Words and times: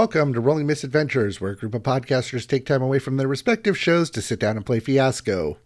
Welcome 0.00 0.32
to 0.32 0.40
Rolling 0.40 0.66
Misadventures, 0.66 1.42
where 1.42 1.50
a 1.50 1.56
group 1.56 1.74
of 1.74 1.82
podcasters 1.82 2.46
take 2.46 2.64
time 2.64 2.80
away 2.80 2.98
from 2.98 3.18
their 3.18 3.28
respective 3.28 3.76
shows 3.76 4.08
to 4.12 4.22
sit 4.22 4.40
down 4.40 4.56
and 4.56 4.64
play 4.64 4.80
Fiasco. 4.80 5.58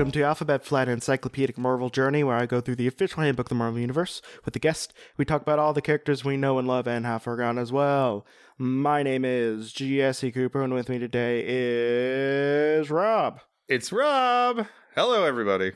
Welcome 0.02 0.14
to 0.14 0.24
Alphabet 0.24 0.66
Flight 0.66 0.88
Encyclopedic 0.88 1.60
Marvel 1.60 1.92
Journey, 1.92 2.24
where 2.24 2.36
I 2.36 2.48
go 2.48 2.60
through 2.60 2.78
the 2.78 2.88
official 2.88 3.22
handbook 3.22 3.46
of 3.46 3.50
the 3.50 3.56
Marvel 3.56 3.80
Universe 3.80 4.20
with 4.44 4.56
the 4.56 4.60
guest. 4.60 4.96
We 5.16 5.26
talk 5.26 5.44
about 5.44 5.60
all 5.60 5.74
the 5.74 5.82
characters 5.84 6.26
we 6.26 6.38
know 6.38 6.58
and 6.58 6.68
love 6.68 6.88
and 6.88 7.06
have 7.06 7.22
forgotten 7.22 7.60
as 7.60 7.72
well. 7.72 8.26
My 8.58 9.04
name 9.04 9.24
is 9.24 9.72
Jesse 9.72 10.32
Cooper, 10.32 10.64
and 10.64 10.74
with 10.74 10.90
me 10.90 10.98
today 10.98 11.44
is 11.46 12.90
Rob. 12.90 13.42
It's 13.68 13.92
Rob. 13.92 14.66
Hello, 14.96 15.24
everybody. 15.24 15.74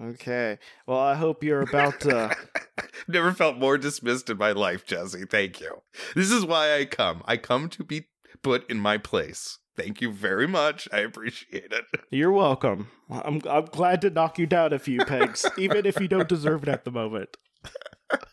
Okay. 0.00 0.60
Well, 0.86 1.00
I 1.00 1.16
hope 1.16 1.42
you're 1.42 1.62
about 1.62 1.98
to. 2.02 2.16
Uh, 2.16 2.34
Never 3.08 3.32
felt 3.32 3.56
more 3.56 3.76
dismissed 3.76 4.30
in 4.30 4.38
my 4.38 4.52
life, 4.52 4.86
Jesse. 4.86 5.24
Thank 5.24 5.60
you. 5.60 5.82
This 6.14 6.30
is 6.30 6.44
why 6.44 6.76
I 6.76 6.84
come. 6.84 7.22
I 7.24 7.36
come 7.36 7.68
to 7.70 7.82
be 7.82 8.06
put 8.40 8.70
in 8.70 8.78
my 8.78 8.98
place. 8.98 9.58
Thank 9.78 10.00
you 10.00 10.10
very 10.12 10.48
much. 10.48 10.88
I 10.92 10.98
appreciate 10.98 11.72
it. 11.72 11.84
You're 12.10 12.32
welcome. 12.32 12.88
I'm 13.08 13.40
I'm 13.48 13.66
glad 13.66 14.00
to 14.02 14.10
knock 14.10 14.36
you 14.38 14.46
down 14.46 14.72
a 14.72 14.78
few 14.80 14.98
pegs, 15.04 15.46
even 15.56 15.86
if 15.86 16.00
you 16.00 16.08
don't 16.08 16.28
deserve 16.28 16.64
it 16.64 16.68
at 16.68 16.84
the 16.84 16.90
moment. 16.90 17.36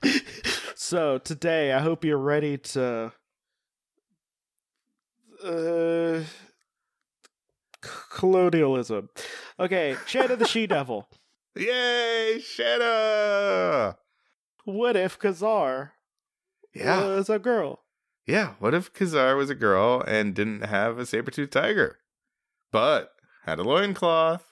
so 0.76 1.20
today, 1.20 1.72
I 1.72 1.80
hope 1.80 2.04
you're 2.04 2.18
ready 2.18 2.58
to. 2.58 3.12
Uh, 5.44 6.22
colonialism. 8.10 9.10
Okay, 9.60 9.96
Shanna 10.08 10.36
the 10.38 10.48
She 10.48 10.66
Devil. 10.66 11.08
Yay, 11.56 12.40
Shanna! 12.44 13.98
What 14.64 14.96
if 14.96 15.20
Ka-Zar 15.20 15.94
Yeah. 16.74 17.06
was 17.06 17.30
a 17.30 17.38
girl? 17.38 17.85
Yeah, 18.26 18.54
what 18.60 18.74
if 18.74 18.92
Ka-Zar 18.94 19.36
was 19.36 19.50
a 19.50 19.56
girl 19.56 20.02
and 20.08 20.34
didn't 20.34 20.62
have 20.66 20.98
a 20.98 21.06
saber-toothed 21.06 21.52
tiger, 21.54 22.00
but 22.72 23.12
had 23.46 23.60
a 23.60 23.64
loincloth? 23.64 24.44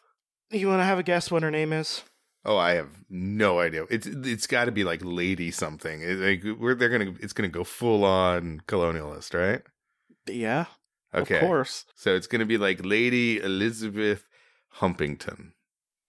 You 0.52 0.68
want 0.68 0.82
to 0.82 0.86
have 0.86 1.00
a 1.00 1.04
guess 1.04 1.32
what 1.32 1.42
her 1.44 1.50
name 1.52 1.74
is? 1.74 2.04
Oh, 2.46 2.58
I 2.58 2.74
have 2.74 2.90
no 3.10 3.60
idea. 3.60 3.86
It's 3.90 4.06
it's 4.06 4.48
got 4.48 4.66
to 4.66 4.72
be 4.72 4.84
like 4.84 5.02
lady 5.04 5.50
something. 5.50 6.02
It- 6.02 6.18
like 6.46 6.60
we're 6.60 6.76
they're 6.76 6.90
gonna 6.90 7.16
it's 7.22 7.34
gonna 7.34 7.48
go 7.50 7.64
full 7.64 8.04
on 8.04 8.62
colonialist, 8.68 9.34
right? 9.34 9.62
Yeah, 10.28 10.66
Okay, 11.16 11.36
of 11.36 11.42
course. 11.42 11.86
So 11.96 12.16
it's 12.16 12.28
gonna 12.28 12.46
be 12.46 12.58
like 12.58 12.84
Lady 12.86 13.40
Elizabeth 13.40 14.26
Humpington. 14.82 15.54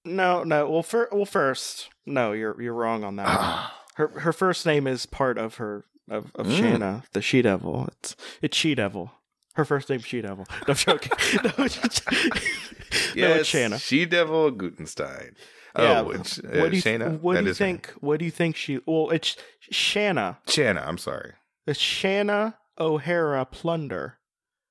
No, 0.04 0.42
no. 0.44 0.68
Well, 0.68 0.82
fir- 0.82 1.08
well, 1.12 1.24
first, 1.24 1.88
no, 2.04 2.32
you're 2.32 2.60
you're 2.60 2.74
wrong 2.74 3.04
on 3.04 3.16
that. 3.16 3.70
Her 3.94 4.08
her 4.20 4.32
first 4.32 4.66
name 4.66 4.88
is 4.88 5.06
part 5.06 5.38
of 5.38 5.54
her 5.56 5.84
of, 6.10 6.30
of 6.34 6.46
Mm. 6.46 6.58
Shanna, 6.58 7.04
the 7.12 7.22
She 7.22 7.42
Devil. 7.42 7.88
It's 7.92 8.16
it's 8.42 8.56
She 8.56 8.74
Devil. 8.74 9.10
Her 9.54 9.64
first 9.64 9.88
name 9.88 10.00
She 10.00 10.20
Devil. 10.20 10.46
No, 10.50 10.56
I'm 10.68 10.74
joking. 10.74 11.12
no, 11.44 11.50
it's, 11.64 12.02
no, 13.16 13.28
it's 13.34 13.48
Shanna. 13.48 13.78
She 13.78 14.04
Devil 14.04 14.50
Gutenstein. 14.52 15.34
Yeah, 15.78 16.02
Oh, 16.02 16.10
it's, 16.10 16.38
uh, 16.38 16.58
what 16.60 16.70
do 16.70 16.76
you 16.76 16.80
Shanna. 16.82 17.10
what 17.20 17.34
That 17.34 17.40
do 17.40 17.44
you 17.46 17.50
is 17.50 17.58
her 17.58 17.64
think? 17.64 17.92
What 18.00 18.18
do 18.20 18.24
you 18.24 18.30
think 18.30 18.54
she? 18.56 18.80
Well, 18.86 19.10
it's 19.10 19.36
Shanna. 19.70 20.38
Shanna. 20.48 20.84
I'm 20.86 20.98
sorry. 20.98 21.32
It's 21.66 21.80
Shanna 21.80 22.56
O'Hara 22.78 23.44
Plunder 23.46 24.18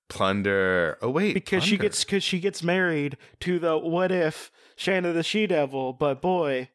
Plunder. 0.09 0.97
Oh 1.01 1.09
wait, 1.09 1.33
because 1.33 1.63
she 1.63 1.77
gets 1.77 2.03
because 2.03 2.23
she 2.23 2.39
gets 2.39 2.61
married 2.61 3.17
to 3.39 3.57
the 3.59 3.77
what 3.77 4.11
if 4.11 4.51
Shanna 4.75 5.11
the 5.13 5.23
She 5.23 5.47
Devil, 5.47 5.93
but 5.93 6.21
boy, 6.21 6.69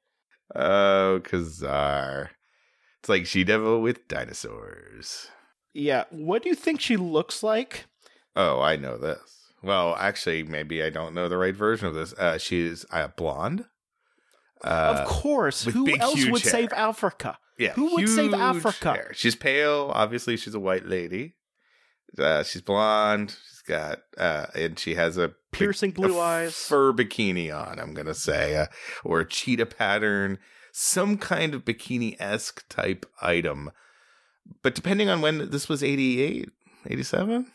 Oh, 0.55 1.21
Ka-Zar. 1.23 2.31
It's 3.09 3.11
like 3.11 3.25
She 3.27 3.43
Devil 3.43 3.81
with 3.81 4.07
dinosaurs. 4.07 5.29
yeah. 5.73 6.05
What 6.11 6.43
do 6.43 6.51
you 6.51 6.55
think 6.55 6.79
she 6.79 6.99
looks 6.99 7.43
like? 7.43 7.87
Oh, 8.37 8.61
I 8.61 8.77
know 8.77 8.99
this. 8.99 9.19
Well, 9.63 9.97
actually, 9.99 10.43
maybe 10.43 10.83
I 10.83 10.91
don't 10.91 11.15
know 11.15 11.27
the 11.27 11.39
right 11.39 11.57
version 11.57 11.87
of 11.89 11.95
this. 11.95 12.13
Uh, 12.13 12.37
she's 12.37 12.85
uh, 12.93 13.09
blonde. 13.17 13.65
Uh, 14.63 14.99
of 15.01 15.09
course, 15.09 15.65
who 15.65 15.87
big, 15.87 16.01
else 16.03 16.23
would 16.27 16.43
hair. 16.43 16.53
save 16.53 16.73
Africa? 16.75 17.39
Yeah, 17.59 17.73
Who 17.73 17.95
would 17.95 18.11
save 18.11 18.35
Africa? 18.35 18.93
hair. 18.93 19.11
She's 19.15 19.35
pale. 19.35 19.91
Obviously, 19.95 20.37
she's 20.37 20.55
a 20.55 20.61
white 20.61 20.85
lady. 20.87 21.35
Uh, 22.19 22.43
she's 22.43 22.61
blonde. 22.61 23.31
She's 23.49 23.63
got, 23.63 24.01
uh, 24.19 24.47
and 24.55 24.79
she 24.79 24.97
has 24.97 25.17
a 25.17 25.29
big- 25.29 25.35
Piercing 25.53 25.93
blue 25.93 26.19
a 26.19 26.21
eyes. 26.21 26.55
fur 26.55 26.93
bikini 26.93 27.51
on. 27.57 27.79
I'm 27.81 27.95
gonna 27.95 28.13
say, 28.15 28.55
uh, 28.57 28.67
or 29.03 29.21
a 29.21 29.27
cheetah 29.29 29.65
pattern, 29.67 30.39
some 30.81 31.17
kind 31.19 31.55
of 31.55 31.65
bikini 31.65 32.15
esque 32.21 32.65
type 32.69 33.05
item. 33.21 33.71
But 34.63 34.75
depending 34.75 35.09
on 35.09 35.21
when 35.21 35.51
this 35.51 35.69
was 35.69 35.83
88, 35.83 36.49
87, 36.87 37.47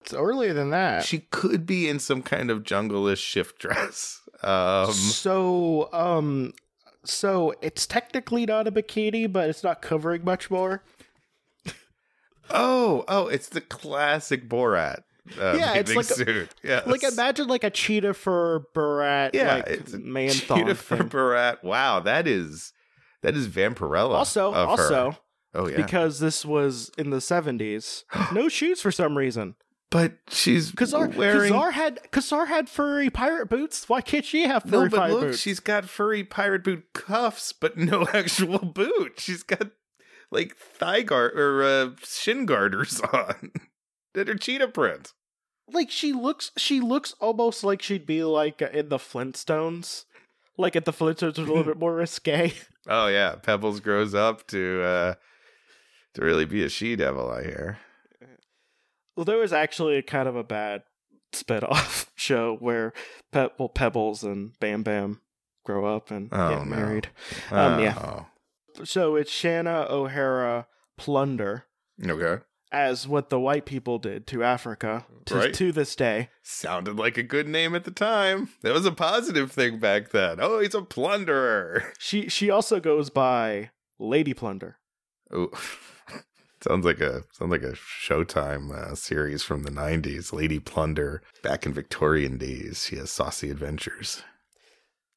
It's 0.00 0.14
earlier 0.14 0.54
than 0.54 0.70
that. 0.70 1.04
she 1.04 1.18
could 1.30 1.66
be 1.66 1.88
in 1.88 1.98
some 1.98 2.22
kind 2.22 2.50
of 2.50 2.62
jungle-ish 2.62 3.20
shift 3.20 3.58
dress. 3.58 4.18
Um, 4.44 4.92
so, 4.92 5.88
um, 5.92 6.52
so 7.04 7.54
it's 7.62 7.86
technically 7.86 8.44
not 8.44 8.66
a 8.66 8.72
bikini, 8.72 9.32
but 9.32 9.48
it's 9.48 9.62
not 9.62 9.80
covering 9.82 10.24
much 10.24 10.50
more. 10.50 10.82
oh, 12.50 13.04
oh, 13.06 13.28
it's 13.28 13.48
the 13.48 13.60
classic 13.60 14.48
Borat. 14.48 15.02
Uh, 15.38 15.54
Yeah, 15.56 15.74
it's 15.74 15.94
like 15.94 16.10
a- 16.10 16.48
Yes. 16.62 16.86
Like 16.86 17.02
imagine 17.04 17.46
like 17.48 17.64
a 17.64 17.70
cheetah 17.70 18.14
for 18.14 18.66
Borat, 18.74 19.30
Yeah, 19.34 19.54
like 19.56 19.66
it's 19.68 19.92
man 19.92 20.30
cheetah 20.30 20.74
for 20.74 20.96
thing. 20.96 21.08
Borat. 21.08 21.62
Wow, 21.62 22.00
that 22.00 22.26
is 22.26 22.72
that 23.22 23.36
is 23.36 23.46
Vampirella. 23.48 24.14
Also, 24.14 24.48
of 24.52 24.78
her. 24.78 24.84
also 24.84 25.18
oh 25.54 25.68
yeah, 25.68 25.76
because 25.76 26.18
this 26.20 26.44
was 26.44 26.90
in 26.98 27.10
the 27.10 27.20
seventies, 27.20 28.04
no 28.32 28.48
shoes 28.48 28.80
for 28.80 28.90
some 28.90 29.16
reason. 29.16 29.54
but 29.90 30.14
she's 30.28 30.72
Ka-Zar, 30.72 31.08
wearing. 31.10 31.52
Ka-Zar 31.52 31.70
had 31.70 32.10
Ka-Zar 32.10 32.46
had 32.46 32.68
furry 32.68 33.08
pirate 33.10 33.48
boots. 33.48 33.88
Why 33.88 34.00
can't 34.00 34.24
she 34.24 34.42
have 34.48 34.64
furry 34.64 34.84
no, 34.84 34.88
but 34.88 34.96
pirate 34.96 35.12
look, 35.12 35.20
boots? 35.22 35.38
she's 35.38 35.60
got 35.60 35.84
furry 35.84 36.24
pirate 36.24 36.64
boot 36.64 36.84
cuffs, 36.94 37.52
but 37.52 37.76
no 37.78 38.06
actual 38.12 38.58
boot. 38.58 39.20
She's 39.20 39.42
got 39.44 39.70
like 40.32 40.56
thigh 40.56 41.02
guard 41.02 41.38
or 41.38 41.62
uh, 41.62 41.90
shin 42.02 42.44
garters 42.46 43.00
on 43.12 43.52
that 44.14 44.28
her 44.28 44.34
cheetah 44.34 44.68
print. 44.68 45.12
like 45.72 45.90
she 45.90 46.12
looks 46.12 46.50
she 46.56 46.80
looks 46.80 47.14
almost 47.20 47.64
like 47.64 47.80
she'd 47.82 48.06
be 48.06 48.22
like 48.24 48.60
in 48.62 48.88
the 48.88 48.98
Flintstones. 48.98 50.04
Like 50.58 50.76
at 50.76 50.84
the 50.84 50.92
Flintstones 50.92 51.38
was 51.38 51.48
a 51.48 51.52
little 51.52 51.64
bit 51.72 51.78
more 51.78 51.94
risque. 51.94 52.52
Oh 52.86 53.06
yeah, 53.06 53.36
Pebbles 53.36 53.80
grows 53.80 54.14
up 54.14 54.46
to 54.48 54.82
uh 54.82 55.14
to 56.14 56.22
really 56.22 56.44
be 56.44 56.62
a 56.64 56.68
she 56.68 56.94
devil. 56.96 57.30
I 57.30 57.42
hear. 57.42 57.78
Well, 59.16 59.24
there 59.24 59.38
was 59.38 59.52
actually 59.52 59.96
a 59.96 60.02
kind 60.02 60.28
of 60.28 60.36
a 60.36 60.44
bad 60.44 60.82
spin-off 61.32 62.10
show 62.16 62.56
where 62.56 62.92
Pe- 63.30 63.48
well, 63.58 63.68
Pebbles 63.68 64.22
and 64.24 64.58
Bam 64.58 64.82
Bam 64.82 65.20
grow 65.64 65.84
up 65.96 66.10
and 66.10 66.28
Oh, 66.32 66.48
get 66.50 66.58
no. 66.66 66.76
married. 66.76 67.08
Um, 67.50 67.78
yeah. 67.80 67.94
Oh, 67.98 68.84
So 68.84 69.16
it's 69.16 69.30
Shanna 69.30 69.86
O'Hara 69.88 70.66
Plunder 70.98 71.64
Okay. 72.06 72.42
As 72.72 73.06
what 73.06 73.28
the 73.28 73.38
white 73.38 73.66
people 73.66 73.98
did 73.98 74.26
to 74.28 74.42
Africa 74.42 75.04
to, 75.26 75.34
Right. 75.36 75.54
to 75.54 75.70
this 75.72 75.94
day. 75.94 76.30
Sounded 76.42 76.96
like 76.96 77.16
a 77.18 77.22
good 77.22 77.46
name 77.46 77.74
at 77.74 77.84
the 77.84 77.90
time. 77.90 78.48
That 78.62 78.72
was 78.74 78.86
a 78.86 78.92
positive 78.92 79.52
thing 79.52 79.78
back 79.78 80.10
then. 80.10 80.38
Oh, 80.40 80.58
he's 80.60 80.74
a 80.74 80.82
plunderer. 80.82 81.92
She 81.98 82.28
she 82.28 82.50
also 82.50 82.80
goes 82.80 83.10
by 83.10 83.70
Lady 83.98 84.34
Plunder. 84.34 84.78
Oh, 85.32 85.50
sounds 86.62 86.84
like 86.84 87.00
a 87.00 87.24
sounds 87.32 87.50
like 87.50 87.62
a 87.62 87.72
Showtime 87.72 88.72
uh, 88.72 88.94
series 88.94 89.42
from 89.42 89.62
the 89.64 89.70
'90s. 89.70 90.32
Lady 90.32 90.58
Plunder, 90.58 91.22
back 91.42 91.66
in 91.66 91.72
Victorian 91.72 92.38
days, 92.38 92.86
she 92.88 92.96
has 92.96 93.10
saucy 93.10 93.50
adventures. 93.50 94.22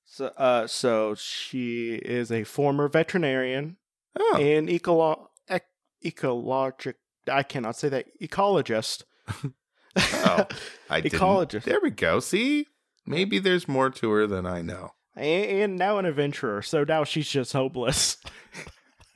So, 0.06 0.28
uh, 0.38 0.68
so 0.68 1.16
she 1.16 1.96
is 1.96 2.32
a 2.32 2.44
former 2.46 2.88
veterinarian 2.88 3.78
Oh, 4.18 4.38
and 4.40 4.70
ecolo- 4.70 5.28
ec- 5.50 5.66
ecologic. 6.06 6.94
I 7.32 7.44
cannot 7.44 7.76
say 7.76 7.90
that 7.90 8.06
ecologist. 8.22 9.04
Oh, 9.98 10.46
I 10.90 11.00
didn't. 11.00 11.18
ecologist. 11.22 11.64
There 11.64 11.80
we 11.82 11.90
go. 11.90 12.20
See, 12.20 12.68
maybe 13.06 13.40
there's 13.40 13.66
more 13.66 13.90
to 13.92 14.12
her 14.12 14.28
than 14.28 14.46
I 14.46 14.62
know. 14.62 14.92
and, 15.16 15.46
and 15.46 15.78
now 15.78 15.98
an 16.00 16.06
adventurer. 16.06 16.62
So 16.62 16.84
now 16.84 17.06
she's 17.06 17.30
just 17.30 17.54
hopeless. 17.54 18.18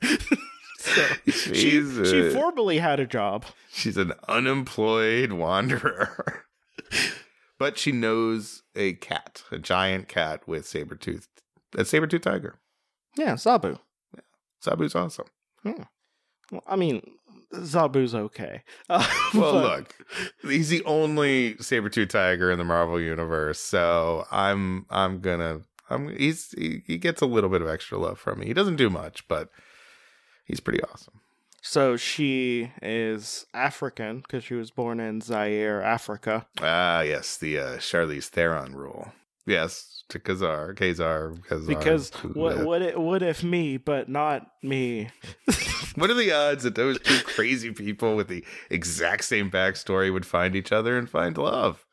so 0.78 1.02
she, 1.26 1.32
She's, 1.54 2.00
she 2.08 2.30
formerly 2.30 2.78
had 2.78 2.98
a 2.98 3.06
job. 3.06 3.44
She's 3.70 3.98
an 3.98 4.14
unemployed 4.26 5.32
wanderer. 5.32 6.44
but 7.58 7.76
she 7.76 7.92
knows 7.92 8.62
a 8.74 8.94
cat, 8.94 9.42
a 9.52 9.58
giant 9.58 10.08
cat 10.08 10.48
with 10.48 10.66
saber 10.66 10.94
tooth, 10.94 11.28
a 11.76 11.84
saber 11.84 12.06
tooth 12.06 12.22
tiger. 12.22 12.58
Yeah, 13.18 13.34
Zabu. 13.34 13.78
Zabu's 14.64 14.94
awesome. 14.94 15.26
Hmm. 15.62 15.82
Well, 16.50 16.64
I 16.66 16.76
mean, 16.76 17.02
Zabu's 17.54 18.14
okay. 18.14 18.62
Uh, 18.88 19.06
Well, 19.34 19.52
but- 19.54 19.62
look, 19.62 19.94
he's 20.42 20.68
the 20.68 20.84
only 20.84 21.56
saber 21.58 21.88
tooth 21.88 22.08
tiger 22.10 22.50
in 22.50 22.58
the 22.58 22.64
Marvel 22.64 23.00
universe, 23.00 23.58
so 23.60 24.26
I'm 24.30 24.86
I'm 24.90 25.20
gonna 25.20 25.60
I'm 25.88 26.08
he's 26.16 26.52
he, 26.52 26.82
he 26.86 26.98
gets 26.98 27.20
a 27.22 27.26
little 27.26 27.50
bit 27.50 27.62
of 27.62 27.68
extra 27.68 27.98
love 27.98 28.18
from 28.18 28.40
me. 28.40 28.46
He 28.46 28.54
doesn't 28.54 28.76
do 28.76 28.90
much, 28.90 29.26
but 29.28 29.48
he's 30.44 30.60
pretty 30.60 30.82
awesome. 30.84 31.14
So 31.62 31.96
she 31.98 32.72
is 32.80 33.44
African 33.52 34.20
because 34.20 34.44
she 34.44 34.54
was 34.54 34.70
born 34.70 34.98
in 34.98 35.20
Zaire, 35.20 35.82
Africa. 35.82 36.46
Ah, 36.60 37.02
yes, 37.02 37.36
the 37.36 37.58
uh, 37.58 37.76
Charlize 37.76 38.28
Theron 38.28 38.74
rule. 38.74 39.12
Yes, 39.46 40.04
to 40.10 40.18
Ka-Zar, 40.18 40.74
Ka-Zar, 40.74 41.34
Ka-Zar. 41.48 41.66
Because 41.66 42.10
what 42.34 42.58
what 42.64 42.82
it, 42.82 43.00
what 43.00 43.22
if 43.22 43.42
me, 43.42 43.76
but 43.76 44.08
not 44.08 44.46
me? 44.62 45.10
What 45.96 46.08
are 46.08 46.14
the 46.14 46.30
odds 46.32 46.62
that 46.62 46.76
those 46.76 47.00
two 47.00 47.18
crazy 47.24 47.72
people 47.72 48.14
with 48.14 48.28
the 48.28 48.44
exact 48.70 49.24
same 49.24 49.50
backstory 49.50 50.12
would 50.12 50.24
find 50.24 50.54
each 50.54 50.70
other 50.70 50.96
and 50.96 51.10
find 51.10 51.36
love? 51.36 51.84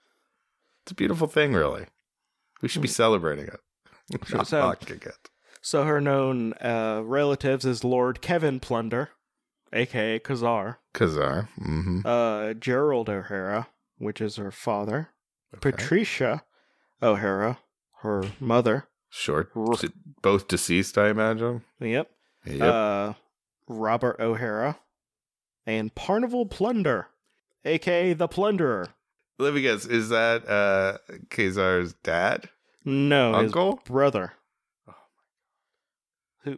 It's 0.84 0.92
a 0.92 0.96
beautiful 0.96 1.28
thing, 1.28 1.54
really. 1.54 1.88
We 2.62 2.68
should 2.70 2.84
be 2.84 2.88
celebrating 2.88 3.48
it. 3.48 3.60
Not 4.32 4.46
So- 4.48 4.62
mocking 4.62 4.98
it. 5.04 5.30
So 5.62 5.84
her 5.84 6.00
known 6.00 6.54
uh, 6.62 7.02
relatives 7.04 7.66
is 7.66 7.84
Lord 7.84 8.22
Kevin 8.22 8.60
Plunder, 8.60 9.10
aka 9.74 10.20
Ka-Zar, 10.20 10.80
Ka-Zar. 10.94 11.50
Mm-hmm. 11.60 12.02
uh, 12.06 12.54
Gerald 12.54 13.10
O'Hara, 13.10 13.68
which 13.98 14.22
is 14.22 14.36
her 14.36 14.52
father, 14.52 15.10
Okay. 15.56 15.72
Patricia 15.72 16.44
O'Hara, 17.02 17.60
her 18.02 18.24
mother. 18.40 18.88
Short. 19.10 19.52
R- 19.56 19.76
Both 20.22 20.48
deceased, 20.48 20.98
I 20.98 21.10
imagine. 21.10 21.64
Yep. 21.80 22.10
Yep. 22.46 22.62
Uh, 22.62 23.14
Robert 23.68 24.20
O'Hara, 24.20 24.78
and 25.66 25.94
Parnival 25.96 26.46
Plunder, 26.46 27.08
aka 27.66 28.14
the 28.14 28.28
Plunderer. 28.28 28.88
Let 29.40 29.54
me 29.54 29.62
guess. 29.62 29.86
Is 29.86 30.10
that 30.10 30.48
uh, 30.48 30.98
Ka-Zar's 31.30 31.94
dad? 32.04 32.50
No, 32.86 33.34
Uncle? 33.36 33.80
brother. 33.86 34.34
Oh 34.88 34.94
Who? 36.44 36.58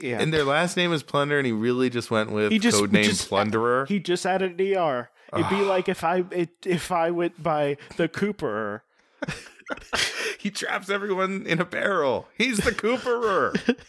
Yeah. 0.00 0.20
And 0.20 0.32
their 0.32 0.44
last 0.44 0.76
name 0.76 0.92
is 0.92 1.02
Plunder, 1.02 1.36
and 1.38 1.46
he 1.46 1.52
really 1.52 1.90
just 1.90 2.10
went 2.10 2.30
with 2.32 2.50
He 2.52 2.58
just- 2.58 2.80
codename 2.82 3.04
just- 3.04 3.28
Plunderer. 3.28 3.86
he 3.86 3.98
just 4.00 4.24
added 4.26 4.58
an 4.60 4.76
ER. 4.76 5.10
It'd 5.34 5.48
be 5.50 5.60
like 5.60 5.88
if 5.88 6.02
I 6.02 6.24
it, 6.32 6.50
if 6.66 6.90
I 6.90 7.10
went 7.12 7.40
by 7.42 7.76
the 7.96 8.08
Cooperer. 8.08 8.80
he 10.38 10.50
traps 10.50 10.90
everyone 10.90 11.46
in 11.46 11.60
a 11.60 11.64
barrel. 11.64 12.28
He's 12.36 12.58
the 12.58 12.72
Cooperer. 12.72 13.76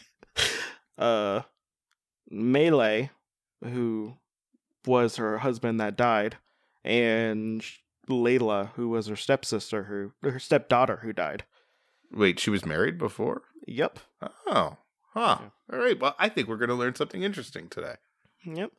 Uh, 0.98 1.42
Melee, 2.30 3.10
who 3.64 4.14
was 4.86 5.16
her 5.16 5.40
husband 5.40 5.80
that 5.80 5.96
died, 5.96 6.38
and 6.84 7.64
Layla, 8.08 8.70
who 8.74 8.90
was 8.90 9.08
her 9.08 9.16
stepsister, 9.16 9.86
who 9.86 10.12
her 10.30 10.38
stepdaughter 10.38 10.98
who 10.98 11.12
died. 11.12 11.44
Wait, 12.12 12.40
she 12.40 12.52
was 12.52 12.66
married 12.66 13.00
before? 13.00 13.44
Yep. 13.66 13.98
Oh, 14.48 14.78
huh. 15.14 15.40
All 15.74 15.80
right. 15.80 16.00
Well, 16.00 16.16
I 16.20 16.30
think 16.30 16.48
we're 16.48 16.58
going 16.58 16.70
to 16.70 16.76
learn 16.76 16.96
something 16.96 17.24
interesting 17.24 17.68
today 17.68 17.96
Yep. 18.46 18.72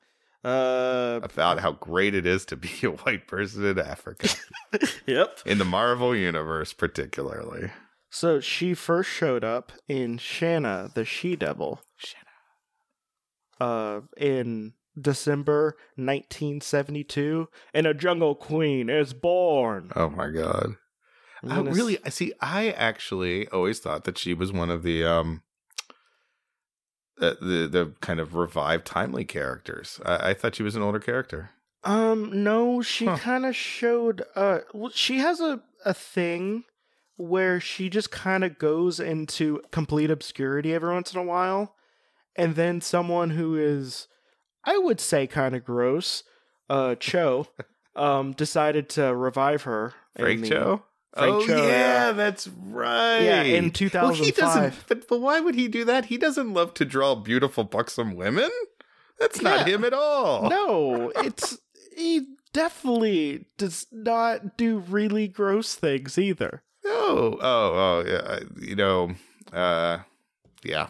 Uh, 0.44 1.21
about 1.23 1.61
how 1.61 1.73
great 1.73 2.15
it 2.15 2.27
is 2.27 2.44
to 2.44 2.56
be 2.56 2.71
a 2.83 2.91
white 2.91 3.29
person 3.29 3.65
in 3.65 3.79
Africa, 3.79 4.29
yep. 5.06 5.39
in 5.47 5.59
the 5.59 5.65
Marvel 5.65 6.17
universe, 6.17 6.73
particularly. 6.73 7.71
So 8.11 8.41
she 8.41 8.75
first 8.75 9.09
showed 9.09 9.44
up 9.44 9.73
in 9.89 10.19
Shanna, 10.19 10.91
the 10.94 11.05
She 11.05 11.37
Devil. 11.37 11.81
Shanna. 11.97 12.23
Uh, 13.61 14.00
in 14.17 14.75
December 15.00 15.77
1972, 15.94 17.49
and 17.73 17.87
a 17.87 17.94
Jungle 17.94 18.35
Queen 18.35 18.91
is 18.91 19.15
born. 19.15 19.93
Oh 19.97 20.11
my 20.11 20.31
god. 20.31 20.77
I 21.44 21.59
And 21.59 21.75
really, 21.75 21.99
I 22.05 22.11
see. 22.11 22.33
I 22.41 22.71
actually 22.71 23.49
always 23.49 23.79
thought 23.81 24.05
that 24.05 24.19
she 24.19 24.35
was 24.35 24.53
one 24.53 24.71
of 24.71 24.83
the 24.83 25.05
um, 25.05 25.43
uh, 27.20 27.35
the 27.41 27.69
the 27.70 27.93
kind 28.00 28.20
of 28.20 28.35
revived 28.35 28.87
timely 28.87 29.25
characters. 29.25 30.00
I, 30.05 30.31
I 30.31 30.35
thought 30.35 30.55
she 30.56 30.62
was 30.62 30.76
an 30.76 30.82
older 30.82 31.00
character. 31.00 31.50
Um, 31.85 32.44
no, 32.44 32.81
she 32.82 33.06
Huh. 33.06 33.17
kind 33.19 33.44
of 33.47 33.56
showed. 33.56 34.23
Uh, 34.37 34.61
well, 34.73 34.91
she 34.94 35.19
has 35.19 35.41
a 35.41 35.62
a 35.85 35.93
thing 35.94 36.64
where 37.17 37.61
she 37.61 37.88
just 37.88 38.11
kind 38.11 38.44
of 38.44 38.59
goes 38.59 38.99
into 39.00 39.61
complete 39.73 40.11
obscurity 40.11 40.73
every 40.75 40.93
once 40.93 41.12
in 41.12 41.20
a 41.20 41.25
while, 41.25 41.75
and 42.37 42.55
then 42.56 42.81
someone 42.81 43.31
who 43.31 43.56
is, 43.56 44.08
I 44.65 44.79
would 44.79 45.00
say, 45.00 45.26
kind 45.26 45.55
of 45.55 45.65
gross, 45.65 46.22
uh, 46.70 46.94
Cho, 46.94 47.46
um, 47.96 48.32
decided 48.32 48.89
to 48.91 49.15
revive 49.15 49.63
her. 49.65 49.93
Frank 50.17 50.43
the- 50.43 50.48
Cho. 50.48 50.82
Frank 51.15 51.35
oh 51.35 51.47
Cho, 51.47 51.67
yeah, 51.67 52.13
that's 52.13 52.49
right. 52.49 53.21
Yeah, 53.21 53.43
in 53.43 53.65
Well, 53.65 53.65
he 53.65 53.71
2005. 53.71 54.35
doesn't. 54.37 54.75
But, 54.89 55.09
but 55.09 55.21
why 55.21 55.41
would 55.41 55.55
he 55.55 55.69
do 55.69 55.85
that? 55.85 56.07
He 56.07 56.17
doesn't 56.17 56.55
love 56.55 56.73
to 56.75 56.85
draw 56.85 57.15
beautiful, 57.15 57.65
buxom 57.65 58.15
women. 58.15 58.51
That's 59.21 59.43
not 59.43 59.67
Yeah. 59.69 59.75
him 59.75 59.85
at 59.85 59.93
all. 59.93 60.49
No, 60.49 61.13
it's 61.17 61.59
he 61.97 62.27
definitely 62.55 63.47
does 63.59 63.87
not 63.93 64.57
do 64.57 64.79
really 64.79 65.29
gross 65.29 65.75
things 65.75 66.17
either. 66.19 66.63
No. 66.85 67.39
Oh, 67.41 67.41
oh, 67.41 68.05
yeah. 68.07 68.41
You 68.61 68.75
know, 68.77 69.13
uh, 69.53 69.99
yeah, 70.65 70.89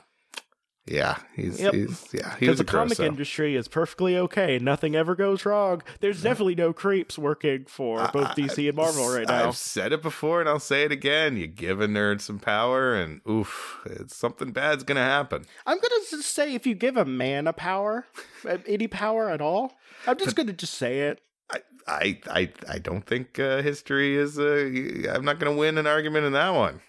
yeah. 0.86 1.18
He's, 1.36 1.60
Yep. 1.60 1.74
he's 1.74 2.08
yeah. 2.12 2.34
Because 2.38 2.58
the 2.58 2.64
comic 2.64 2.98
industry 2.98 3.54
is 3.56 3.68
perfectly 3.68 4.16
okay. 4.16 4.58
Nothing 4.58 4.96
ever 4.96 5.14
goes 5.14 5.44
wrong. 5.44 5.82
There's 6.00 6.22
definitely 6.22 6.56
no 6.56 6.72
creeps 6.72 7.16
working 7.18 7.66
for 7.66 8.08
both 8.12 8.26
I- 8.30 8.34
DC 8.34 8.66
and 8.68 8.76
Marvel 8.76 9.08
right 9.14 9.26
now. 9.28 9.48
I've 9.48 9.56
said 9.56 9.92
it 9.92 10.02
before 10.02 10.40
and 10.40 10.48
I'll 10.48 10.58
say 10.58 10.82
it 10.82 10.92
again. 10.92 11.36
You 11.36 11.46
give 11.46 11.80
a 11.80 11.86
nerd 11.86 12.20
some 12.20 12.38
power, 12.40 12.94
and 12.94 13.20
oof, 13.28 13.80
it's 13.86 14.16
something 14.16 14.52
bad's 14.52 14.82
gonna 14.82 15.00
happen. 15.04 15.44
I'm 15.66 15.76
gonna 15.78 15.94
just 16.10 16.32
say 16.34 16.54
if 16.54 16.66
you 16.66 16.74
give 16.74 16.96
a 16.96 17.04
man 17.04 17.46
a 17.46 17.52
power, 17.52 18.06
uh, 18.48 18.58
any 18.66 18.88
power 18.88 19.30
at 19.30 19.40
all, 19.40 19.74
I'm 20.06 20.18
just 20.18 20.34
gonna 20.36 20.52
just 20.52 20.74
say 20.74 21.00
it. 21.02 21.20
I, 21.50 21.58
I, 21.86 22.20
I, 22.30 22.52
I 22.68 22.78
don't 22.78 23.06
think 23.06 23.38
uh, 23.38 23.60
history 23.62 24.16
is. 24.16 24.38
Uh, 24.38 24.70
I'm 25.12 25.24
not 25.24 25.38
gonna 25.38 25.54
win 25.56 25.78
an 25.78 25.86
argument 25.86 26.26
in 26.26 26.32
that 26.32 26.50
one. 26.50 26.80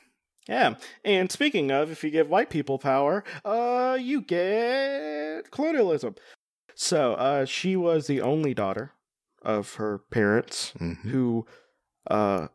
Yeah. 0.47 0.75
And 1.05 1.31
speaking 1.31 1.71
of, 1.71 1.89
if 1.91 2.03
you 2.03 2.09
give 2.09 2.29
white 2.29 2.49
people 2.49 2.77
power, 2.77 3.23
uh, 3.45 3.97
you 3.99 4.21
get 4.21 5.49
colonialism. 5.51 6.15
So, 6.75 7.13
uh, 7.13 7.45
she 7.45 7.75
was 7.75 8.07
the 8.07 8.21
only 8.21 8.53
daughter 8.53 8.91
of 9.41 9.75
her 9.75 9.99
parents, 10.11 10.73
Mhm. 10.79 10.97
who, 11.09 11.45
uh, 12.09 12.47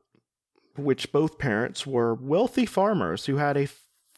which 0.76 1.12
both 1.12 1.38
parents 1.38 1.86
were 1.86 2.14
wealthy 2.14 2.66
farmers 2.66 3.26
who 3.26 3.36
had 3.36 3.56
a 3.56 3.68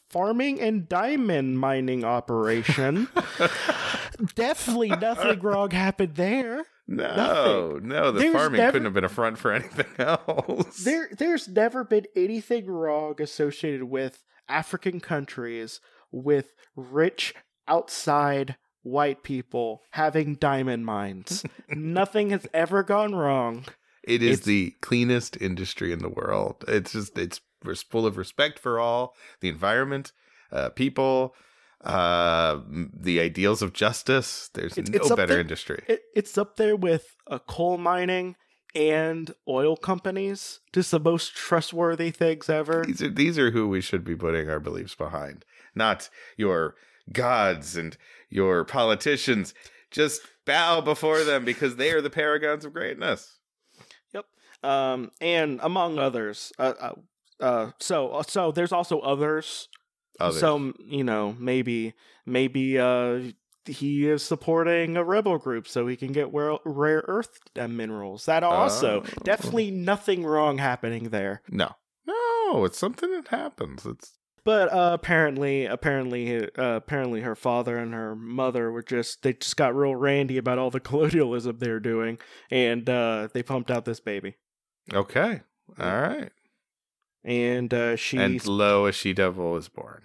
farming 0.09 0.59
and 0.59 0.89
diamond 0.89 1.57
mining 1.57 2.03
operation. 2.03 3.07
Definitely 4.35 4.89
nothing 4.89 5.39
wrong 5.39 5.71
happened 5.71 6.15
there. 6.15 6.65
No, 6.95 7.71
Nothing. 7.71 7.87
no, 7.87 8.11
the 8.11 8.19
There's 8.19 8.33
farming 8.33 8.57
never- 8.59 8.71
couldn't 8.71 8.85
have 8.85 8.93
been 8.93 9.03
a 9.03 9.09
front 9.09 9.37
for 9.37 9.51
anything 9.53 9.85
else. 9.97 10.83
There, 10.83 11.09
there's 11.17 11.47
never 11.47 11.83
been 11.83 12.05
anything 12.15 12.67
wrong 12.67 13.15
associated 13.21 13.83
with 13.85 14.23
African 14.49 14.99
countries 14.99 15.79
with 16.11 16.53
rich 16.75 17.33
outside 17.67 18.57
white 18.83 19.23
people 19.23 19.81
having 19.91 20.35
diamond 20.35 20.85
mines. 20.85 21.43
Nothing 21.69 22.31
has 22.31 22.47
ever 22.53 22.83
gone 22.83 23.15
wrong. 23.15 23.65
It 24.03 24.21
is 24.23 24.39
It's- 24.39 24.45
the 24.45 24.75
cleanest 24.81 25.37
industry 25.39 25.91
in 25.91 25.99
the 25.99 26.09
world. 26.09 26.65
It's 26.67 26.91
just 26.93 27.17
it's 27.17 27.39
it's 27.63 27.83
full 27.83 28.07
of 28.07 28.17
respect 28.17 28.57
for 28.57 28.79
all, 28.79 29.15
the 29.39 29.47
environment, 29.49 30.11
uh, 30.51 30.69
people, 30.69 31.35
uh, 31.83 32.59
the 32.67 33.19
ideals 33.19 33.61
of 33.61 33.73
justice. 33.73 34.49
There's 34.53 34.77
It's- 34.77 34.89
no 34.89 34.97
it's 34.97 35.09
better 35.09 35.33
there- 35.33 35.39
industry. 35.39 35.83
It, 35.87 36.01
it's 36.15 36.37
up 36.37 36.57
there 36.57 36.75
with 36.75 37.15
uh, 37.27 37.39
coal 37.39 37.77
mining 37.77 38.35
and 38.75 39.33
oil 39.47 39.75
companies. 39.75 40.59
Just 40.73 40.91
the 40.91 40.99
most 40.99 41.35
trustworthy 41.35 42.11
things 42.11 42.49
ever. 42.49 42.83
These 42.85 43.01
are 43.01 43.09
these 43.09 43.37
are 43.39 43.51
who 43.51 43.67
we 43.67 43.81
should 43.81 44.03
be 44.03 44.15
putting 44.15 44.49
our 44.49 44.59
beliefs 44.59 44.95
behind, 44.95 45.43
not 45.75 46.09
your 46.37 46.75
gods 47.11 47.75
and 47.75 47.97
your 48.29 48.63
politicians. 48.63 49.53
Just 49.89 50.21
bow 50.45 50.81
before 50.81 51.23
them 51.23 51.43
because 51.43 51.75
they 51.75 51.91
are 51.91 52.01
the 52.01 52.09
paragons 52.09 52.63
of 52.63 52.73
greatness. 52.73 53.39
Yep. 54.13 54.25
Um, 54.63 55.11
and 55.19 55.59
among 55.61 55.99
others, 55.99 56.53
uh, 56.57 56.73
uh, 56.79 56.93
uh 57.43 57.71
so 57.79 58.21
so 58.27 58.51
there's 58.51 58.71
also 58.71 58.99
others. 58.99 59.67
Others. 60.21 60.39
So 60.39 60.73
you 60.85 61.03
know 61.03 61.35
maybe 61.39 61.93
maybe 62.25 62.79
uh 62.79 63.21
he 63.65 64.07
is 64.09 64.23
supporting 64.23 64.97
a 64.97 65.03
rebel 65.03 65.37
group 65.37 65.67
so 65.67 65.85
he 65.85 65.95
can 65.95 66.11
get 66.11 66.33
rare, 66.33 66.57
rare 66.65 67.03
earth 67.07 67.37
uh, 67.59 67.67
minerals. 67.67 68.25
That 68.25 68.43
also 68.43 69.01
Oh. 69.01 69.21
definitely 69.23 69.69
nothing 69.69 70.25
wrong 70.25 70.57
happening 70.57 71.09
there. 71.09 71.43
no, 71.47 71.75
no, 72.07 72.65
it's 72.65 72.79
something 72.79 73.11
that 73.11 73.27
happens. 73.27 73.85
It's 73.85 74.13
But 74.43 74.73
uh, 74.73 74.89
apparently, 74.93 75.65
apparently, 75.67 76.43
uh, 76.57 76.75
apparently, 76.77 77.21
her 77.21 77.35
father 77.35 77.77
and 77.77 77.93
her 77.93 78.15
mother 78.15 78.71
were 78.71 78.81
just 78.81 79.21
they 79.21 79.33
just 79.33 79.55
got 79.57 79.75
real 79.75 79.95
randy 79.95 80.37
about 80.39 80.57
all 80.57 80.71
the 80.71 80.79
colonialism 80.89 81.59
they 81.59 81.69
were 81.69 81.79
doing, 81.79 82.17
and 82.49 82.89
uh, 82.89 83.27
they 83.31 83.43
pumped 83.43 83.69
out 83.69 83.85
this 83.85 83.99
baby. 83.99 84.37
okay. 84.91 85.41
All 85.79 86.01
right. 86.01 86.31
And 87.23 87.71
uh, 87.73 87.95
she, 87.95 88.17
And 88.17 88.45
lo, 88.47 88.87
a 88.87 88.91
she 88.91 89.13
devil 89.13 89.55
is 89.55 89.69
born. 89.69 90.01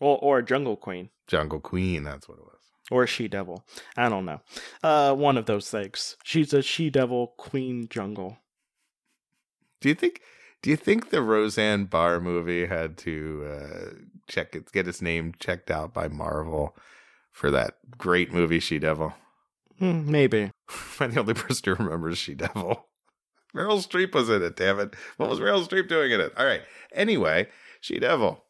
Or, 0.00 0.18
or 0.18 0.38
a 0.38 0.44
jungle 0.44 0.76
queen, 0.76 1.10
Jungle 1.28 1.60
Queen. 1.60 2.02
That's 2.04 2.28
what 2.28 2.38
it 2.38 2.44
was. 2.44 2.60
or 2.90 3.04
a 3.04 3.06
she 3.06 3.28
devil. 3.28 3.64
I 3.96 4.08
don't 4.08 4.24
know. 4.24 4.40
Uh, 4.82 5.14
one 5.14 5.36
of 5.38 5.46
those 5.46 5.70
things. 5.70 6.16
She's 6.24 6.52
a 6.52 6.62
she 6.62 6.90
devil 6.90 7.34
queen 7.38 7.86
jungle. 7.88 8.38
Do 9.80 9.88
you 9.88 9.94
think? 9.94 10.20
Do 10.62 10.70
you 10.70 10.76
think 10.76 11.10
the 11.10 11.22
Roseanne 11.22 11.84
Barr 11.84 12.20
movie 12.20 12.66
had 12.66 12.96
to 12.98 13.46
uh, 13.46 13.90
check 14.28 14.56
it, 14.56 14.72
get 14.72 14.88
its 14.88 15.02
name 15.02 15.34
checked 15.38 15.70
out 15.70 15.92
by 15.92 16.08
Marvel 16.08 16.74
for 17.30 17.50
that 17.50 17.74
great 17.98 18.32
movie 18.32 18.60
She 18.60 18.78
Devil? 18.78 19.12
Hmm, 19.78 20.10
maybe. 20.10 20.50
I'm 21.00 21.12
the 21.12 21.20
only 21.20 21.34
person 21.34 21.76
who 21.76 21.84
remembers 21.84 22.18
She 22.18 22.34
Devil. 22.34 22.86
Meryl 23.54 23.86
Streep 23.86 24.14
was 24.14 24.28
in 24.30 24.42
it. 24.42 24.56
Damn 24.56 24.80
it! 24.80 24.94
What 25.18 25.30
was 25.30 25.38
Meryl 25.38 25.66
Streep 25.68 25.86
doing 25.88 26.10
in 26.10 26.20
it? 26.20 26.32
All 26.36 26.46
right. 26.46 26.62
Anyway, 26.92 27.48
She 27.80 27.98
Devil. 28.00 28.43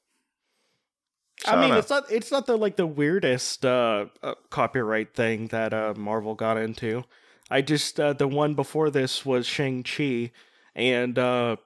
I 1.47 1.61
mean, 1.61 1.77
it's 1.77 1.91
not 1.91 2.11
it's 2.11 2.31
not 2.31 2.47
the 2.47 2.57
like 2.57 2.77
the 2.77 2.87
weirdest 2.87 3.67
uh, 3.67 4.07
uh, 4.23 4.35
copyright 4.51 5.15
thing 5.15 5.49
that 5.49 5.75
uh, 5.75 5.95
Marvel 5.97 6.35
got 6.35 6.57
into. 6.57 7.05
I 7.51 7.61
just 7.61 8.01
uh, 8.01 8.13
the 8.15 8.29
one 8.29 8.55
before 8.55 8.91
this 8.91 9.27
was 9.27 9.47
Shang 9.47 9.83
Chi, 9.83 10.31
and 10.75 11.19
uh, 11.19 11.57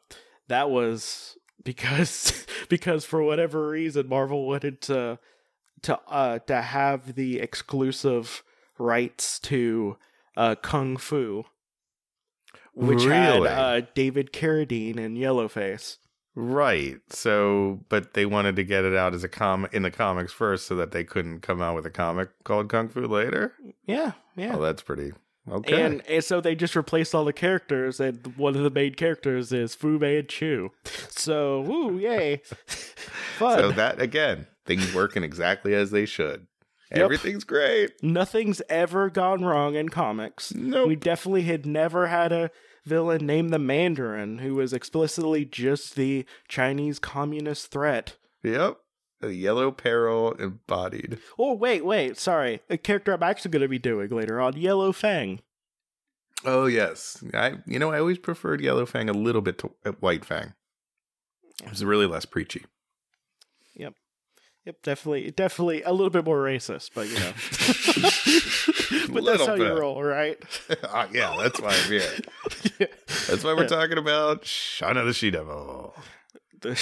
that 0.49 0.71
was 0.71 1.37
because 1.65 2.47
because 2.69 3.05
for 3.05 3.23
whatever 3.23 3.69
reason 3.69 4.09
Marvel 4.09 4.47
wanted 4.47 4.81
to 4.83 5.19
to 5.83 6.01
uh, 6.09 6.39
to 6.41 6.63
have 6.63 7.15
the 7.15 7.39
exclusive 7.41 8.43
rights 8.79 9.39
to 9.41 9.97
uh, 10.37 10.55
Kung 10.57 10.97
Fu, 10.97 11.45
which 12.75 13.05
had 13.05 13.35
Really? 13.35 13.49
uh, 13.49 13.83
David 13.95 14.33
Carradine 14.33 14.99
and 14.99 15.17
Yellowface. 15.17 15.99
Right. 16.41 17.01
So, 17.11 17.51
mm-hmm. 17.51 17.83
but 17.89 18.15
they 18.15 18.25
wanted 18.25 18.55
to 18.57 18.65
get 18.65 18.85
it 18.85 18.95
out 18.95 19.13
as 19.13 19.25
a 19.25 19.29
com 19.29 19.67
in 19.73 19.83
the 19.83 19.91
comics 19.91 20.33
first, 20.33 20.69
so 20.69 20.77
that 20.77 20.93
they 20.93 21.03
couldn't 21.03 21.41
come 21.41 21.61
out 21.61 21.75
with 21.75 21.85
a 21.85 21.91
comic 21.91 22.29
called 22.45 22.69
Kung 22.69 22.89
Fu 22.89 23.01
later. 23.09 23.55
Yeah, 23.87 24.13
yeah. 24.37 24.55
Oh, 24.55 24.63
that's 24.63 24.81
pretty 24.81 25.11
okay. 25.51 25.83
And, 25.83 26.07
and 26.09 26.23
so 26.23 26.41
they 26.41 26.55
just 26.55 26.77
replaced 26.77 27.13
all 27.13 27.25
the 27.25 27.33
characters, 27.33 27.99
and 27.99 28.25
one 28.37 28.55
of 28.55 28.63
the 28.63 28.71
main 28.71 28.95
characters 28.95 29.53
is 29.53 29.75
Fu 29.75 29.99
Manchu. 29.99 30.69
So, 31.09 31.63
woo, 31.63 31.99
yay. 31.99 32.37
Fun. 33.37 33.59
so 33.59 33.73
that 33.73 34.01
again, 34.01 34.47
things 34.65 34.95
working 34.95 35.25
exactly 35.25 35.75
as 35.75 35.91
they 35.91 36.07
should. 36.07 36.47
Yep. 36.93 37.01
Everything's 37.01 37.45
great. 37.45 38.01
Nothing's 38.01 38.63
ever 38.69 39.11
gone 39.11 39.45
wrong 39.45 39.75
in 39.75 39.89
comics. 39.89 40.55
Nope. 40.55 40.87
We 40.87 40.95
definitely 40.95 41.43
had 41.43 41.67
never 41.67 42.07
had 42.07 42.33
a 42.33 42.51
villain 42.89 43.27
named 43.27 43.53
the 43.53 43.59
Mandarin 43.59 44.39
who 44.39 44.55
was 44.55 44.73
explicitly 44.73 45.45
just 45.45 45.95
the 45.95 46.25
Chinese 46.49 46.99
communist 46.99 47.71
threat. 47.71 48.17
Yep. 48.43 48.79
A 49.21 49.31
yellow 49.31 49.73
peril 49.73 50.33
embodied. 50.33 51.19
Oh, 51.39 51.55
wait, 51.55 51.85
wait, 51.85 52.17
sorry. 52.19 52.61
A 52.71 52.77
character 52.77 53.13
I'm 53.13 53.23
actually 53.23 53.51
going 53.51 53.63
to 53.63 53.69
be 53.69 53.79
doing 53.79 54.11
later 54.11 54.41
on, 54.41 54.57
Yellow 54.57 54.93
Fang. 54.93 55.41
Oh 56.45 56.67
yes, 56.67 57.23
I 57.35 57.55
you 57.67 57.79
know 57.79 57.91
I 57.93 57.99
always 57.99 58.19
preferred 58.19 58.61
Yellow 58.61 58.87
Fang 58.87 59.09
a 59.09 59.13
little 59.13 59.41
bit 59.41 59.59
to 59.59 59.73
uh, 59.85 59.93
White 59.99 60.25
Fang. 60.25 60.55
It 61.65 61.71
was 61.71 61.85
really 61.85 62.07
less 62.07 62.25
preachy. 62.25 62.65
Yep, 63.75 63.95
definitely, 64.83 65.31
definitely 65.31 65.83
a 65.83 65.93
little 65.93 66.11
bit 66.11 66.25
more 66.25 66.43
racist, 66.43 66.91
but 66.95 67.09
you 67.09 67.15
know. 67.19 67.33
but 69.15 69.25
that's 69.25 69.47
how 69.47 69.57
bit. 69.57 69.67
you 69.67 69.79
roll, 69.79 70.03
right? 70.03 70.39
Ah, 70.85 71.09
yeah, 71.13 71.37
that's 71.39 71.61
why 71.61 71.71
I'm 71.71 71.91
here. 71.91 72.19
That's 73.29 73.45
why 73.45 73.53
we're 73.53 73.69
talking 73.69 73.99
about 73.99 74.43
Shauna 74.45 75.05
the 75.05 75.13
She 75.13 75.31
Devil. 75.31 75.95
the 76.61 76.75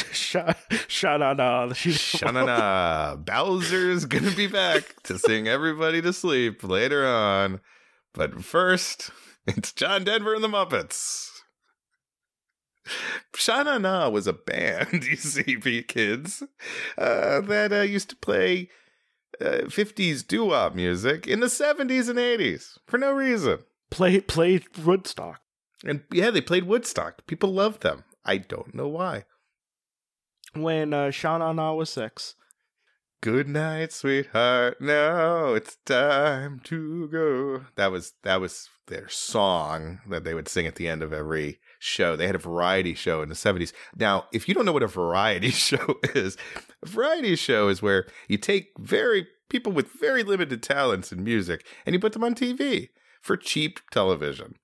on 1.23 1.41
uh, 1.41 1.67
the 1.67 1.75
shoot. 1.75 1.95
Sha 1.95 2.31
Na 2.31 2.45
Na. 2.45 3.17
Bowser's 3.17 4.05
gonna 4.05 4.31
be 4.31 4.47
back 4.47 5.03
to 5.05 5.19
sing 5.19 5.49
everybody 5.49 6.01
to 6.03 6.13
sleep 6.13 6.63
later 6.63 7.07
on. 7.07 7.61
But 8.15 8.45
first, 8.45 9.11
it's 9.47 9.73
John 9.73 10.05
Denver 10.05 10.35
and 10.35 10.45
the 10.45 10.49
Muppets. 10.49 11.36
Sha 13.35 13.63
Na 13.63 13.79
Na 13.79 14.09
was 14.09 14.27
a 14.27 14.33
band, 14.33 15.05
you 15.11 15.17
see, 15.17 15.83
kids, 15.83 16.43
uh, 16.99 17.41
that 17.41 17.73
uh, 17.73 17.81
used 17.83 18.11
to 18.11 18.17
play 18.17 18.69
uh, 19.41 19.67
50s 19.67 20.27
doo 20.27 20.47
wop 20.47 20.75
music 20.75 21.27
in 21.27 21.41
the 21.41 21.47
70s 21.47 22.09
and 22.09 22.19
80s 22.19 22.79
for 22.87 22.99
no 22.99 23.13
reason. 23.13 23.59
Play 23.91 24.21
played 24.21 24.65
Woodstock. 24.79 25.41
And 25.85 26.03
yeah, 26.13 26.31
they 26.31 26.41
played 26.41 26.65
Woodstock. 26.65 27.27
People 27.27 27.53
loved 27.53 27.83
them. 27.83 28.05
I 28.25 28.39
don't 28.39 28.75
know 28.75 28.89
why. 28.89 29.25
when 30.55 30.93
uh, 30.95 31.11
Sha 31.11 31.39
Na 31.39 31.53
Na 31.53 31.75
was 31.75 31.91
six. 31.91 32.35
Good 33.23 33.49
night, 33.49 33.93
sweetheart. 33.93 34.81
Now 34.81 35.55
it's 35.55 35.77
time 35.85 36.61
to 36.65 37.09
go. 37.09 37.65
That 37.77 37.91
was 37.91 38.13
that 38.23 38.41
was 38.41 38.69
their 38.89 39.09
song 39.09 40.01
that 40.09 40.25
they 40.25 40.35
would 40.35 40.49
sing 40.49 40.67
at 40.67 40.77
the 40.77 40.87
end 40.89 41.03
of 41.03 41.13
every 41.13 41.59
show. 41.87 42.17
They 42.17 42.27
had 42.27 42.35
a 42.35 42.39
variety 42.39 42.95
show 42.95 43.23
in 43.23 43.29
the 43.29 43.35
70s. 43.35 43.73
Now, 43.97 44.27
if 44.33 44.49
you 44.49 44.55
don't 44.55 44.65
know 44.65 44.73
what 44.73 44.83
a 44.83 44.89
variety 44.89 45.51
show 45.51 45.99
is, 46.15 46.37
a 46.83 46.87
variety 46.87 47.37
show 47.37 47.69
is 47.69 47.81
where 47.81 48.07
you 48.29 48.39
take 48.39 48.73
very 48.79 49.29
people 49.49 49.73
with 49.73 49.93
very 50.01 50.23
limited 50.23 50.63
talents 50.63 51.13
in 51.13 51.23
music 51.23 51.65
and 51.85 51.95
you 51.95 52.01
put 52.01 52.13
them 52.13 52.25
on 52.25 52.35
TV 52.35 52.89
for 53.23 53.37
cheap 53.37 53.81
television. 53.91 54.55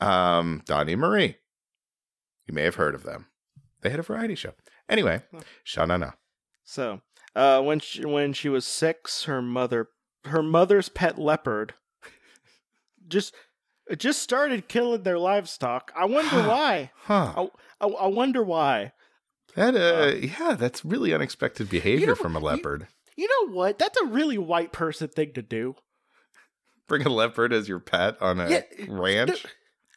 Um, 0.00 0.62
Donny 0.66 0.96
Marie. 0.96 1.36
You 2.46 2.54
may 2.54 2.62
have 2.62 2.76
heard 2.76 2.94
of 2.94 3.02
them. 3.02 3.26
They 3.82 3.90
had 3.90 4.00
a 4.00 4.02
variety 4.04 4.34
show. 4.34 4.52
Anyway, 4.88 5.22
Sha 5.64 5.86
Na 5.86 5.96
Na. 5.96 6.10
So 6.64 7.00
uh, 7.34 7.62
when 7.62 7.80
she 7.80 8.04
when 8.04 8.32
she 8.32 8.48
was 8.48 8.66
six, 8.66 9.24
her 9.24 9.40
mother 9.40 9.88
her 10.24 10.42
mother's 10.42 10.88
pet 10.88 11.18
leopard 11.18 11.74
just 13.06 13.34
just 13.98 14.22
started 14.22 14.68
killing 14.68 15.02
their 15.02 15.18
livestock. 15.18 15.92
I 15.96 16.04
wonder 16.06 16.36
why. 16.48 16.90
Huh. 17.04 17.48
I, 17.80 17.86
I 17.86 18.06
wonder 18.06 18.42
why. 18.42 18.92
That 19.56 19.74
uh, 19.74 20.14
yeah, 20.16 20.54
that's 20.54 20.84
really 20.84 21.12
unexpected 21.12 21.68
behavior 21.68 22.08
know, 22.08 22.14
from 22.14 22.36
a 22.36 22.40
leopard. 22.40 22.86
You 23.16 23.28
know 23.28 23.52
what? 23.54 23.78
That's 23.78 24.00
a 24.00 24.06
really 24.06 24.38
white 24.38 24.72
person 24.72 25.08
thing 25.08 25.32
to 25.34 25.42
do. 25.42 25.74
Bring 26.86 27.04
a 27.06 27.10
leopard 27.10 27.52
as 27.52 27.68
your 27.68 27.80
pet 27.80 28.16
on 28.20 28.40
a 28.40 28.48
Yeah, 28.48 28.62
ranch. 28.88 29.44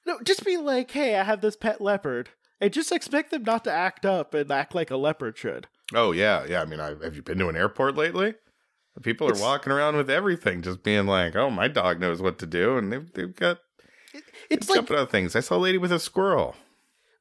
No, 0.05 0.19
just 0.23 0.43
be 0.45 0.57
like, 0.57 0.91
hey, 0.91 1.15
I 1.15 1.23
have 1.23 1.41
this 1.41 1.55
pet 1.55 1.79
leopard. 1.81 2.29
And 2.59 2.71
just 2.73 2.91
expect 2.91 3.31
them 3.31 3.43
not 3.43 3.63
to 3.65 3.71
act 3.71 4.05
up 4.05 4.33
and 4.33 4.51
act 4.51 4.75
like 4.75 4.91
a 4.91 4.97
leopard 4.97 5.37
should. 5.37 5.67
Oh 5.93 6.11
yeah, 6.11 6.45
yeah. 6.47 6.61
I 6.61 6.65
mean, 6.65 6.79
I, 6.79 6.95
have 7.03 7.15
you 7.15 7.21
been 7.21 7.37
to 7.39 7.49
an 7.49 7.55
airport 7.55 7.95
lately? 7.95 8.35
People 9.01 9.27
are 9.27 9.31
It's- 9.31 9.41
walking 9.41 9.73
around 9.73 9.97
with 9.97 10.09
everything, 10.09 10.61
just 10.61 10.83
being 10.83 11.07
like, 11.07 11.35
"Oh, 11.35 11.49
my 11.49 11.67
dog 11.67 11.99
knows 11.99 12.21
what 12.21 12.37
to 12.39 12.45
do," 12.45 12.77
and 12.77 12.91
they've 12.93 13.11
they've 13.13 13.35
got 13.35 13.57
It's 14.49 14.67
they've 14.67 14.89
like 14.89 14.99
on 14.99 15.07
things. 15.07 15.35
I 15.35 15.39
saw 15.39 15.55
a 15.55 15.57
lady 15.57 15.77
with 15.77 15.91
a 15.91 15.99
squirrel. 15.99 16.55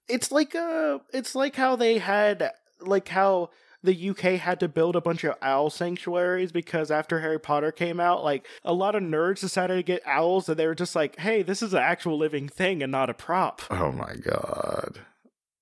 it's 0.09 0.31
like 0.31 0.55
uh 0.55 0.99
it's 1.13 1.35
like 1.35 1.57
how 1.57 1.77
they 1.77 1.99
had 1.99 2.51
like 2.81 3.09
how 3.09 3.51
the 3.85 4.11
UK 4.11 4.39
had 4.39 4.61
to 4.61 4.69
build 4.69 4.95
a 4.95 5.01
bunch 5.01 5.25
of 5.25 5.35
owl 5.43 5.69
sanctuaries 5.69 6.53
because 6.53 6.91
after 6.91 7.19
Harry 7.21 7.41
Potter 7.41 7.73
came 7.73 7.99
out, 7.99 8.23
like 8.23 8.47
a 8.65 8.73
lot 8.73 8.95
of 8.95 9.03
nerds 9.03 9.41
decided 9.41 9.75
to 9.75 9.83
get 9.83 10.03
owls 10.07 10.49
and 10.49 10.57
they 10.59 10.67
were 10.69 10.75
just 10.75 10.95
like, 10.95 11.19
"Hey, 11.19 11.43
this 11.43 11.63
is 11.63 11.73
an 11.75 11.83
actual 11.83 12.17
living 12.17 12.49
thing 12.49 12.83
and 12.83 12.93
not 12.93 13.11
a 13.11 13.15
prop." 13.15 13.63
Oh 13.71 13.91
my 13.91 14.15
god! 14.15 15.01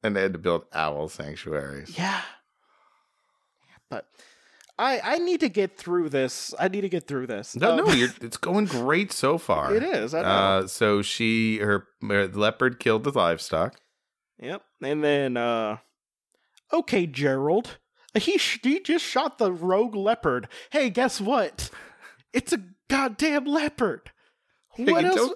And 0.03 0.15
they 0.15 0.23
had 0.23 0.33
to 0.35 0.39
build 0.39 0.65
owl 0.73 1.09
sanctuaries. 1.09 1.97
Yeah. 1.97 2.21
But 3.89 4.07
I 4.81 5.01
I 5.15 5.19
need 5.19 5.41
to 5.41 5.49
get 5.49 5.77
through 5.77 6.09
this. 6.09 6.55
I 6.59 6.69
need 6.69 6.81
to 6.81 6.89
get 6.89 7.07
through 7.07 7.27
this. 7.27 7.55
No, 7.55 7.73
Um, 7.73 7.77
no, 7.87 7.93
you're, 7.93 8.09
it's 8.23 8.37
going 8.39 8.65
great 8.65 9.13
so 9.13 9.37
far. 9.39 9.75
it 9.77 9.83
is. 9.83 10.15
I 10.15 10.23
know. 10.23 10.29
Uh, 10.29 10.67
so 10.67 11.03
she, 11.03 11.59
her, 11.59 11.87
her 12.09 12.27
leopard 12.29 12.81
killed 12.81 13.05
the 13.05 13.13
livestock. 13.13 13.77
Yep. 14.41 14.63
And 14.83 15.05
then, 15.05 15.37
uh, 15.37 15.79
okay, 16.73 17.07
Gerald. 17.07 17.79
He, 18.15 18.39
sh- 18.39 18.61
he 18.63 18.81
just 18.81 19.05
shot 19.05 19.39
the 19.39 19.53
rogue 19.53 19.95
leopard. 19.95 20.49
Hey, 20.71 20.89
guess 20.91 21.21
what? 21.21 21.71
It's 22.33 22.53
a 22.53 22.61
goddamn 22.89 23.45
leopard. 23.45 24.11
What 24.77 25.05
you 25.05 25.11
else? 25.11 25.33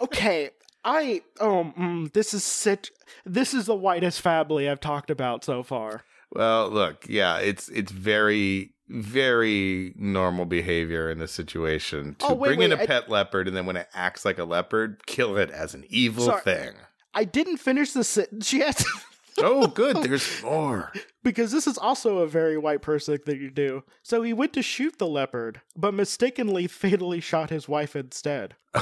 Okay, 0.00 0.50
I, 0.84 1.22
um, 1.40 1.72
mm, 1.76 2.12
this 2.12 2.32
is 2.32 2.44
such, 2.44 2.92
this 3.24 3.52
is 3.54 3.66
the 3.66 3.74
whitest 3.74 4.20
family 4.20 4.68
I've 4.68 4.78
talked 4.80 5.10
about 5.10 5.42
so 5.42 5.62
far. 5.64 6.04
Well, 6.30 6.68
look, 6.68 7.06
yeah, 7.08 7.38
it's 7.38 7.68
it's 7.68 7.92
very 7.92 8.73
very 8.88 9.94
normal 9.96 10.44
behavior 10.44 11.10
in 11.10 11.18
this 11.18 11.32
situation 11.32 12.16
to 12.18 12.26
Oh, 12.26 12.34
wait, 12.34 12.48
bring 12.48 12.62
in 12.62 12.70
wait, 12.70 12.80
a 12.80 12.82
I- 12.82 12.86
pet 12.86 13.08
leopard 13.10 13.48
and 13.48 13.56
then 13.56 13.66
when 13.66 13.76
it 13.76 13.88
acts 13.94 14.24
like 14.24 14.38
a 14.38 14.44
leopard, 14.44 15.06
kill 15.06 15.36
it 15.36 15.50
as 15.50 15.74
an 15.74 15.84
evil 15.88 16.26
Sorry. 16.26 16.42
thing. 16.42 16.72
I 17.14 17.24
didn't 17.24 17.58
finish 17.58 17.92
the 17.92 18.04
sentence 18.04 18.52
yet. 18.52 18.82
Oh, 19.38 19.66
good. 19.66 19.96
There's 19.96 20.42
more. 20.44 20.92
because 21.24 21.50
this 21.50 21.66
is 21.66 21.76
also 21.76 22.18
a 22.18 22.26
very 22.28 22.56
white 22.56 22.82
person 22.82 23.18
thing 23.18 23.40
to 23.40 23.50
do. 23.50 23.82
So 24.04 24.22
he 24.22 24.32
went 24.32 24.52
to 24.52 24.62
shoot 24.62 24.98
the 24.98 25.08
leopard, 25.08 25.60
but 25.74 25.92
mistakenly 25.92 26.68
fatally 26.68 27.18
shot 27.18 27.50
his 27.50 27.68
wife 27.68 27.96
instead. 27.96 28.54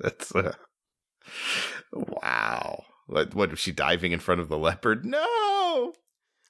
That's 0.00 0.34
uh, 0.34 0.54
wow. 1.92 2.84
What, 3.06 3.34
what 3.34 3.50
was 3.50 3.58
she 3.58 3.70
diving 3.72 4.12
in 4.12 4.18
front 4.18 4.40
of 4.40 4.48
the 4.48 4.56
leopard? 4.56 5.04
No, 5.04 5.92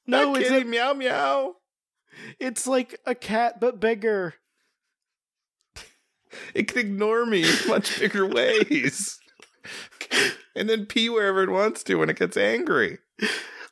No, 0.07 0.33
Not 0.33 0.43
it's, 0.43 0.51
a, 0.53 0.63
meow 0.63 0.93
meow. 0.95 1.55
It's 2.39 2.67
like 2.67 3.01
a 3.07 3.15
cat 3.15 3.61
but 3.61 3.81
bigger. 3.81 4.35
It 6.55 6.69
can 6.69 6.79
ignore 6.79 7.25
me 7.25 7.49
in 7.49 7.69
much 7.69 7.99
bigger 7.99 8.27
ways, 8.29 9.19
and 10.55 10.69
then 10.69 10.87
pee 10.87 11.09
wherever 11.09 11.43
it 11.43 11.51
wants 11.51 11.83
to 11.85 11.97
when 11.97 12.11
it 12.11 12.19
gets 12.19 12.37
angry. 12.37 12.99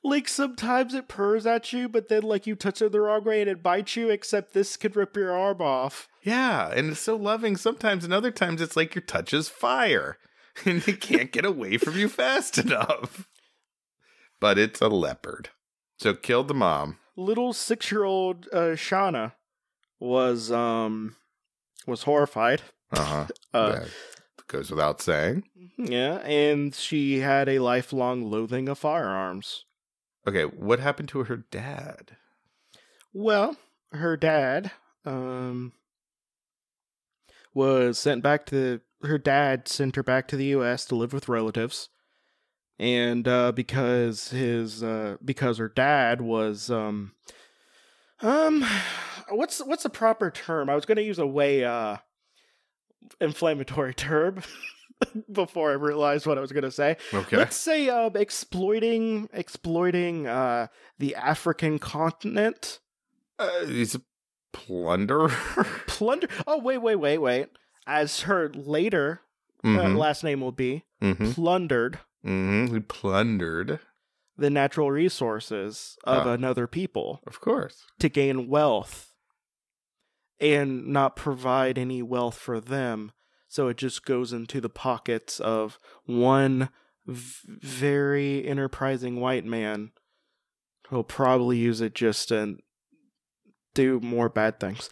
Like 0.03 0.29
sometimes 0.29 0.93
it 0.93 1.09
purrs 1.09 1.47
at 1.47 1.73
you, 1.73 1.89
but 1.89 2.09
then 2.09 2.23
like 2.23 2.47
you 2.47 2.55
touch 2.55 2.83
it 2.83 2.93
the 2.93 3.01
wrong 3.01 3.25
way 3.25 3.41
and 3.41 3.49
it 3.49 3.63
bites 3.63 3.97
you. 3.97 4.11
Except 4.11 4.53
this 4.53 4.77
could 4.77 4.97
rip 4.97 5.17
your 5.17 5.33
arm 5.33 5.63
off. 5.63 6.09
Yeah, 6.23 6.71
and 6.71 6.91
it's 6.91 7.01
so 7.01 7.17
loving 7.17 7.57
sometimes, 7.57 8.05
and 8.05 8.13
other 8.13 8.31
times 8.31 8.61
it's 8.61 8.77
like 8.77 8.95
your 8.95 9.03
touch 9.03 9.33
is 9.33 9.49
fire, 9.49 10.19
and 10.65 10.87
it 10.87 11.01
can't 11.01 11.33
get 11.33 11.45
away 11.45 11.79
from 11.79 11.99
you 11.99 12.09
fast 12.09 12.59
enough. 12.59 13.29
But 14.41 14.59
it's 14.59 14.81
a 14.83 14.89
leopard, 14.89 15.51
so 15.99 16.11
it 16.11 16.23
killed 16.23 16.49
the 16.49 16.55
mom. 16.55 16.99
Little 17.17 17.53
six-year-old 17.53 18.49
uh, 18.53 18.75
Shauna 18.77 19.33
was 20.01 20.51
um 20.51 21.17
was 21.87 22.03
horrified. 22.05 22.63
Uh-huh. 22.93 23.27
Uh, 23.55 23.71
that 23.71 24.49
goes 24.49 24.69
without 24.69 25.01
saying. 25.01 25.45
yeah, 25.79 26.17
and 26.25 26.75
she 26.75 27.21
had 27.21 27.49
a 27.49 27.61
lifelong 27.61 28.29
loathing 28.29 28.69
of 28.69 28.77
firearms. 28.77 29.65
Okay, 30.27 30.43
what 30.43 30.81
happened 30.81 31.09
to 31.11 31.23
her 31.23 31.37
dad? 31.53 32.17
Well, 33.13 33.57
her 33.93 34.17
dad 34.17 34.73
um 35.05 35.73
was 37.55 37.97
sent 37.97 38.25
back 38.25 38.45
to 38.47 38.81
her 39.03 39.19
dad 39.19 39.69
sent 39.69 39.95
her 39.95 40.03
back 40.03 40.27
to 40.29 40.37
the 40.37 40.47
US 40.47 40.85
to 40.87 40.97
live 40.97 41.13
with 41.13 41.29
relatives. 41.29 41.91
And 42.79 43.27
uh 43.29 43.53
because 43.53 44.31
his 44.31 44.83
uh 44.83 45.17
because 45.25 45.59
her 45.59 45.69
dad 45.69 46.21
was 46.21 46.71
um 46.71 47.13
um 48.21 48.65
what's 49.31 49.61
what's 49.61 49.85
the 49.85 49.91
proper 49.91 50.31
term? 50.31 50.69
I 50.69 50.75
was 50.75 50.85
going 50.85 50.97
to 50.97 51.03
use 51.03 51.19
a 51.19 51.27
way 51.27 51.65
uh 51.65 51.99
inflammatory 53.21 53.95
term 53.95 54.43
before 55.33 55.71
I 55.71 55.75
realized 55.75 56.27
what 56.27 56.39
I 56.39 56.41
was 56.41 56.53
going 56.53 56.65
to 56.65 56.71
say. 56.71 56.97
Okay. 57.13 57.37
Let's 57.37 57.57
say 57.57 57.89
uh, 57.89 58.11
exploiting 58.15 59.29
exploiting 59.33 60.27
uh, 60.27 60.69
the 60.99 61.15
African 61.15 61.79
continent. 61.79 62.81
Uh, 63.39 63.67
he's 63.67 63.95
a 63.95 64.01
plunderer. 64.53 65.29
Plunder. 65.87 66.29
Oh 66.47 66.59
wait, 66.59 66.79
wait, 66.79 66.97
wait, 66.97 67.19
wait. 67.19 67.49
As 67.87 68.21
her 68.23 68.49
later 68.51 69.21
uh, 69.63 69.69
Mhm, 69.69 69.97
last 69.97 70.25
name 70.25 70.41
will 70.41 70.53
be 70.53 70.85
mhm, 71.03 71.35
plundered 71.35 71.99
mhm. 72.25 72.73
He 72.73 72.81
plundered, 72.81 73.81
the 74.37 74.51
natural 74.51 74.91
resources 74.91 75.97
of 76.05 76.27
Ah. 76.27 76.33
another 76.33 76.67
people 76.67 77.21
of 77.27 77.41
course. 77.41 77.85
to 78.01 78.09
gain 78.09 78.49
wealth 78.49 79.13
and 80.41 80.87
not 80.89 81.15
provide 81.17 81.79
any 81.79 82.03
wealth 82.03 82.37
for 82.39 82.59
them. 82.61 83.13
So 83.49 83.69
it 83.69 83.77
just 83.77 84.05
goes 84.05 84.33
into 84.33 84.61
the 84.61 84.69
pockets 84.69 85.39
of 85.39 85.79
one 86.05 86.71
v- 87.07 87.59
very 87.63 88.45
enterprising 88.47 89.21
white 89.21 89.45
man 89.45 89.93
who'll 90.89 91.05
probably 91.05 91.59
use 91.59 91.81
it 91.81 91.95
just 91.95 92.29
to 92.29 92.57
do 93.75 94.01
more 94.01 94.29
bad 94.29 94.59
things. 94.59 94.91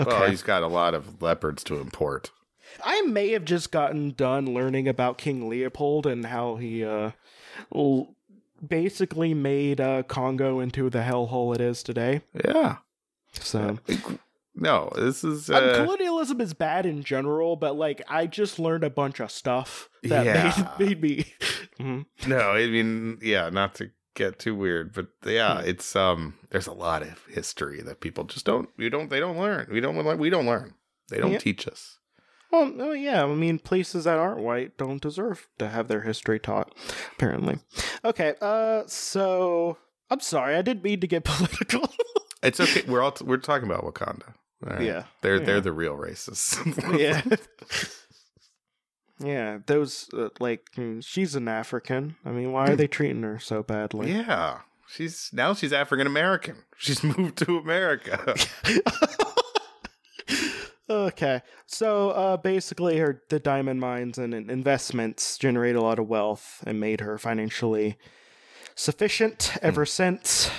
Okay. 0.00 0.10
Well, 0.10 0.28
he's 0.30 0.42
got 0.42 0.62
a 0.62 0.68
lot 0.68 0.94
of 0.94 1.22
leopards 1.22 1.62
to 1.64 1.76
import. 1.76 2.30
I 2.84 3.02
may 3.02 3.30
have 3.30 3.44
just 3.44 3.70
gotten 3.72 4.10
done 4.12 4.52
learning 4.54 4.88
about 4.88 5.18
King 5.18 5.48
Leopold 5.48 6.06
and 6.06 6.26
how 6.26 6.56
he 6.56 6.84
uh 6.84 7.12
l- 7.74 8.14
basically 8.66 9.34
made 9.34 9.80
uh 9.80 10.02
Congo 10.04 10.60
into 10.60 10.90
the 10.90 11.00
hellhole 11.00 11.54
it 11.54 11.60
is 11.60 11.82
today. 11.82 12.22
Yeah. 12.44 12.76
So 13.32 13.78
No, 14.54 14.92
this 14.96 15.22
is. 15.24 15.48
Um, 15.48 15.56
Uh, 15.56 15.74
colonialism 15.76 16.40
is 16.40 16.52
bad 16.54 16.84
in 16.84 17.02
general, 17.04 17.56
but 17.56 17.76
like 17.76 18.02
I 18.08 18.26
just 18.26 18.58
learned 18.58 18.84
a 18.84 18.90
bunch 18.90 19.20
of 19.20 19.30
stuff 19.30 19.88
that 20.02 20.24
Yeah. 20.26 20.74
made, 20.78 20.86
made 20.88 21.02
me. 21.02 21.24
Mhm. 21.78 22.06
no, 22.26 22.38
I 22.50 22.66
mean, 22.66 23.18
yeah, 23.22 23.48
not 23.48 23.74
to 23.76 23.90
get 24.14 24.38
too 24.40 24.54
weird, 24.56 24.92
but 24.92 25.06
yeah, 25.24 25.62
Hmm. 25.62 25.68
it's 25.68 25.94
um. 25.96 26.34
There's 26.50 26.66
a 26.66 26.72
lot 26.72 27.02
of 27.02 27.24
history 27.26 27.80
that 27.82 28.00
people 28.00 28.24
just 28.24 28.44
don't. 28.44 28.68
You 28.76 28.90
don't. 28.90 29.08
They 29.08 29.20
don't 29.20 29.38
learn. 29.38 29.68
We 29.70 29.80
don't. 29.80 29.96
learn- 29.96 30.18
We 30.18 30.28
don't 30.30 30.46
learn. 30.46 30.74
They 31.08 31.18
don't 31.20 31.32
Yeah. 31.32 31.38
teach 31.38 31.66
us. 31.68 31.98
Well, 32.50 32.72
oh 32.80 32.92
yeah, 32.92 33.24
I 33.24 33.34
mean 33.34 33.58
places 33.58 34.04
that 34.04 34.18
aren't 34.18 34.40
white 34.40 34.76
don't 34.76 35.00
deserve 35.00 35.48
to 35.58 35.68
have 35.68 35.88
their 35.88 36.00
history 36.02 36.38
taught. 36.40 36.74
Apparently. 37.16 37.58
Okay. 38.04 38.34
Uh. 38.40 38.82
So 38.86 39.78
I'm 40.10 40.20
sorry, 40.20 40.56
I 40.56 40.62
didn't 40.62 40.82
mean 40.82 41.00
to 41.00 41.06
get 41.06 41.24
political. 41.24 41.88
It's 42.42 42.58
okay. 42.60 42.82
We're 42.88 43.02
all 43.02 43.16
we're 43.22 43.36
talking 43.36 43.68
about 43.70 43.84
Wakanda. 43.84 44.34
Right? 44.62 44.82
Yeah. 44.82 45.04
they're 45.22 45.36
Yeah. 45.38 45.44
they're 45.44 45.60
the 45.60 45.72
real 45.72 45.96
racists. 45.96 46.58
yeah. 46.98 47.22
Yeah, 49.22 49.58
those 49.66 50.08
uh, 50.16 50.30
like 50.40 50.66
she's 51.00 51.34
an 51.34 51.46
African. 51.46 52.16
I 52.24 52.30
mean, 52.30 52.52
why 52.52 52.68
are 52.70 52.76
they 52.76 52.86
treating 52.86 53.22
her 53.22 53.38
so 53.38 53.62
badly? 53.62 54.12
yeah. 54.12 54.60
She's 54.88 55.28
now 55.34 55.52
she's 55.52 55.74
African 55.74 56.06
American. 56.06 56.56
She's 56.78 57.04
moved 57.04 57.36
to 57.44 57.58
America. 57.58 58.34
Okay, 60.90 61.42
so 61.66 62.10
uh, 62.10 62.36
basically, 62.36 62.98
her 62.98 63.22
the 63.28 63.38
diamond 63.40 63.80
mines 63.80 64.18
and 64.18 64.34
investments 64.34 65.38
generate 65.38 65.76
a 65.76 65.80
lot 65.80 65.98
of 65.98 66.08
wealth 66.08 66.62
and 66.66 66.80
made 66.80 67.00
her 67.00 67.16
financially 67.18 67.96
sufficient 68.74 69.56
ever 69.62 69.86
since, 69.86 70.50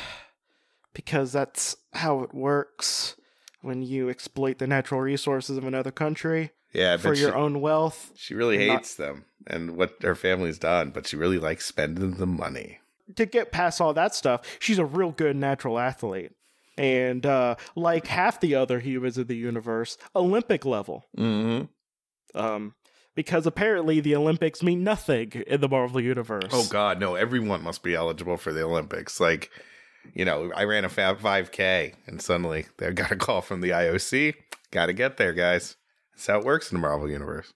because 0.94 1.32
that's 1.32 1.76
how 1.94 2.22
it 2.22 2.34
works 2.34 3.16
when 3.62 3.82
you 3.82 4.10
exploit 4.10 4.58
the 4.58 4.68
natural 4.68 5.02
resources 5.02 5.58
of 5.58 5.66
another 5.66 5.92
country 5.92 6.52
yeah, 6.74 6.98
for 6.98 7.14
your 7.14 7.32
she, 7.32 7.36
own 7.36 7.62
wealth. 7.62 8.12
she 8.16 8.34
really 8.34 8.58
not- 8.58 8.78
hates 8.78 8.96
them 8.96 9.26
and 9.48 9.76
what 9.76 9.96
her 10.02 10.16
family's 10.16 10.58
done, 10.60 10.92
but 10.92 11.08
she 11.08 11.16
really 11.16 11.38
likes 11.40 11.66
spending 11.66 12.12
the 12.16 12.26
money. 12.28 12.80
to 13.16 13.26
get 13.26 13.52
past 13.52 13.82
all 13.82 13.94
that 13.94 14.16
stuff, 14.16 14.42
she's 14.60 14.78
a 14.80 14.86
real 14.86 15.12
good 15.12 15.36
natural 15.36 15.78
athlete. 15.80 16.32
And 16.78 17.26
uh, 17.26 17.56
like 17.76 18.08
half 18.08 18.40
the 18.40 18.56
other 18.56 18.80
humans 18.80 19.18
in 19.18 19.28
the 19.28 19.36
universe, 19.36 19.98
Olympic 20.16 20.66
level. 20.66 21.06
Mm-hmm. 21.18 21.66
Um, 22.40 22.76
because 23.16 23.46
apparently 23.46 24.00
the 24.00 24.16
Olympics 24.16 24.64
mean 24.64 24.84
nothing 24.84 25.32
in 25.48 25.62
the 25.62 25.70
Marvel 25.70 26.00
universe. 26.00 26.50
Oh 26.52 26.66
God, 26.70 27.00
no! 27.00 27.16
Everyone 27.16 27.62
must 27.62 27.84
be 27.84 27.94
eligible 27.94 28.38
for 28.38 28.54
the 28.54 28.64
Olympics. 28.64 29.20
Like, 29.20 29.50
you 30.14 30.24
know, 30.24 30.52
I 30.56 30.64
ran 30.64 30.86
a 30.86 30.90
five 30.90 31.52
k, 31.52 31.94
and 32.08 32.22
suddenly 32.22 32.66
they 32.78 32.92
got 32.94 33.12
a 33.12 33.18
call 33.18 33.42
from 33.42 33.62
the 33.62 33.72
IOC. 33.72 34.36
Got 34.72 34.86
to 34.86 34.94
get 34.94 35.18
there, 35.18 35.34
guys. 35.34 35.76
That's 36.14 36.28
how 36.28 36.40
it 36.40 36.46
works 36.46 36.72
in 36.72 36.78
the 36.78 36.82
Marvel 36.82 37.10
universe. 37.10 37.52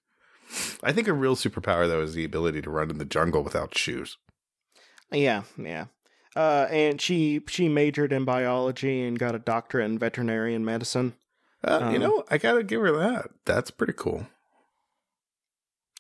I 0.84 0.92
think 0.92 1.08
a 1.08 1.14
real 1.14 1.36
superpower 1.36 1.88
though 1.88 2.02
is 2.02 2.14
the 2.14 2.26
ability 2.26 2.62
to 2.62 2.70
run 2.70 2.90
in 2.90 2.98
the 2.98 3.06
jungle 3.06 3.44
without 3.44 3.78
shoes. 3.78 4.18
Yeah, 5.12 5.44
yeah. 5.58 5.86
Uh, 6.36 6.68
and 6.70 7.00
she 7.00 7.42
she 7.48 7.70
majored 7.70 8.12
in 8.12 8.26
biology 8.26 9.02
and 9.04 9.18
got 9.18 9.36
a 9.36 9.40
doctorate 9.40 9.86
in 9.86 9.98
veterinarian 9.98 10.66
medicine. 10.66 11.14
Uh, 11.64 11.90
you 11.92 11.96
Um, 11.96 12.02
know, 12.02 12.24
I 12.30 12.38
gotta 12.38 12.64
give 12.64 12.82
her 12.82 12.92
that. 12.98 13.30
That's 13.46 13.72
pretty 13.72 13.94
cool. 13.94 14.28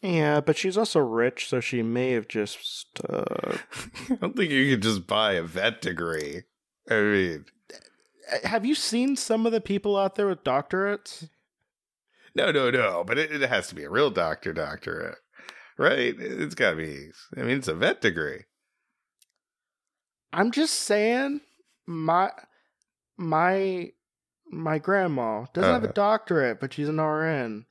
Yeah, 0.01 0.41
but 0.41 0.57
she's 0.57 0.77
also 0.77 0.99
rich, 0.99 1.47
so 1.49 1.59
she 1.59 1.81
may 1.81 2.11
have 2.11 2.27
just. 2.27 2.87
Uh, 3.09 3.57
I 4.11 4.15
don't 4.15 4.35
think 4.35 4.51
you 4.51 4.69
could 4.71 4.83
just 4.83 5.07
buy 5.07 5.33
a 5.33 5.41
vet 5.43 5.81
degree. 5.81 6.43
I 6.89 6.95
mean, 7.01 7.45
Uh, 8.31 8.47
Have 8.47 8.65
you 8.65 8.75
seen 8.75 9.15
some 9.15 9.45
of 9.45 9.51
the 9.51 9.61
people 9.61 9.97
out 9.97 10.15
there 10.15 10.27
with 10.27 10.43
doctorates? 10.43 11.29
No, 12.35 12.51
no, 12.51 12.69
no. 12.69 13.03
But 13.07 13.17
it, 13.17 13.31
it 13.31 13.49
has 13.49 13.67
to 13.69 13.75
be 13.75 13.83
a 13.83 13.89
real 13.89 14.11
doctor 14.11 14.51
doctorate, 14.53 15.17
right? 15.77 16.13
It's 16.19 16.55
got 16.55 16.71
to 16.71 16.75
be. 16.75 17.07
I 17.37 17.41
mean, 17.43 17.57
it's 17.57 17.69
a 17.69 17.73
vet 17.73 18.01
degree. 18.01 18.43
I'm 20.35 20.51
just 20.51 20.73
saying, 20.75 21.41
my 21.87 22.31
my 23.17 23.91
my 24.51 24.77
grandma 24.79 25.45
doesn't 25.53 25.71
have 25.73 25.83
a 25.83 25.85
Uh-huh. 25.87 25.93
doctorate, 25.93 26.59
but 26.59 26.73
she's 26.73 26.89
an 26.89 26.99
RN. 27.01 27.65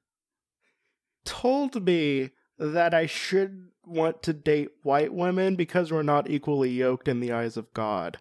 Told 1.25 1.85
me 1.85 2.31
that 2.59 2.95
I 2.95 3.07
should 3.07 3.69
want 3.85 4.23
to 4.23 4.33
date 4.33 4.71
white 4.83 5.13
women 5.13 5.57
because 5.57 5.93
we're 5.93 6.03
not 6.03 6.29
equally 6.31 6.71
yoked 6.71 7.07
in 7.09 7.21
the 7.21 7.33
eyes 7.33 7.57
of 7.57 7.73
God. 7.75 8.19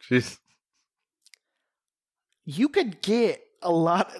She's 0.00 0.38
You 2.44 2.68
could 2.68 3.00
get 3.02 3.42
a 3.62 3.70
lot. 3.72 4.12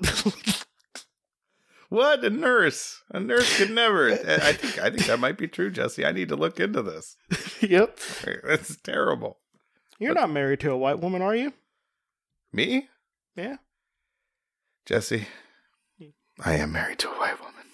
what 1.88 2.24
a 2.24 2.30
nurse. 2.30 3.02
A 3.10 3.20
nurse 3.20 3.56
could 3.58 3.70
never. 3.70 4.12
I 4.12 4.52
think. 4.52 4.78
I 4.78 4.90
think 4.90 5.06
that 5.06 5.18
might 5.20 5.36
be 5.38 5.48
true, 5.48 5.70
Jesse. 5.70 6.04
I 6.06 6.12
need 6.12 6.28
to 6.28 6.36
look 6.36 6.58
into 6.60 6.82
this. 6.82 7.16
yep. 7.60 7.98
That's 8.44 8.76
terrible. 8.78 9.38
You're 10.02 10.14
not 10.14 10.30
married 10.30 10.60
to 10.60 10.70
a 10.72 10.76
white 10.76 10.98
woman, 11.00 11.22
are 11.22 11.34
you? 11.34 11.52
Me, 12.52 12.88
Yeah. 13.36 13.56
Jesse. 14.86 15.26
I 16.44 16.54
am 16.54 16.72
married 16.72 16.98
to 17.00 17.08
a 17.08 17.18
white 17.18 17.38
woman. 17.40 17.64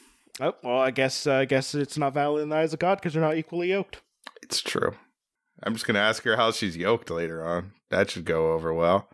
Oh 0.41 0.55
well, 0.63 0.81
I 0.81 0.91
guess 0.91 1.27
uh, 1.27 1.35
I 1.35 1.45
guess 1.47 1.75
it's 1.75 1.97
not 1.97 2.15
valid 2.15 2.43
in 2.43 2.49
the 2.51 2.57
eyes 2.57 2.73
of 2.73 2.79
God 2.79 2.97
because 2.99 3.15
you're 3.15 3.25
not 3.25 3.37
equally 3.37 3.71
yoked. 3.71 4.03
It's 4.43 4.61
true. 4.61 4.95
I'm 5.63 5.73
just 5.73 5.87
gonna 5.87 5.99
ask 6.01 6.23
her 6.25 6.37
how 6.37 6.51
she's 6.53 6.77
yoked 6.77 7.11
later 7.11 7.45
on. 7.47 7.73
That 7.91 8.11
should 8.11 8.25
go 8.25 8.53
over 8.53 8.73
well. 8.75 9.09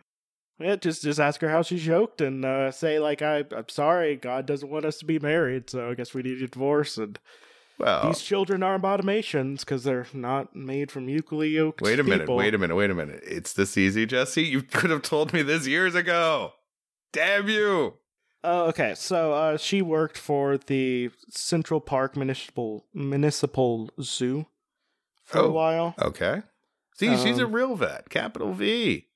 Yeah, 0.59 0.75
just 0.75 1.03
just 1.03 1.19
ask 1.19 1.41
her 1.41 1.49
how 1.49 1.61
she's 1.61 1.87
yoked 1.87 2.21
and 2.21 2.43
uh, 2.45 2.71
say 2.71 2.99
like 2.99 3.21
I 3.21 3.45
I'm 3.55 3.69
sorry, 3.69 4.15
God 4.17 4.45
doesn't 4.45 4.69
want 4.69 4.85
us 4.85 4.97
to 4.99 5.05
be 5.05 5.19
married, 5.19 5.69
so 5.69 5.89
I 5.89 5.93
guess 5.95 6.13
we 6.13 6.21
need 6.21 6.41
a 6.41 6.47
divorce. 6.47 6.97
And 6.97 7.17
Well, 7.77 8.07
these 8.07 8.21
children 8.21 8.63
are 8.63 8.75
abominations 8.75 9.63
because 9.65 9.83
they're 9.83 10.07
not 10.13 10.55
made 10.55 10.91
from 10.91 11.09
yoked. 11.09 11.81
wait 11.81 11.99
a 11.99 12.03
minute. 12.03 12.21
people. 12.21 12.37
Wait 12.37 12.53
a 12.53 12.57
minute. 12.57 12.75
Wait 12.75 12.89
a 12.89 12.95
minute. 12.95 13.21
It's 13.25 13.51
this 13.53 13.77
easy, 13.77 14.05
Jesse. 14.05 14.43
You 14.43 14.61
could 14.61 14.89
have 14.89 15.01
told 15.01 15.33
me 15.33 15.41
this 15.41 15.67
years 15.67 15.93
ago. 15.95 16.53
Damn 17.11 17.49
you. 17.49 17.95
Oh, 18.43 18.65
okay. 18.67 18.93
So 18.95 19.33
uh, 19.33 19.57
she 19.57 19.81
worked 19.81 20.17
for 20.17 20.57
the 20.57 21.09
Central 21.29 21.81
Park 21.81 22.15
Municipal 22.15 22.85
Municipal 22.93 23.89
Zoo 24.01 24.45
for 25.23 25.39
a 25.39 25.43
Oh. 25.43 25.51
while. 25.51 25.95
Okay. 26.01 26.43
See, 26.97 27.17
she's 27.17 27.39
a 27.39 27.45
Um, 27.45 27.51
real 27.53 27.75
vet. 27.75 28.09
Capital 28.09 28.53
V. 28.53 29.07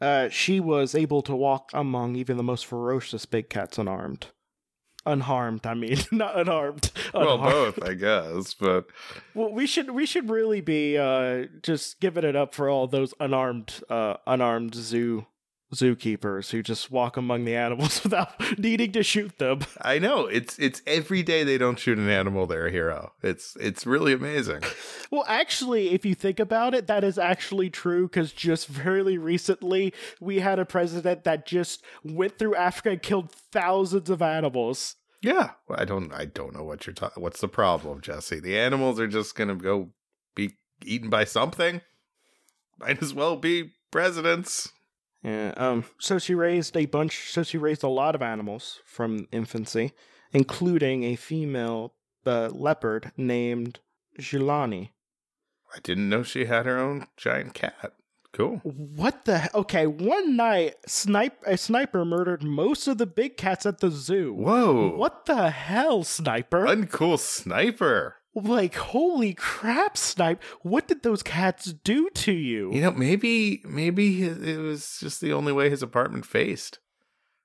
Uh, 0.00 0.28
she 0.30 0.58
was 0.60 0.94
able 0.94 1.20
to 1.22 1.34
walk 1.34 1.70
among 1.74 2.16
even 2.16 2.36
the 2.36 2.42
most 2.42 2.64
ferocious 2.66 3.26
big 3.26 3.48
cats 3.50 3.76
unarmed. 3.78 4.28
Unharmed, 5.06 5.66
I 5.66 5.74
mean, 5.74 5.98
not 6.12 6.38
unarmed. 6.38 6.90
Well, 7.12 7.38
both, 7.38 7.82
I 7.82 7.94
guess. 7.94 8.54
But 8.54 8.86
Well, 9.34 9.52
we 9.52 9.66
should 9.66 9.90
we 9.90 10.06
should 10.06 10.30
really 10.30 10.60
be 10.60 10.96
uh 10.96 11.46
just 11.62 12.00
giving 12.00 12.24
it 12.24 12.36
up 12.36 12.54
for 12.54 12.68
all 12.70 12.86
those 12.86 13.12
unarmed 13.20 13.82
uh 13.90 14.14
unarmed 14.26 14.74
zoo 14.74 15.26
zookeepers 15.74 16.50
who 16.50 16.62
just 16.62 16.90
walk 16.90 17.16
among 17.16 17.44
the 17.44 17.56
animals 17.56 18.00
without 18.04 18.58
needing 18.58 18.92
to 18.92 19.02
shoot 19.02 19.38
them. 19.38 19.60
I 19.80 19.98
know 19.98 20.26
it's 20.26 20.58
it's 20.58 20.82
every 20.86 21.22
day 21.22 21.44
they 21.44 21.58
don't 21.58 21.78
shoot 21.78 21.98
an 21.98 22.08
animal. 22.08 22.46
They're 22.46 22.66
a 22.66 22.70
hero. 22.70 23.12
It's 23.22 23.56
it's 23.60 23.86
really 23.86 24.12
amazing. 24.12 24.62
Well, 25.10 25.24
actually, 25.28 25.90
if 25.90 26.04
you 26.04 26.16
think 26.16 26.40
about 26.40 26.74
it, 26.74 26.88
that 26.88 27.04
is 27.04 27.18
actually 27.18 27.70
true 27.70 28.08
because 28.08 28.32
just 28.32 28.66
very 28.66 29.16
recently 29.16 29.94
we 30.20 30.40
had 30.40 30.58
a 30.58 30.64
president 30.64 31.22
that 31.22 31.46
just 31.46 31.84
went 32.02 32.36
through 32.36 32.56
Africa 32.56 32.90
and 32.90 33.02
killed 33.02 33.30
thousands 33.30 34.10
of 34.10 34.22
animals. 34.22 34.96
Yeah. 35.22 35.50
Well, 35.68 35.78
I 35.80 35.84
don't 35.84 36.12
I 36.12 36.24
don't 36.24 36.52
know 36.52 36.64
what 36.64 36.86
you're 36.86 36.94
talking. 36.94 37.22
What's 37.22 37.40
the 37.40 37.46
problem, 37.46 38.00
Jesse? 38.00 38.40
The 38.40 38.58
animals 38.58 38.98
are 38.98 39.06
just 39.06 39.36
gonna 39.36 39.54
go 39.54 39.90
be 40.34 40.56
eaten 40.84 41.10
by 41.10 41.24
something. 41.24 41.80
Might 42.80 43.00
as 43.00 43.14
well 43.14 43.36
be 43.36 43.72
presidents. 43.90 44.72
Yeah. 45.24 45.54
Um. 45.56 45.84
So 45.98 46.18
she 46.18 46.34
raised 46.34 46.76
a 46.76 46.86
bunch. 46.86 47.32
So 47.32 47.42
she 47.42 47.58
raised 47.58 47.82
a 47.82 47.88
lot 47.88 48.14
of 48.14 48.22
animals 48.22 48.80
from 48.84 49.26
infancy, 49.32 49.92
including 50.32 51.02
a 51.04 51.16
female 51.16 51.94
uh, 52.26 52.50
leopard 52.52 53.10
named 53.16 53.80
Julani. 54.20 54.90
I 55.74 55.78
didn't 55.82 56.08
know 56.08 56.22
she 56.22 56.44
had 56.44 56.66
her 56.66 56.78
own 56.78 57.06
giant 57.16 57.54
cat. 57.54 57.94
Cool. 58.32 58.60
What 58.64 59.24
the? 59.24 59.48
Okay. 59.54 59.86
One 59.86 60.36
night, 60.36 60.74
snipe 60.86 61.38
a 61.46 61.56
sniper 61.56 62.04
murdered 62.04 62.42
most 62.42 62.86
of 62.86 62.98
the 62.98 63.06
big 63.06 63.36
cats 63.36 63.64
at 63.64 63.78
the 63.78 63.90
zoo. 63.90 64.34
Whoa. 64.34 64.94
What 64.96 65.26
the 65.26 65.50
hell, 65.50 66.04
sniper? 66.04 66.66
Uncool 66.66 67.18
sniper. 67.18 68.16
Like, 68.34 68.74
holy 68.74 69.34
crap, 69.34 69.96
snipe! 69.96 70.42
What 70.62 70.88
did 70.88 71.02
those 71.02 71.22
cats 71.22 71.72
do 71.72 72.08
to 72.10 72.32
you? 72.32 72.72
You 72.72 72.80
know, 72.82 72.90
maybe 72.90 73.62
maybe 73.64 74.24
it 74.24 74.58
was 74.58 74.98
just 75.00 75.20
the 75.20 75.32
only 75.32 75.52
way 75.52 75.70
his 75.70 75.82
apartment 75.82 76.26
faced. 76.26 76.78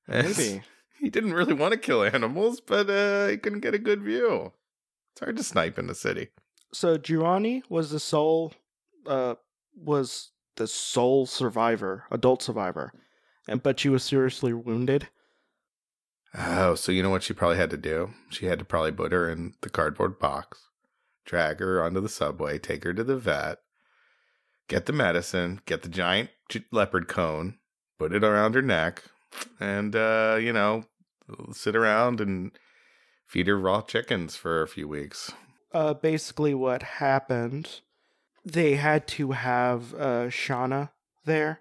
Maybe. 0.07 0.63
he 0.99 1.09
didn't 1.09 1.33
really 1.33 1.53
want 1.53 1.73
to 1.73 1.79
kill 1.79 2.03
animals, 2.03 2.61
but 2.61 2.89
uh, 2.89 3.27
he 3.27 3.37
couldn't 3.37 3.61
get 3.61 3.73
a 3.73 3.79
good 3.79 4.01
view. 4.01 4.51
It's 5.13 5.21
hard 5.21 5.37
to 5.37 5.43
snipe 5.43 5.79
in 5.79 5.87
the 5.87 5.95
city. 5.95 6.29
So 6.73 6.97
Giovanni 6.97 7.63
was 7.69 7.91
the 7.91 7.99
sole, 7.99 8.53
uh, 9.07 9.35
was 9.75 10.31
the 10.55 10.67
sole 10.67 11.25
survivor, 11.25 12.05
adult 12.11 12.43
survivor, 12.43 12.93
and 13.47 13.63
but 13.63 13.79
she 13.79 13.89
was 13.89 14.03
seriously 14.03 14.53
wounded. 14.53 15.09
Oh, 16.37 16.75
so 16.75 16.91
you 16.91 17.01
know 17.01 17.09
what 17.09 17.23
she 17.23 17.33
probably 17.33 17.57
had 17.57 17.71
to 17.71 17.77
do? 17.77 18.11
She 18.29 18.45
had 18.45 18.59
to 18.59 18.65
probably 18.65 18.91
put 18.91 19.11
her 19.11 19.29
in 19.29 19.55
the 19.61 19.69
cardboard 19.69 20.19
box, 20.19 20.68
drag 21.29 21.59
her 21.59 21.83
onto 21.83 22.01
the 22.01 22.09
subway, 22.09 22.57
take 22.57 22.83
her 22.83 22.91
to 22.93 23.03
the 23.03 23.15
vet, 23.15 23.59
get 24.67 24.87
the 24.87 24.93
medicine, 24.93 25.61
get 25.65 25.83
the 25.83 25.89
giant 25.89 26.31
leopard 26.71 27.07
cone, 27.07 27.59
put 27.99 28.11
it 28.13 28.23
around 28.23 28.55
her 28.55 28.63
neck, 28.63 29.03
and 29.59 29.95
uh, 29.95 30.37
you 30.41 30.51
know, 30.51 30.85
sit 31.51 31.75
around 31.75 32.19
and 32.19 32.51
feed 33.27 33.45
her 33.45 33.59
raw 33.59 33.79
chickens 33.81 34.35
for 34.35 34.63
a 34.63 34.67
few 34.67 34.87
weeks. 34.87 35.31
Uh, 35.71 35.93
basically, 35.93 36.55
what 36.55 36.81
happened? 36.81 37.81
They 38.43 38.75
had 38.75 39.05
to 39.09 39.31
have 39.33 39.93
uh 39.93 40.29
Shauna 40.29 40.89
there 41.25 41.59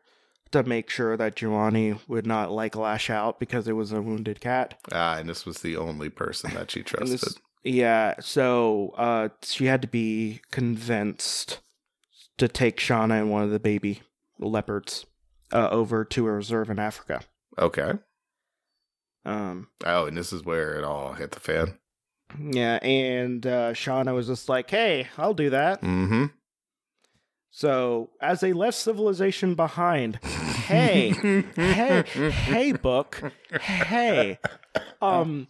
to 0.50 0.62
make 0.62 0.88
sure 0.88 1.14
that 1.18 1.36
Giovanni 1.36 1.96
would 2.08 2.26
not 2.26 2.50
like 2.50 2.74
lash 2.74 3.10
out 3.10 3.38
because 3.38 3.68
it 3.68 3.72
was 3.74 3.92
a 3.92 4.00
wounded 4.00 4.40
cat. 4.40 4.78
Ah, 4.90 5.18
and 5.18 5.28
this 5.28 5.44
was 5.44 5.58
the 5.58 5.76
only 5.76 6.08
person 6.08 6.54
that 6.54 6.70
she 6.70 6.82
trusted. 6.90 7.20
this- 7.20 7.36
yeah, 7.68 8.14
so 8.20 8.94
uh, 8.96 9.28
she 9.42 9.66
had 9.66 9.82
to 9.82 9.88
be 9.88 10.40
convinced 10.50 11.60
to 12.38 12.48
take 12.48 12.78
Shauna 12.78 13.18
and 13.20 13.30
one 13.30 13.42
of 13.42 13.50
the 13.50 13.58
baby 13.60 14.02
leopards 14.38 15.06
uh, 15.52 15.68
over 15.70 16.04
to 16.04 16.26
a 16.26 16.32
reserve 16.32 16.70
in 16.70 16.78
Africa. 16.78 17.22
Okay. 17.58 17.92
Um, 19.24 19.68
Oh, 19.84 20.06
and 20.06 20.16
this 20.16 20.32
is 20.32 20.44
where 20.44 20.74
it 20.76 20.84
all 20.84 21.12
hit 21.14 21.32
the 21.32 21.40
fan. 21.40 21.74
yeah, 22.40 22.76
and 22.82 23.46
uh, 23.46 23.72
Shauna 23.72 24.14
was 24.14 24.26
just 24.28 24.48
like, 24.48 24.70
"Hey, 24.70 25.08
I'll 25.18 25.34
do 25.34 25.50
that." 25.50 25.82
Mm-hmm. 25.82 26.26
So, 27.50 28.10
as 28.20 28.40
they 28.40 28.52
left 28.52 28.76
civilization 28.76 29.54
behind, 29.54 30.16
hey, 30.66 31.10
hey, 31.56 32.02
hey, 32.30 32.72
book, 32.72 33.32
hey, 33.60 34.38
um, 35.02 35.48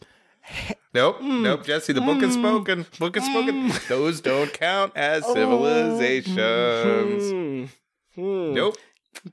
Nope, 0.94 1.20
Mm. 1.20 1.42
nope, 1.42 1.64
Jesse, 1.64 1.92
the 1.92 2.00
book 2.00 2.22
is 2.22 2.34
Mm. 2.36 2.40
spoken. 2.40 2.86
Book 2.98 3.16
is 3.16 3.24
spoken. 3.24 3.70
Mm. 3.70 3.88
Those 3.88 4.20
don't 4.22 4.52
count 4.52 4.96
as 4.96 5.24
civilizations. 5.26 7.30
Hmm. 7.30 7.64
Hmm. 8.20 8.54
Nope. 8.54 8.76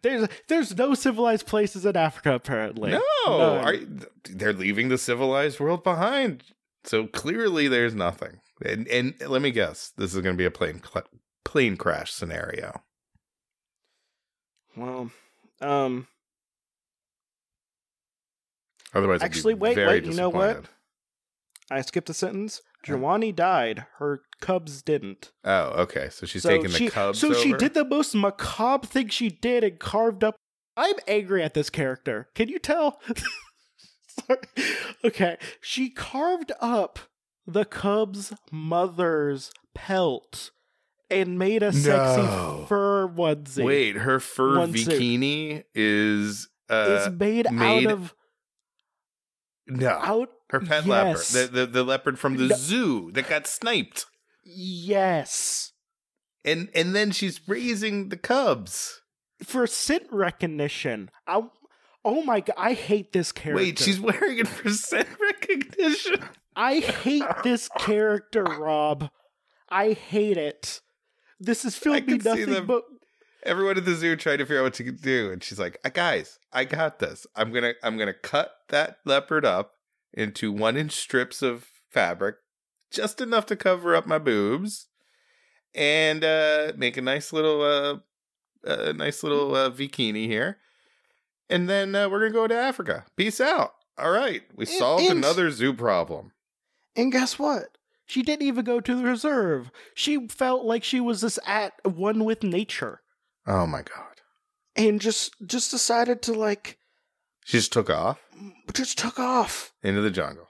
There's 0.02 0.28
there's 0.48 0.76
no 0.78 0.94
civilized 0.96 1.46
places 1.48 1.86
in 1.86 1.96
Africa 1.96 2.34
apparently. 2.34 2.92
No, 2.92 3.02
are 3.28 3.76
they're 4.30 4.54
leaving 4.54 4.90
the 4.90 4.98
civilized 4.98 5.60
world 5.60 5.84
behind. 5.84 6.44
So 6.84 7.08
clearly, 7.08 7.68
there's 7.68 7.96
nothing. 7.96 8.42
And 8.64 8.88
and 8.90 9.14
let 9.28 9.42
me 9.42 9.52
guess, 9.52 9.92
this 9.98 10.14
is 10.14 10.22
going 10.22 10.36
to 10.36 10.38
be 10.38 10.46
a 10.46 10.52
plane 10.52 10.82
cl- 10.84 11.08
plane 11.44 11.78
crash 11.78 12.12
scenario. 12.12 12.82
Well, 14.76 15.12
um, 15.62 16.08
Otherwise, 18.94 19.22
Actually, 19.22 19.56
be 19.56 19.60
wait, 19.60 19.78
wait, 19.78 20.06
you 20.06 20.14
know 20.14 20.30
what? 20.30 20.66
I 21.72 21.82
skipped 21.82 22.10
a 22.10 22.14
sentence. 22.14 22.62
Giovanni 22.84 23.32
died. 23.32 23.86
Her 23.98 24.22
cubs 24.40 24.84
didn't. 24.84 25.32
Oh, 25.44 25.70
okay. 25.82 26.10
So 26.12 26.26
she's 26.28 26.44
so 26.44 26.50
taking 26.50 26.72
the 26.72 26.90
cubs. 26.92 27.20
So 27.20 27.34
she 27.34 27.50
over? 27.50 27.58
did 27.58 27.74
the 27.74 27.84
most 27.86 28.14
macabre 28.14 28.86
thing 28.86 29.08
she 29.10 29.30
did 29.30 29.64
and 29.64 29.80
carved 29.80 30.24
up. 30.24 30.36
I'm 30.78 30.96
angry 31.08 31.42
at 31.42 31.54
this 31.56 31.70
character. 31.70 32.30
Can 32.36 32.50
you 32.50 32.60
tell? 32.60 33.02
Okay, 35.04 35.38
she 35.62 35.90
carved 35.90 36.52
up 36.62 37.00
the 37.46 37.66
cub's 37.66 38.34
mother's 38.52 39.52
pelt 39.74 40.52
and 41.12 41.38
made 41.38 41.62
a 41.62 41.72
sexy 41.74 42.22
No. 42.22 42.66
fur 42.68 43.08
onesie. 43.08 43.64
Wait, 43.64 43.98
her 43.98 44.20
fur 44.20 44.66
bikini 44.68 45.64
is 45.76 46.48
uh, 46.70 47.06
is 47.08 47.10
made, 47.20 47.52
made- 47.52 47.88
out 47.88 47.92
of 47.92 48.16
no, 49.68 49.90
out 49.90 50.30
her 50.50 50.60
pet 50.60 50.86
yes. 50.86 51.34
leopard, 51.34 51.52
the, 51.54 51.60
the 51.60 51.66
the 51.68 51.84
leopard 51.84 52.20
from 52.20 52.38
the 52.38 52.48
No. 52.48 52.56
zoo 52.56 53.12
that 53.14 53.28
got 53.30 53.48
sniped, 53.48 54.06
yes 54.44 55.72
and 56.46 56.70
and 56.76 56.96
then 56.96 57.12
she's 57.12 57.42
raising 57.48 58.10
the 58.10 58.18
cubs. 58.18 59.02
for 59.44 59.66
scent 59.68 60.08
recognition. 60.12 61.10
I, 61.28 61.42
oh 62.06 62.24
my 62.24 62.40
god, 62.42 62.54
I 62.58 62.74
hate 62.74 63.12
this 63.12 63.32
character. 63.32 63.64
Wait, 63.64 63.80
she's 63.80 64.00
wearing 64.00 64.38
it 64.38 64.48
for 64.48 64.70
scent 64.70 65.10
recognition. 65.20 66.24
I 66.56 66.80
hate 66.80 67.26
this 67.44 67.68
character, 67.80 68.44
Rob. 68.44 69.10
I 69.70 69.92
hate 69.94 70.38
it. 70.38 70.82
This 71.40 71.66
is 71.66 71.76
filled 71.76 72.06
me 72.06 72.14
can 72.14 72.22
see 72.22 72.30
nothing 72.30 72.50
them. 72.54 72.68
but 72.68 72.84
Everyone 73.44 73.78
at 73.78 73.86
the 73.86 73.94
zoo 73.94 74.16
trying 74.16 74.38
to 74.40 74.46
figure 74.46 74.60
out 74.60 74.64
what 74.64 74.74
to 74.76 74.92
do, 74.92 75.32
and 75.32 75.44
she's 75.44 75.60
like, 75.60 75.78
"Uh, 75.84 75.90
"Guys, 75.90 76.40
I 76.54 76.66
got 76.66 77.00
this. 77.00 77.28
I'm 77.36 77.52
gonna 77.52 77.74
I'm 77.84 77.98
gonna 77.98 78.14
cut 78.14 78.52
that 78.70 79.00
leopard 79.06 79.46
up 79.46 79.74
into 80.16 80.52
one 80.52 80.76
inch 80.78 80.94
strips 80.94 81.42
of 81.44 81.68
fabric, 81.92 82.38
just 82.92 83.22
enough 83.22 83.46
to 83.48 83.56
cover 83.56 83.96
up 83.96 84.08
my 84.08 84.18
boobs, 84.18 84.88
and 85.76 86.24
uh, 86.24 86.72
make 86.78 86.98
a 86.98 87.02
nice 87.02 87.32
little 87.32 87.62
uh, 87.62 87.98
a 88.64 88.94
nice 88.94 89.22
little 89.22 89.54
uh, 89.56 89.70
bikini 89.70 90.26
here, 90.26 90.58
and 91.50 91.70
then 91.70 91.94
uh, 91.94 92.10
we're 92.10 92.20
gonna 92.22 92.32
go 92.34 92.48
to 92.48 92.56
Africa. 92.56 93.06
Peace 93.16 93.40
out. 93.40 93.74
All 93.98 94.12
right, 94.12 94.42
we 94.56 94.66
And- 94.66 94.76
solved 94.76 95.04
and- 95.06 95.20
another 95.20 95.52
zoo 95.52 95.74
problem. 95.74 96.32
And 96.96 97.12
guess 97.12 97.38
what? 97.38 97.78
She 98.06 98.22
didn't 98.22 98.48
even 98.48 98.64
go 98.64 98.80
to 98.80 98.96
the 98.96 99.04
reserve. 99.04 99.70
She 99.96 100.28
felt 100.28 100.64
like 100.64 100.84
she 100.84 101.00
was 101.02 101.22
just 101.22 101.40
at 101.46 101.74
one 101.84 102.24
with 102.24 102.42
nature 102.44 103.02
Oh 103.48 103.66
my 103.68 103.82
god, 103.82 104.22
and 104.76 105.02
just 105.02 105.34
just 105.46 105.72
decided 105.72 106.22
to 106.24 106.34
like 106.34 106.78
she 107.44 107.58
just 107.58 107.74
took 107.74 107.90
off 107.90 108.20
just 108.76 108.98
took 108.98 109.18
off 109.20 109.74
into 109.84 110.02
the 110.02 110.12
jungle, 110.12 110.48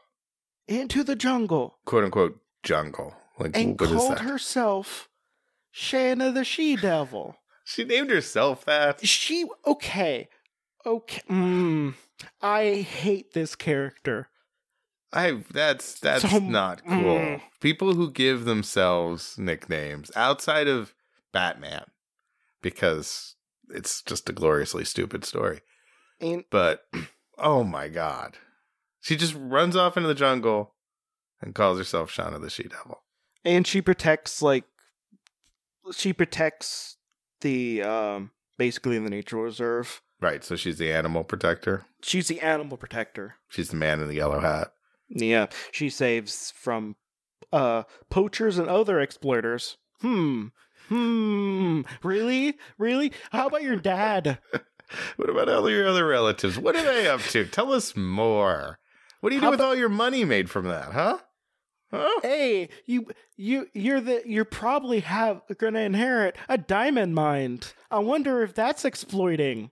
into 0.68 1.04
the 1.04 1.16
jungle 1.16 1.78
quote 1.86 2.04
unquote 2.04 2.40
jungle. 2.64 3.16
Like 3.38 3.56
and 3.58 3.78
called 3.78 4.20
herself 4.20 5.10
Shanna 5.72 6.32
the 6.32 6.44
She 6.46 6.76
Devil. 6.76 7.36
She 7.68 7.84
named 7.84 8.12
herself 8.12 8.64
that. 8.66 9.04
She 9.08 9.46
okay. 9.66 10.30
Okay. 10.86 11.22
Mm, 11.28 11.96
I 12.40 12.76
hate 12.82 13.34
this 13.34 13.56
character. 13.56 14.30
I 15.12 15.44
that's 15.52 16.00
that's 16.00 16.30
So- 16.30 16.38
not 16.38 16.84
cool. 16.86 16.94
mm. 17.18 17.42
People 17.62 17.96
who 17.96 18.12
give 18.12 18.46
themselves 18.46 19.40
nicknames 19.40 20.12
outside 20.16 20.68
of 20.68 20.94
Batman 21.34 21.86
because 22.62 23.34
it's 23.70 24.04
just 24.04 24.30
a 24.30 24.34
gloriously 24.34 24.86
stupid 24.86 25.26
story. 25.26 25.62
And 26.22 26.44
But 26.52 26.86
oh 27.38 27.64
my 27.64 27.88
god. 27.88 28.38
She 29.02 29.16
just 29.16 29.36
runs 29.38 29.76
off 29.76 29.98
into 29.98 30.08
the 30.08 30.16
jungle 30.16 30.74
and 31.42 31.54
calls 31.54 31.78
herself 31.78 32.12
Shauna 32.12 32.42
the 32.42 32.50
She-Devil. 32.50 33.02
and 33.44 33.68
she 33.68 33.82
protects 33.82 34.42
like 34.42 34.64
she 35.94 36.14
protects 36.14 36.98
the 37.42 37.84
um 37.84 38.32
basically 38.58 38.98
the 39.00 39.10
nature 39.10 39.38
reserve. 39.38 40.02
Right, 40.22 40.44
so 40.44 40.56
she's 40.56 40.78
the 40.78 40.92
animal 40.92 41.24
protector. 41.24 41.86
She's 42.02 42.28
the 42.30 42.40
animal 42.42 42.78
protector. 42.78 43.36
She's 43.50 43.70
the 43.70 43.76
man 43.76 44.00
in 44.02 44.08
the 44.08 44.16
yellow 44.16 44.40
hat. 44.40 44.72
Yeah, 45.10 45.48
she 45.72 45.90
saves 45.90 46.52
from 46.56 46.96
uh 47.54 47.84
poachers 48.10 48.58
and 48.58 48.68
other 48.70 49.00
exploiters. 49.00 49.78
Hmm. 50.02 50.48
Hmm. 50.88 51.82
Really? 52.04 52.58
Really? 52.78 53.12
How 53.32 53.48
about 53.48 53.64
your 53.64 53.76
dad? 53.78 54.40
What 55.18 55.30
about 55.30 55.50
all 55.50 55.70
your 55.70 55.88
other 55.88 56.06
relatives? 56.06 56.60
What 56.60 56.76
are 56.76 56.84
they 56.84 57.08
up 57.08 57.22
to? 57.22 57.46
Tell 57.46 57.74
us 57.74 57.96
more. 57.96 58.80
What 59.22 59.30
do 59.30 59.36
you 59.36 59.42
do 59.42 59.46
How 59.46 59.52
with 59.52 59.62
all 59.62 59.76
your 59.76 59.90
money 59.90 60.26
made 60.26 60.50
from 60.50 60.68
that, 60.68 60.92
huh? 60.92 61.18
Huh? 61.92 62.20
Hey, 62.22 62.70
you 62.86 63.08
you 63.38 63.68
you're 63.74 64.02
the 64.02 64.22
you're 64.26 64.46
probably 64.46 65.00
have 65.02 65.42
gonna 65.58 65.80
inherit 65.80 66.36
a 66.50 66.58
diamond 66.58 67.16
mine. 67.16 67.62
I 67.90 68.00
wonder 68.00 68.44
if 68.44 68.54
that's 68.54 68.86
exploiting 68.86 69.72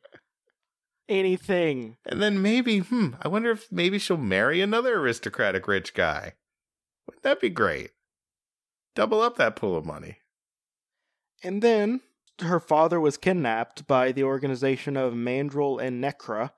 anything. 1.09 1.97
And 2.05 2.21
then 2.21 2.41
maybe, 2.41 2.79
hmm, 2.79 3.09
I 3.21 3.27
wonder 3.27 3.51
if 3.51 3.71
maybe 3.71 3.99
she'll 3.99 4.17
marry 4.17 4.61
another 4.61 4.99
aristocratic 4.99 5.67
rich 5.67 5.93
guy. 5.93 6.33
Wouldn't 7.07 7.23
that 7.23 7.41
be 7.41 7.49
great? 7.49 7.91
Double 8.95 9.21
up 9.21 9.37
that 9.37 9.55
pool 9.55 9.75
of 9.75 9.85
money. 9.85 10.19
And 11.43 11.61
then 11.61 12.01
her 12.41 12.59
father 12.59 12.99
was 12.99 13.17
kidnapped 13.17 13.85
by 13.87 14.11
the 14.11 14.23
organization 14.23 14.97
of 14.97 15.13
Mandrill 15.13 15.79
and 15.79 16.03
Necra. 16.03 16.51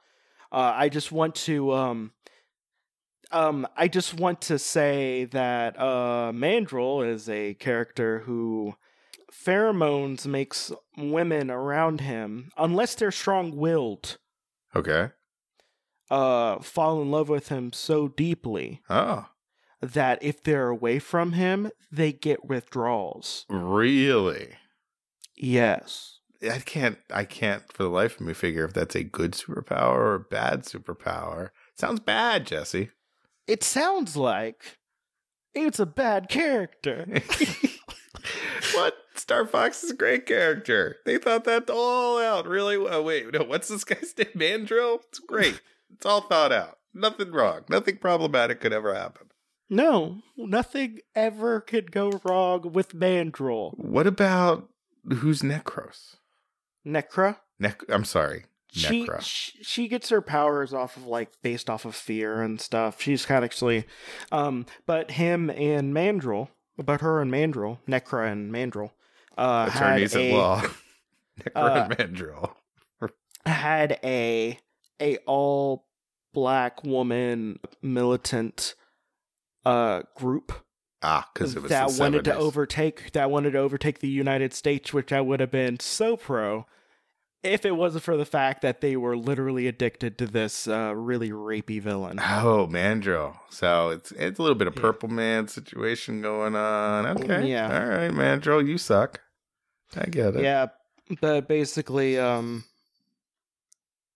Uh, 0.51 0.73
I 0.75 0.89
just 0.89 1.11
want 1.11 1.35
to 1.35 1.71
um 1.73 2.11
um 3.31 3.67
I 3.75 3.87
just 3.87 4.13
want 4.13 4.41
to 4.41 4.57
say 4.59 5.25
that 5.25 5.79
uh 5.79 6.31
Mandrill 6.33 7.01
is 7.01 7.27
a 7.29 7.55
character 7.55 8.19
who 8.19 8.75
pheromones 9.31 10.25
makes 10.25 10.71
women 10.97 11.51
around 11.51 12.01
him 12.01 12.51
unless 12.57 12.95
they're 12.95 13.11
strong-willed 13.11 14.17
Okay. 14.75 15.09
uh 16.09 16.59
fall 16.59 17.01
in 17.01 17.11
love 17.11 17.27
with 17.27 17.49
him 17.49 17.73
so 17.73 18.07
deeply 18.07 18.81
Oh, 18.89 19.25
that 19.81 20.19
if 20.23 20.41
they're 20.43 20.69
away 20.69 20.99
from 20.99 21.33
him 21.33 21.69
they 21.91 22.13
get 22.13 22.45
withdrawals. 22.45 23.45
really? 23.49 24.53
Yes. 25.35 26.19
I 26.43 26.59
can't, 26.59 26.97
I 27.11 27.23
can't 27.23 27.63
for 27.71 27.83
the 27.83 27.89
life 27.89 28.19
of 28.19 28.27
me 28.27 28.33
figure 28.33 28.65
if 28.65 28.73
that's 28.73 28.95
a 28.95 29.03
good 29.03 29.31
superpower 29.31 29.95
or 29.95 30.15
a 30.15 30.19
bad 30.19 30.63
superpower. 30.63 31.49
Sounds 31.77 31.99
bad, 31.99 32.45
Jesse. 32.45 32.89
It 33.47 33.63
sounds 33.63 34.15
like 34.15 34.77
it's 35.53 35.79
a 35.79 35.85
bad 35.85 36.29
character. 36.29 37.05
what? 38.73 38.95
Star 39.15 39.47
Fox 39.47 39.83
is 39.83 39.91
a 39.91 39.95
great 39.95 40.25
character. 40.25 40.97
They 41.05 41.17
thought 41.17 41.45
that 41.45 41.69
all 41.69 42.19
out 42.19 42.47
really 42.47 42.77
well. 42.77 43.03
Wait, 43.03 43.31
no, 43.33 43.43
what's 43.43 43.69
this 43.69 43.83
guy's 43.83 44.13
name? 44.17 44.27
Mandrill? 44.35 44.99
It's 45.07 45.19
great. 45.19 45.61
It's 45.93 46.05
all 46.05 46.21
thought 46.21 46.51
out. 46.51 46.77
Nothing 46.93 47.31
wrong. 47.31 47.61
Nothing 47.69 47.97
problematic 47.97 48.61
could 48.61 48.73
ever 48.73 48.93
happen. 48.93 49.27
No, 49.69 50.21
nothing 50.37 50.99
ever 51.15 51.59
could 51.59 51.91
go 51.91 52.19
wrong 52.23 52.73
with 52.73 52.93
Mandrill. 52.93 53.71
What 53.77 54.05
about 54.05 54.69
who's 55.13 55.41
Necros? 55.41 56.15
Necra. 56.85 57.37
Nec- 57.59 57.83
I'm 57.89 58.03
sorry, 58.05 58.45
She, 58.71 59.05
Necra. 59.05 59.21
she 59.21 59.63
she 59.63 59.87
gets 59.87 60.09
her 60.09 60.21
powers 60.21 60.73
off 60.73 60.97
of 60.97 61.05
like 61.07 61.31
based 61.41 61.69
off 61.69 61.85
of 61.85 61.95
fear 61.95 62.41
and 62.41 62.59
stuff. 62.59 63.01
She's 63.01 63.25
kind 63.25 63.39
of 63.39 63.43
actually, 63.45 63.85
um, 64.31 64.65
but 64.85 65.11
him 65.11 65.49
and 65.49 65.93
Mandrill, 65.93 66.49
but 66.77 67.01
her 67.01 67.21
and 67.21 67.31
Mandrill, 67.31 67.79
Necra 67.87 68.31
and 68.31 68.51
Mandrill, 68.51 68.91
uh, 69.37 69.69
Attorneys 69.73 70.13
had 70.13 70.21
at 70.21 70.27
a, 70.31 70.35
law. 70.35 70.61
Necro 71.39 71.51
uh, 71.55 71.87
and 71.89 71.97
Mandrill. 71.97 72.57
had 73.45 73.99
a 74.03 74.59
a 75.01 75.17
all 75.25 75.85
black 76.33 76.83
woman 76.83 77.59
militant 77.81 78.75
uh 79.65 80.01
group 80.15 80.51
Ah, 81.07 81.29
because 81.31 81.55
it 81.55 81.61
was 81.61 81.69
that 81.69 81.89
the 81.89 82.01
wanted 82.01 82.25
to 82.25 82.35
overtake 82.35 83.11
that 83.11 83.29
wanted 83.29 83.51
to 83.51 83.59
overtake 83.59 83.99
the 83.99 84.07
United 84.07 84.53
States, 84.53 84.91
which 84.91 85.13
I 85.13 85.21
would 85.21 85.39
have 85.39 85.51
been 85.51 85.79
so 85.79 86.17
pro 86.17 86.65
if 87.43 87.63
it 87.63 87.75
wasn't 87.75 88.03
for 88.03 88.17
the 88.17 88.25
fact 88.25 88.63
that 88.63 88.81
they 88.81 88.97
were 88.97 89.15
literally 89.15 89.67
addicted 89.67 90.17
to 90.17 90.25
this 90.25 90.67
uh, 90.67 90.93
really 90.95 91.29
rapey 91.29 91.79
villain. 91.79 92.19
Oh, 92.19 92.65
Mandrill. 92.65 93.35
So 93.51 93.89
it's 93.89 94.11
it's 94.13 94.39
a 94.39 94.41
little 94.41 94.55
bit 94.57 94.67
of. 94.67 94.75
Purple 94.75 95.09
Man 95.09 95.47
situation 95.47 96.21
going 96.21 96.55
on. 96.55 97.05
Okay. 97.05 97.49
Yeah. 97.49 97.67
All 97.67 97.87
right, 97.87 98.11
Mandrill, 98.13 98.67
you 98.67 98.77
suck. 98.77 99.21
I 99.95 100.07
get 100.07 100.35
it. 100.35 100.41
Yeah, 100.41 100.67
but 101.21 101.47
basically, 101.47 102.17
um, 102.17 102.65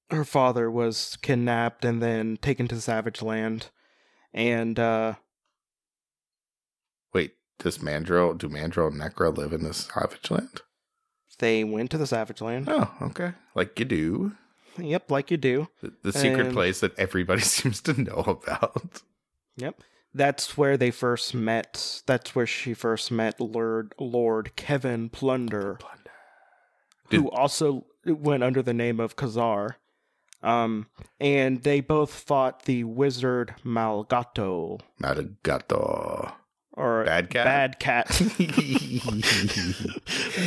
her 0.09 0.25
father 0.25 0.69
was 0.71 1.17
kidnapped 1.21 1.85
and 1.85 2.01
then 2.01 2.37
taken 2.37 2.67
to 2.69 2.81
Savage 2.81 3.21
Land, 3.21 3.69
and 4.33 4.79
uh, 4.79 5.13
does 7.59 7.81
Mandrill 7.81 8.33
do 8.33 8.49
Mandrill 8.49 8.87
and 8.87 8.99
Necro 8.99 9.35
live 9.35 9.53
in 9.53 9.63
this 9.63 9.89
Savage 9.93 10.29
Land? 10.31 10.61
they 11.39 11.63
went 11.63 11.89
to 11.91 11.97
the 11.97 12.05
Savage 12.07 12.41
Land. 12.41 12.67
Oh, 12.69 12.91
okay. 13.01 13.31
Like 13.55 13.79
you 13.79 13.85
do. 13.85 14.33
Yep, 14.77 15.09
like 15.09 15.31
you 15.31 15.37
do. 15.37 15.69
The, 15.81 15.93
the 16.03 16.11
secret 16.13 16.47
And- 16.47 16.53
place 16.53 16.81
that 16.81 16.97
everybody 16.99 17.41
seems 17.43 17.79
to 17.83 17.93
know 18.01 18.23
about. 18.27 19.01
Yep. 19.55 19.81
That's 20.13 20.57
where 20.57 20.75
they 20.75 20.91
first 20.91 21.33
met. 21.33 22.01
That's 22.07 22.33
where 22.35 22.47
she 22.47 22.73
first 22.73 23.09
met 23.11 23.39
Lord 23.39 23.93
Lord 23.99 24.55
Kevin 24.57 25.07
Plunder, 25.09 25.77
who 27.11 27.23
Did- 27.23 27.29
also 27.29 27.85
went 28.05 28.43
under 28.43 28.61
the 28.61 28.73
name 28.73 28.99
of 28.99 29.15
Ka-Zar. 29.15 29.77
Um, 30.41 30.87
and 31.19 31.63
they 31.63 31.79
both 31.81 32.11
fought 32.13 32.63
the 32.63 32.85
wizard 32.85 33.55
Malgato. 33.65 34.79
Madagato. 35.01 36.33
Or 36.79 37.03
Bad 37.03 37.29
cat? 37.29 37.45
Bad 37.45 37.79
cat. 37.79 38.07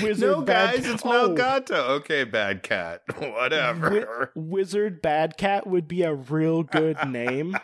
Wizard 0.02 0.18
no, 0.18 0.40
bad 0.42 0.76
guys, 0.76 0.86
it's 0.86 1.02
Oh, 1.04 1.08
Malgato. 1.08 1.72
Okay, 2.00 2.24
bad 2.24 2.62
cat. 2.62 3.02
Whatever. 3.18 4.32
Wizard 4.34 5.02
Bad 5.02 5.36
Cat 5.36 5.66
would 5.66 5.86
be 5.86 6.02
a 6.02 6.14
real 6.14 6.62
good 6.62 6.96
name 7.06 7.56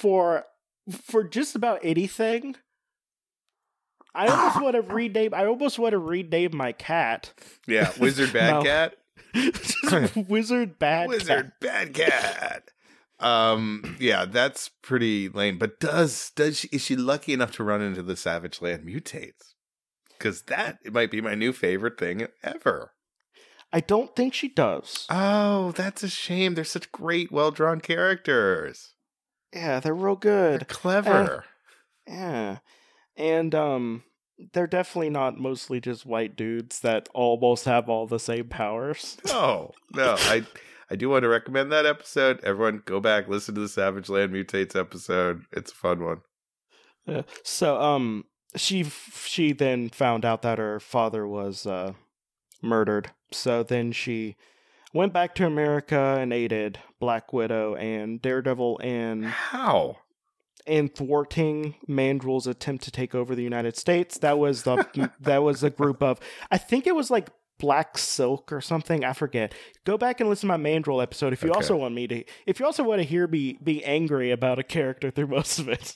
for 0.00 0.44
for 1.00 1.24
just 1.24 1.56
about 1.56 1.80
anything. 1.82 2.56
I 4.14 4.28
almost 4.28 4.60
want 4.60 4.74
to 4.74 4.82
rename. 4.82 5.32
I 5.32 5.46
almost 5.46 5.78
want 5.78 5.92
to 5.92 5.98
rename 5.98 6.54
my 6.54 6.72
cat. 6.72 7.32
yeah, 7.66 7.90
wizard 7.98 8.32
bad 8.32 8.62
cat. 8.62 8.94
Wizard 10.28 10.78
Bad 10.78 11.08
wizard 11.08 11.26
Cat. 11.26 11.60
bad 11.60 11.94
cat. 11.94 12.70
Um, 13.22 13.96
yeah, 14.00 14.24
that's 14.24 14.68
pretty 14.82 15.28
lame. 15.28 15.58
But 15.58 15.80
does 15.80 16.30
does 16.34 16.58
she, 16.60 16.68
is 16.72 16.82
she 16.82 16.96
lucky 16.96 17.32
enough 17.32 17.52
to 17.52 17.64
run 17.64 17.80
into 17.82 18.02
the 18.02 18.16
Savage 18.16 18.60
Land 18.60 18.84
mutates? 18.86 19.54
Because 20.18 20.42
that 20.42 20.78
it 20.84 20.92
might 20.92 21.10
be 21.10 21.20
my 21.20 21.34
new 21.34 21.52
favorite 21.52 21.98
thing 21.98 22.26
ever. 22.42 22.92
I 23.72 23.80
don't 23.80 24.14
think 24.14 24.34
she 24.34 24.48
does. 24.48 25.06
Oh, 25.08 25.72
that's 25.72 26.02
a 26.02 26.08
shame. 26.08 26.54
They're 26.54 26.64
such 26.64 26.92
great, 26.92 27.32
well 27.32 27.50
drawn 27.50 27.80
characters. 27.80 28.94
Yeah, 29.54 29.80
they're 29.80 29.94
real 29.94 30.16
They're 30.16 30.58
good. 30.58 30.68
clever. 30.68 31.44
Yeah, 32.06 32.58
and 33.16 33.54
um, 33.54 34.02
they're 34.52 34.66
definitely 34.66 35.10
not 35.10 35.38
mostly 35.38 35.80
just 35.80 36.04
white 36.04 36.36
dudes 36.36 36.80
that 36.80 37.08
almost 37.14 37.64
have 37.66 37.88
all 37.88 38.06
the 38.06 38.18
same 38.18 38.48
powers. 38.48 39.16
No, 39.26 39.72
no, 39.94 40.16
I 40.18 40.44
I 40.92 40.94
do 40.94 41.08
want 41.08 41.22
to 41.22 41.28
recommend 41.28 41.72
that 41.72 41.86
episode. 41.86 42.38
Everyone, 42.44 42.82
go 42.84 43.00
back 43.00 43.26
listen 43.26 43.54
to 43.54 43.62
the 43.62 43.68
Savage 43.68 44.10
Land 44.10 44.30
mutates 44.30 44.78
episode. 44.78 45.44
It's 45.50 45.72
a 45.72 45.74
fun 45.74 46.04
one. 46.04 46.20
Yeah. 47.06 47.22
So 47.42 47.80
um 47.80 48.26
she 48.56 48.84
she 48.84 49.52
then 49.52 49.88
found 49.88 50.26
out 50.26 50.42
that 50.42 50.58
her 50.58 50.78
father 50.80 51.26
was 51.26 51.66
uh 51.66 51.94
murdered. 52.60 53.10
So 53.30 53.62
then 53.62 53.92
she 53.92 54.36
went 54.92 55.14
back 55.14 55.34
to 55.36 55.46
America 55.46 56.18
and 56.20 56.30
aided 56.30 56.78
Black 57.00 57.32
Widow 57.32 57.74
and 57.76 58.20
Daredevil 58.20 58.78
and 58.82 59.24
How? 59.24 59.96
in 60.66 60.90
thwarting 60.90 61.74
Mandrill's 61.88 62.46
attempt 62.46 62.84
to 62.84 62.90
take 62.90 63.14
over 63.14 63.34
the 63.34 63.42
United 63.42 63.78
States. 63.78 64.18
That 64.18 64.38
was 64.38 64.64
the 64.64 65.10
that 65.20 65.42
was 65.42 65.64
a 65.64 65.70
group 65.70 66.02
of 66.02 66.20
I 66.50 66.58
think 66.58 66.86
it 66.86 66.94
was 66.94 67.10
like 67.10 67.30
Black 67.62 67.96
Silk 67.96 68.52
or 68.52 68.60
something. 68.60 69.04
I 69.04 69.12
forget. 69.12 69.54
Go 69.84 69.96
back 69.96 70.18
and 70.20 70.28
listen 70.28 70.48
to 70.48 70.58
my 70.58 70.62
Mandrill 70.62 71.00
episode 71.00 71.32
if 71.32 71.42
you 71.44 71.50
Okay. 71.50 71.56
also 71.56 71.76
want 71.76 71.94
me 71.94 72.08
to 72.08 72.24
if 72.44 72.58
you 72.60 72.66
also 72.66 72.82
want 72.82 73.00
to 73.00 73.06
hear 73.06 73.26
me 73.28 73.56
be 73.62 73.82
angry 73.84 74.32
about 74.32 74.58
a 74.58 74.64
character 74.64 75.10
through 75.12 75.28
most 75.28 75.58
of 75.60 75.68
it. 75.68 75.94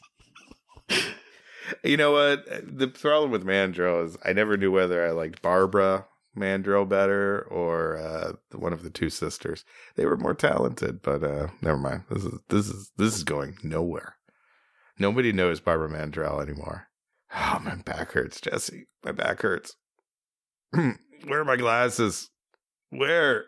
You 1.82 1.96
know 1.96 2.12
what? 2.12 2.44
The 2.62 2.86
problem 2.86 3.32
with 3.32 3.42
Mandrill 3.44 4.04
is 4.04 4.16
I 4.24 4.32
never 4.32 4.56
knew 4.56 4.70
whether 4.70 5.04
I 5.04 5.10
liked 5.10 5.42
Barbara 5.42 6.06
Mandrell 6.38 6.88
better 6.88 7.40
or 7.50 7.96
uh, 7.96 8.32
one 8.56 8.72
of 8.72 8.84
the 8.84 8.90
two 8.90 9.10
sisters. 9.10 9.64
They 9.96 10.06
were 10.06 10.16
more 10.16 10.34
talented, 10.34 11.02
but 11.02 11.24
uh, 11.24 11.48
never 11.60 11.76
mind. 11.78 12.04
This 12.08 12.24
is 12.24 12.38
this 12.48 12.68
is 12.68 12.92
this 12.96 13.16
is 13.16 13.24
going 13.24 13.56
nowhere. 13.64 14.14
Nobody 14.98 15.32
knows 15.32 15.58
Barbara 15.60 15.90
Mandrell 15.90 16.40
anymore. 16.40 16.86
Oh, 17.38 17.58
my 17.62 17.74
back 17.74 18.12
hurts, 18.12 18.40
Jesse. 18.40 18.86
My 19.04 19.10
back 19.10 19.42
hurts. 19.42 19.74
Where 21.24 21.40
are 21.40 21.44
my 21.44 21.56
glasses? 21.56 22.30
Where? 22.90 23.46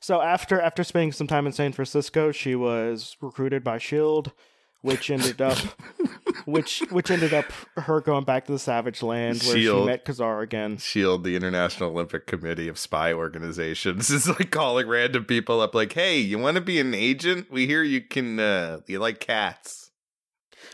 So 0.00 0.20
after 0.20 0.60
after 0.60 0.82
spending 0.84 1.12
some 1.12 1.26
time 1.26 1.46
in 1.46 1.52
San 1.52 1.72
Francisco, 1.72 2.32
she 2.32 2.54
was 2.54 3.16
recruited 3.20 3.62
by 3.62 3.78
Shield, 3.78 4.32
which 4.80 5.10
ended 5.10 5.40
up 5.40 5.58
which 6.44 6.80
which 6.90 7.10
ended 7.10 7.32
up 7.32 7.46
her 7.76 8.00
going 8.00 8.24
back 8.24 8.46
to 8.46 8.52
the 8.52 8.58
Savage 8.58 9.00
Land 9.02 9.42
where 9.44 9.56
SHIELD. 9.56 9.82
she 9.82 9.86
met 9.86 10.04
Ka-Zar 10.04 10.40
again. 10.40 10.78
Shield, 10.78 11.22
the 11.22 11.36
International 11.36 11.90
Olympic 11.90 12.26
Committee 12.26 12.66
of 12.68 12.78
Spy 12.78 13.12
Organizations, 13.12 14.10
is 14.10 14.28
like 14.28 14.50
calling 14.50 14.88
random 14.88 15.24
people 15.24 15.60
up, 15.60 15.74
like, 15.74 15.92
"Hey, 15.92 16.18
you 16.18 16.38
want 16.38 16.56
to 16.56 16.60
be 16.60 16.80
an 16.80 16.94
agent? 16.94 17.50
We 17.50 17.66
hear 17.66 17.82
you 17.84 18.00
can. 18.00 18.40
uh 18.40 18.80
You 18.88 18.98
like 18.98 19.20
cats." 19.20 19.90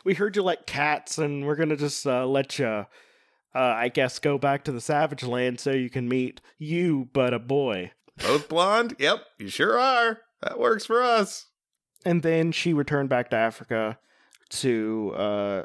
We 0.04 0.14
heard 0.14 0.36
you 0.36 0.42
like 0.42 0.64
cats, 0.66 1.18
and 1.18 1.46
we're 1.46 1.56
gonna 1.56 1.76
just 1.76 2.06
uh, 2.06 2.24
let 2.26 2.58
you, 2.58 2.86
uh, 3.54 3.58
I 3.58 3.88
guess, 3.88 4.18
go 4.18 4.38
back 4.38 4.64
to 4.64 4.72
the 4.72 4.80
Savage 4.80 5.22
Land 5.22 5.60
so 5.60 5.72
you 5.72 5.90
can 5.90 6.08
meet 6.08 6.40
you, 6.58 7.08
but 7.12 7.32
a 7.34 7.38
boy. 7.38 7.92
Both 8.18 8.48
blonde? 8.48 8.96
Yep, 8.98 9.24
you 9.38 9.48
sure 9.48 9.78
are. 9.78 10.20
That 10.42 10.58
works 10.58 10.86
for 10.86 11.02
us. 11.02 11.46
And 12.04 12.22
then 12.22 12.52
she 12.52 12.72
returned 12.72 13.08
back 13.08 13.30
to 13.30 13.36
Africa 13.36 13.98
to 14.50 15.12
uh, 15.16 15.62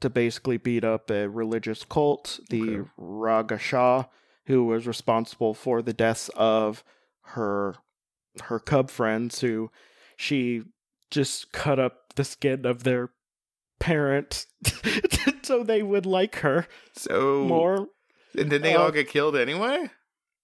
to 0.00 0.10
basically 0.10 0.56
beat 0.56 0.84
up 0.84 1.10
a 1.10 1.28
religious 1.28 1.84
cult, 1.84 2.40
the 2.50 2.62
Okay. 2.62 2.90
Raga 2.96 3.58
Shah, 3.58 4.04
who 4.46 4.64
was 4.64 4.86
responsible 4.86 5.54
for 5.54 5.82
the 5.82 5.92
deaths 5.92 6.30
of 6.36 6.84
her 7.22 7.76
her 8.44 8.58
cub 8.58 8.90
friends, 8.90 9.40
who 9.40 9.70
she 10.16 10.62
just 11.10 11.52
cut 11.52 11.78
up 11.78 12.14
the 12.16 12.24
skin 12.24 12.66
of 12.66 12.84
their 12.84 13.10
parent 13.78 14.46
so 15.42 15.62
they 15.62 15.82
would 15.82 16.06
like 16.06 16.36
her 16.36 16.66
So, 16.94 17.44
more. 17.44 17.88
and 18.36 18.50
then 18.50 18.62
they 18.62 18.74
uh, 18.74 18.80
all 18.82 18.90
get 18.90 19.08
killed 19.08 19.36
anyway? 19.36 19.90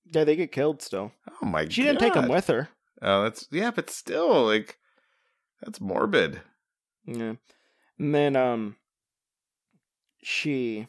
Yeah, 0.04 0.24
they 0.24 0.36
get 0.36 0.52
killed 0.52 0.82
still. 0.82 1.12
Oh 1.42 1.46
my 1.46 1.64
god! 1.64 1.72
She 1.72 1.82
didn't 1.82 2.00
take 2.00 2.14
them 2.14 2.28
with 2.28 2.46
her. 2.48 2.68
Oh, 3.00 3.22
that's 3.22 3.46
yeah, 3.50 3.70
but 3.70 3.88
still, 3.90 4.44
like, 4.44 4.78
that's 5.62 5.80
morbid. 5.80 6.40
Yeah. 7.06 7.34
And 7.98 8.14
then 8.14 8.36
um 8.36 8.76
she 10.22 10.86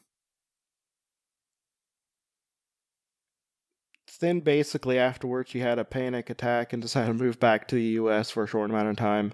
then 4.19 4.39
basically 4.39 4.97
afterwards 4.97 5.49
she 5.49 5.59
had 5.59 5.77
a 5.77 5.83
panic 5.83 6.29
attack 6.29 6.71
and 6.71 6.81
decided 6.81 7.07
to 7.07 7.13
move 7.13 7.39
back 7.41 7.67
to 7.67 7.75
the 7.75 7.81
US 7.99 8.31
for 8.31 8.43
a 8.43 8.47
short 8.47 8.69
amount 8.69 8.87
of 8.87 8.95
time. 8.95 9.33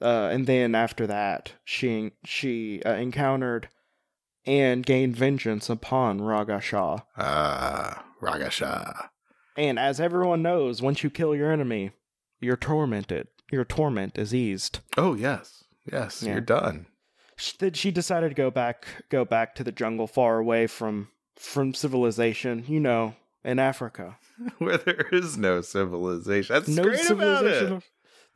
Uh, 0.00 0.28
and 0.32 0.46
then 0.46 0.74
after 0.74 1.06
that, 1.06 1.52
she 1.64 2.12
she 2.24 2.82
uh, 2.84 2.92
encountered 2.94 3.68
and 4.46 4.86
gained 4.86 5.16
vengeance 5.16 5.68
upon 5.68 6.20
Raga 6.22 6.60
Shah. 6.60 7.00
Ah, 7.16 8.04
Ragasha. 8.22 9.08
And 9.56 9.78
as 9.78 10.00
everyone 10.00 10.40
knows, 10.42 10.80
once 10.80 11.02
you 11.02 11.10
kill 11.10 11.34
your 11.34 11.50
enemy, 11.52 11.90
you're 12.40 12.56
tormented. 12.56 13.28
Your 13.50 13.64
torment 13.64 14.16
is 14.18 14.32
eased. 14.34 14.80
Oh 14.96 15.14
yes, 15.14 15.64
yes, 15.90 16.22
Yeah. 16.22 16.32
you're 16.32 16.40
done. 16.40 16.86
She, 17.36 17.54
then 17.58 17.72
she 17.72 17.90
decided 17.90 18.28
to 18.30 18.34
go 18.34 18.50
back 18.50 18.86
go 19.10 19.24
back 19.24 19.54
to 19.56 19.64
the 19.64 19.72
jungle 19.72 20.06
far 20.06 20.38
away 20.38 20.66
from 20.66 21.08
from 21.36 21.74
civilization, 21.74 22.64
you 22.68 22.80
know, 22.80 23.14
in 23.44 23.58
Africa. 23.58 24.18
Where 24.58 24.78
there 24.78 25.06
is 25.12 25.36
no 25.36 25.60
civilization. 25.60 26.54
That's 26.54 26.68
no 26.68 26.82
great 26.84 26.94
about 27.10 27.40
civilization. 27.40 27.72
it. 27.78 27.82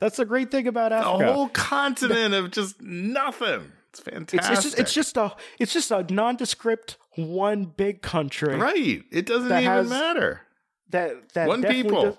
That's 0.02 0.16
the 0.16 0.24
great 0.24 0.50
thing 0.50 0.66
about 0.66 0.92
Africa. 0.92 1.30
A 1.30 1.32
whole 1.32 1.48
continent 1.48 2.34
of 2.34 2.50
just 2.50 2.80
nothing. 2.82 3.70
It's 3.90 4.00
fantastic. 4.00 4.50
it's, 4.56 4.64
it's 4.64 4.64
just 4.64 4.78
it's 4.80 4.94
just 4.94 5.16
a 5.16 5.36
it's 5.60 5.72
just 5.72 5.90
a 5.92 6.02
nondescript 6.12 6.96
one 7.14 7.66
big 7.66 8.02
country 8.02 8.56
right. 8.56 9.02
It 9.12 9.26
doesn't 9.26 9.46
even 9.52 9.62
has- 9.62 9.88
matter. 9.88 10.40
that 10.90 11.32
that 11.34 11.46
One 11.46 11.62
people. 11.62 12.02
does- 12.02 12.18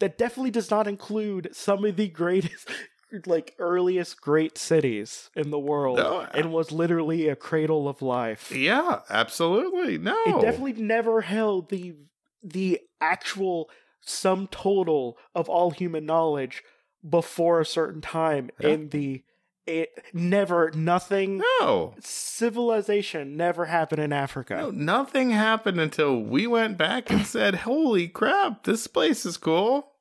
that 0.00 0.16
definitely 0.16 0.52
does 0.52 0.70
not 0.70 0.86
include 0.86 1.48
some 1.52 1.84
of 1.84 1.96
the 1.96 2.08
greatest 2.08 2.68
like 3.26 3.54
earliest 3.58 4.20
great 4.20 4.56
cities 4.56 5.28
in 5.34 5.50
the 5.50 5.58
world 5.58 5.98
No. 5.98 6.20
and 6.32 6.52
was 6.52 6.70
literally 6.72 7.28
a 7.28 7.34
cradle 7.36 7.88
of 7.88 8.00
life. 8.00 8.50
Yeah, 8.54 9.00
absolutely. 9.10 9.98
No, 9.98 10.16
it 10.26 10.40
definitely 10.40 10.74
never 10.74 11.20
held 11.22 11.68
the 11.68 11.94
the 12.42 12.80
actual 13.00 13.68
sum 14.00 14.46
total 14.50 15.18
of 15.34 15.48
all 15.48 15.72
human 15.72 16.06
knowledge 16.06 16.62
before 17.08 17.60
a 17.60 17.66
certain 17.66 18.00
time 18.00 18.50
Yeah. 18.60 18.68
in 18.70 18.88
the 18.90 19.22
it 19.66 19.90
never 20.14 20.70
nothing 20.74 21.42
no. 21.60 21.94
civilization 22.00 23.36
never 23.36 23.66
happened 23.66 24.00
in 24.00 24.12
Africa. 24.14 24.56
No, 24.56 24.70
nothing 24.70 25.28
happened 25.30 25.78
until 25.78 26.22
we 26.22 26.46
went 26.46 26.78
back 26.78 27.10
and 27.10 27.26
said, 27.26 27.54
"Holy 27.56 28.08
crap, 28.08 28.64
this 28.64 28.86
place 28.86 29.26
is 29.26 29.36
cool," 29.36 29.92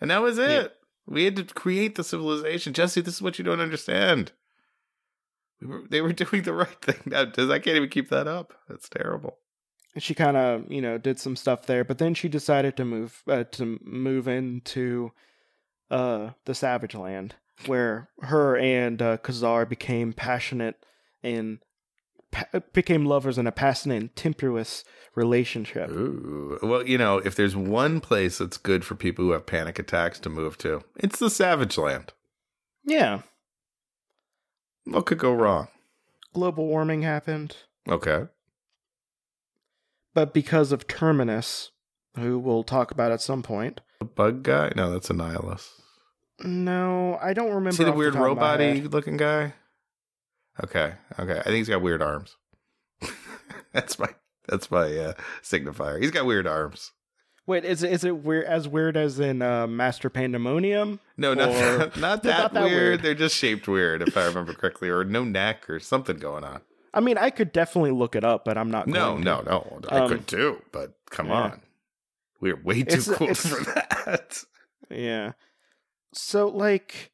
and 0.00 0.10
that 0.12 0.22
was 0.22 0.38
it. 0.38 0.48
Yeah. 0.50 0.68
We 1.06 1.24
had 1.24 1.36
to 1.36 1.44
create 1.44 1.94
the 1.96 2.04
civilization, 2.04 2.74
Jesse. 2.74 3.00
This 3.00 3.14
is 3.14 3.22
what 3.22 3.38
you 3.38 3.44
don't 3.44 3.60
understand. 3.60 4.32
We 5.60 5.66
were, 5.66 5.82
they 5.90 6.00
were 6.00 6.12
doing 6.24 6.42
the 6.42 6.52
right 6.52 6.80
thing. 6.80 7.00
Now, 7.06 7.24
does 7.24 7.50
I 7.50 7.58
can't 7.58 7.76
even 7.76 7.88
keep 7.88 8.10
that 8.10 8.28
up. 8.28 8.54
That's 8.68 8.88
terrible. 8.88 9.38
And 9.94 10.02
she 10.04 10.14
kind 10.14 10.36
of 10.36 10.70
you 10.70 10.80
know 10.80 10.96
did 10.96 11.18
some 11.18 11.34
stuff 11.34 11.66
there, 11.66 11.82
but 11.82 11.98
then 11.98 12.14
she 12.14 12.28
decided 12.28 12.76
to 12.76 12.84
move 12.84 13.22
uh, 13.26 13.44
to 13.52 13.80
move 13.82 14.28
into 14.28 15.10
uh 15.90 16.30
the 16.44 16.54
Savage 16.54 16.94
Land, 16.94 17.34
where 17.66 18.08
her 18.20 18.56
and 18.56 19.00
uh, 19.00 19.16
Ka-Zar 19.18 19.66
became 19.66 20.12
passionate 20.12 20.76
and 21.22 21.58
pa- 22.30 22.60
became 22.72 23.04
lovers 23.06 23.38
in 23.38 23.46
a 23.46 23.52
passionate 23.52 23.96
and 24.00 24.16
tempestuous 24.16 24.84
relationship. 25.14 25.90
Ooh. 25.90 26.58
Well, 26.62 26.86
you 26.86 26.98
know, 26.98 27.18
if 27.18 27.34
there's 27.34 27.56
one 27.56 28.00
place 28.00 28.38
that's 28.38 28.56
good 28.58 28.84
for 28.84 28.94
people 28.94 29.24
who 29.24 29.32
have 29.32 29.46
panic 29.46 29.78
attacks 29.78 30.20
to 30.20 30.28
move 30.28 30.56
to, 30.58 30.82
it's 30.96 31.18
the 31.18 31.30
Savage 31.30 31.76
Land. 31.78 32.12
Yeah. 32.84 33.22
What 34.84 35.06
could 35.06 35.18
go 35.18 35.32
wrong? 35.34 35.68
Global 36.34 36.66
warming 36.66 37.02
happened, 37.02 37.56
Okay. 37.88 38.26
but 40.14 40.32
because 40.34 40.72
of 40.72 40.86
Terminus, 40.86 41.70
who 42.16 42.38
we'll 42.38 42.62
talk 42.64 42.90
about 42.90 43.10
at 43.12 43.20
some 43.20 43.42
point. 43.42 43.80
The 43.98 44.04
bug 44.04 44.42
guy? 44.42 44.72
No, 44.76 44.90
that's 44.92 45.10
a 45.10 45.14
nihilist. 45.14 45.68
No, 46.40 47.18
I 47.20 47.32
don't 47.32 47.48
remember. 47.50 47.72
See 47.72 47.84
the 47.84 47.92
weird 47.92 48.14
robot 48.14 48.60
looking 48.60 49.16
guy? 49.16 49.54
Okay. 50.62 50.94
Okay. 51.18 51.38
I 51.38 51.42
think 51.42 51.56
he's 51.56 51.68
got 51.68 51.82
weird 51.82 52.02
arms. 52.02 52.36
that's 53.72 53.98
my 53.98 54.08
that's 54.46 54.70
my 54.70 54.96
uh, 54.96 55.12
signifier. 55.42 56.00
He's 56.00 56.10
got 56.10 56.26
weird 56.26 56.46
arms. 56.46 56.92
Wait, 57.46 57.64
is 57.64 57.82
it 57.82 57.92
is 57.92 58.04
it 58.04 58.16
weird 58.18 58.44
as 58.44 58.68
weird 58.68 58.96
as 58.96 59.18
in 59.18 59.40
uh, 59.40 59.66
Master 59.66 60.10
Pandemonium? 60.10 61.00
No, 61.16 61.34
not 61.34 61.50
that, 61.50 61.78
not 61.96 61.96
Not 61.96 62.22
that, 62.24 62.52
that 62.52 62.62
weird. 62.64 62.72
weird. 62.72 63.02
They're 63.02 63.14
just 63.14 63.36
shaped 63.36 63.66
weird, 63.68 64.02
if 64.02 64.16
I 64.16 64.26
remember 64.26 64.52
correctly, 64.52 64.88
or 64.90 65.04
no 65.04 65.24
neck 65.24 65.68
or 65.70 65.80
something 65.80 66.18
going 66.18 66.44
on. 66.44 66.60
I 66.94 67.00
mean, 67.00 67.18
I 67.18 67.30
could 67.30 67.52
definitely 67.52 67.92
look 67.92 68.16
it 68.16 68.24
up, 68.24 68.44
but 68.44 68.58
I'm 68.58 68.70
not. 68.70 68.86
No, 68.86 69.12
going 69.12 69.18
to. 69.18 69.24
no, 69.24 69.40
no. 69.42 69.80
I 69.90 69.98
Um, 70.00 70.08
could 70.08 70.26
too, 70.26 70.62
but 70.72 70.94
come 71.10 71.28
yeah. 71.28 71.34
on. 71.34 71.62
We're 72.40 72.60
way 72.62 72.82
too 72.82 72.98
It's- 72.98 73.16
cool 73.16 73.28
it's- 73.30 73.46
for 73.46 73.64
that. 73.64 74.44
Yeah. 74.90 75.32
So 76.18 76.48
like 76.48 77.12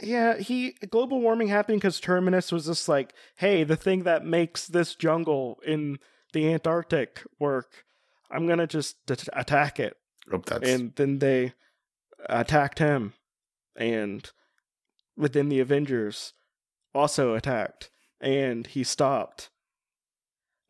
yeah, 0.00 0.36
he 0.36 0.72
global 0.90 1.20
warming 1.20 1.48
happened 1.48 1.80
because 1.80 2.00
Terminus 2.00 2.52
was 2.52 2.66
just 2.66 2.88
like, 2.88 3.14
hey, 3.36 3.64
the 3.64 3.76
thing 3.76 4.02
that 4.02 4.24
makes 4.24 4.66
this 4.66 4.94
jungle 4.94 5.58
in 5.66 5.98
the 6.32 6.52
Antarctic 6.52 7.22
work, 7.38 7.84
I'm 8.30 8.46
gonna 8.46 8.66
just 8.66 9.04
d- 9.06 9.14
attack 9.32 9.80
it. 9.80 9.96
Oh, 10.30 10.42
that's 10.44 10.68
And 10.68 10.94
then 10.96 11.18
they 11.20 11.54
attacked 12.28 12.78
him, 12.78 13.14
and 13.74 14.30
within 15.16 15.48
the 15.48 15.60
Avengers 15.60 16.34
also 16.94 17.34
attacked, 17.34 17.90
and 18.20 18.66
he 18.66 18.84
stopped. 18.84 19.50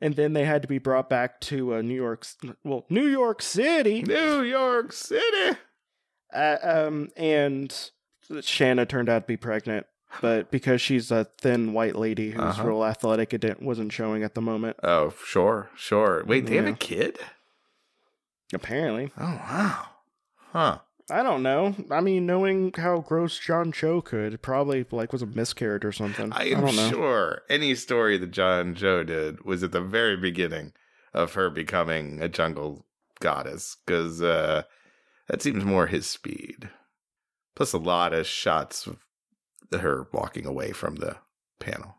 And 0.00 0.14
then 0.14 0.34
they 0.34 0.44
had 0.44 0.60
to 0.62 0.68
be 0.68 0.78
brought 0.78 1.08
back 1.08 1.40
to 1.42 1.76
uh, 1.76 1.82
New 1.82 1.94
York, 1.94 2.26
well, 2.62 2.84
New 2.90 3.06
York 3.06 3.40
City. 3.40 4.02
New 4.02 4.42
York 4.42 4.92
City. 4.92 5.58
Uh, 6.32 6.56
um, 6.62 7.10
and 7.16 7.90
Shanna 8.40 8.86
turned 8.86 9.08
out 9.08 9.20
to 9.20 9.26
be 9.26 9.36
pregnant, 9.36 9.86
but 10.20 10.50
because 10.50 10.80
she's 10.80 11.10
a 11.10 11.24
thin 11.38 11.72
white 11.72 11.96
lady 11.96 12.30
who's 12.30 12.40
Uh-huh. 12.42 12.64
real 12.68 12.84
athletic, 12.84 13.32
it 13.34 13.40
didn't, 13.40 13.62
wasn't 13.62 13.92
showing 13.92 14.22
at 14.22 14.34
the 14.34 14.40
moment. 14.40 14.76
Oh, 14.82 15.14
sure, 15.24 15.70
sure. 15.76 16.24
Wait, 16.26 16.46
they 16.46 16.56
have 16.56 16.66
a 16.66 16.72
kid? 16.72 17.18
Apparently, 18.52 19.10
Oh, 19.18 19.24
wow. 19.24 19.86
Huh. 20.52 20.78
I 21.10 21.22
don't 21.22 21.42
know. 21.44 21.74
I 21.90 22.00
mean, 22.00 22.26
knowing 22.26 22.72
how 22.76 22.98
gross 22.98 23.38
John 23.38 23.70
Cho 23.70 24.00
could, 24.00 24.42
probably 24.42 24.84
like 24.90 25.12
was 25.12 25.22
a 25.22 25.26
miscarriage 25.26 25.84
or 25.84 25.92
something. 25.92 26.32
I 26.32 26.36
I, 26.36 26.44
am 26.46 26.60
don't 26.62 26.74
know. 26.76 26.90
sure 26.90 27.42
any 27.48 27.76
story 27.76 28.18
that 28.18 28.32
John 28.32 28.74
Cho 28.74 29.04
did 29.04 29.44
was 29.44 29.62
at 29.62 29.70
the 29.72 29.80
very 29.80 30.16
beginning 30.16 30.72
of 31.14 31.34
her 31.34 31.48
becoming 31.48 32.20
a 32.20 32.28
jungle 32.28 32.86
goddess, 33.20 33.76
because 33.86 34.20
uh, 34.20 34.64
that 35.28 35.42
seems 35.42 35.64
more 35.64 35.86
his 35.86 36.06
speed. 36.06 36.70
Plus, 37.54 37.72
a 37.72 37.78
lot 37.78 38.12
of 38.12 38.26
shots 38.26 38.86
of 38.86 38.98
her 39.72 40.06
walking 40.12 40.46
away 40.46 40.72
from 40.72 40.96
the 40.96 41.16
panel. 41.58 41.96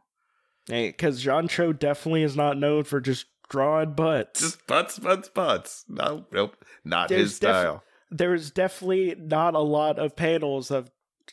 Hey, 0.67 0.89
because 0.89 1.21
John 1.21 1.47
Cho 1.47 1.73
definitely 1.73 2.23
is 2.23 2.35
not 2.35 2.57
known 2.57 2.83
for 2.83 2.99
just 2.99 3.25
drawing 3.49 3.93
butts. 3.93 4.41
Just 4.41 4.67
butts, 4.67 4.99
butts, 4.99 5.29
butts. 5.29 5.85
No, 5.87 6.25
nope, 6.31 6.57
not 6.83 7.09
There's 7.09 7.21
his 7.21 7.39
def- 7.39 7.49
style. 7.49 7.83
There's 8.11 8.51
definitely 8.51 9.15
not 9.17 9.55
a 9.55 9.59
lot 9.59 9.99
of 9.99 10.15
panels 10.15 10.71
of 10.71 10.91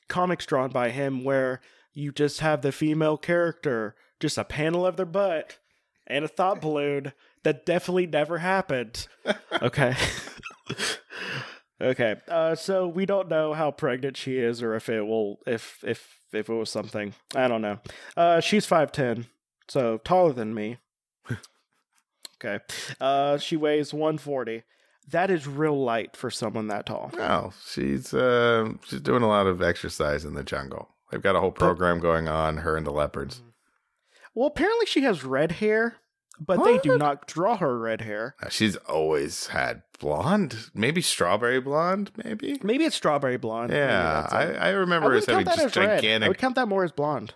comics 0.09 0.47
drawn 0.47 0.70
by 0.70 0.90
him 0.90 1.22
where 1.24 1.61
you 1.92 2.12
just 2.12 2.40
have 2.40 2.62
the 2.62 2.72
female 2.72 3.16
character, 3.16 3.95
just 4.20 4.38
a 4.38 4.45
panel 4.45 4.86
of 4.86 4.97
their 4.97 5.07
butt 5.07 5.59
and 6.07 6.24
a 6.24 6.28
thought 6.28 6.61
balloon. 6.61 7.12
That 7.45 7.66
definitely 7.66 8.07
never 8.07 8.38
happened. 8.38 9.07
Okay. 9.62 9.95
okay. 11.80 12.16
Uh, 12.28 12.54
so 12.54 12.86
we 12.86 13.06
don't 13.06 13.28
know 13.28 13.52
how 13.54 13.70
pregnant 13.70 14.16
she 14.16 14.38
is 14.38 14.62
or 14.62 14.74
if 14.74 14.88
it 14.88 15.02
will 15.02 15.38
if 15.46 15.82
if 15.84 16.18
if 16.32 16.48
it 16.48 16.54
was 16.54 16.70
something. 16.70 17.14
I 17.34 17.48
don't 17.48 17.62
know. 17.62 17.78
Uh 18.16 18.40
she's 18.40 18.66
5'10, 18.66 19.26
so 19.68 19.98
taller 19.98 20.32
than 20.32 20.54
me. 20.54 20.78
okay. 22.44 22.62
Uh 23.00 23.38
she 23.38 23.56
weighs 23.56 23.92
140. 23.92 24.62
That 25.08 25.30
is 25.30 25.46
real 25.46 25.82
light 25.82 26.16
for 26.16 26.30
someone 26.30 26.68
that 26.68 26.86
tall. 26.86 27.10
No, 27.14 27.52
she's 27.68 28.14
uh, 28.14 28.70
she's 28.86 29.00
doing 29.00 29.22
a 29.22 29.28
lot 29.28 29.46
of 29.46 29.60
exercise 29.60 30.24
in 30.24 30.32
the 30.34 30.42
jungle. 30.42 30.88
They've 31.10 31.20
got 31.22 31.36
a 31.36 31.40
whole 31.40 31.52
program 31.52 32.00
going 32.00 32.26
on. 32.26 32.58
Her 32.58 32.76
and 32.76 32.86
the 32.86 32.90
leopards. 32.90 33.42
Well, 34.34 34.46
apparently 34.48 34.86
she 34.86 35.02
has 35.02 35.22
red 35.22 35.52
hair, 35.52 35.96
but 36.39 36.62
they 36.64 36.78
do 36.78 36.99
not 36.99 37.26
draw 37.26 37.57
her 37.57 37.78
red 37.78 38.01
hair. 38.01 38.35
Uh, 38.43 38.49
She's 38.49 38.76
always 38.76 39.49
had 39.49 39.82
blonde, 39.99 40.70
maybe 40.74 41.01
strawberry 41.01 41.61
blonde, 41.61 42.11
maybe. 42.22 42.59
Maybe 42.62 42.85
it's 42.85 42.97
strawberry 42.97 43.37
blonde. 43.37 43.72
Yeah. 43.72 44.26
I, 44.30 44.43
I 44.43 44.53
I 44.53 44.68
remember 44.70 45.09
wouldn't 45.09 45.28
as 45.28 45.32
having 45.32 45.47
just 45.47 45.59
as 45.59 45.76
red. 45.76 46.22
I 46.22 46.28
would 46.28 46.39
count 46.39 46.57
that 46.57 46.68
more 46.68 46.85
as 46.85 46.93
blonde. 46.93 47.35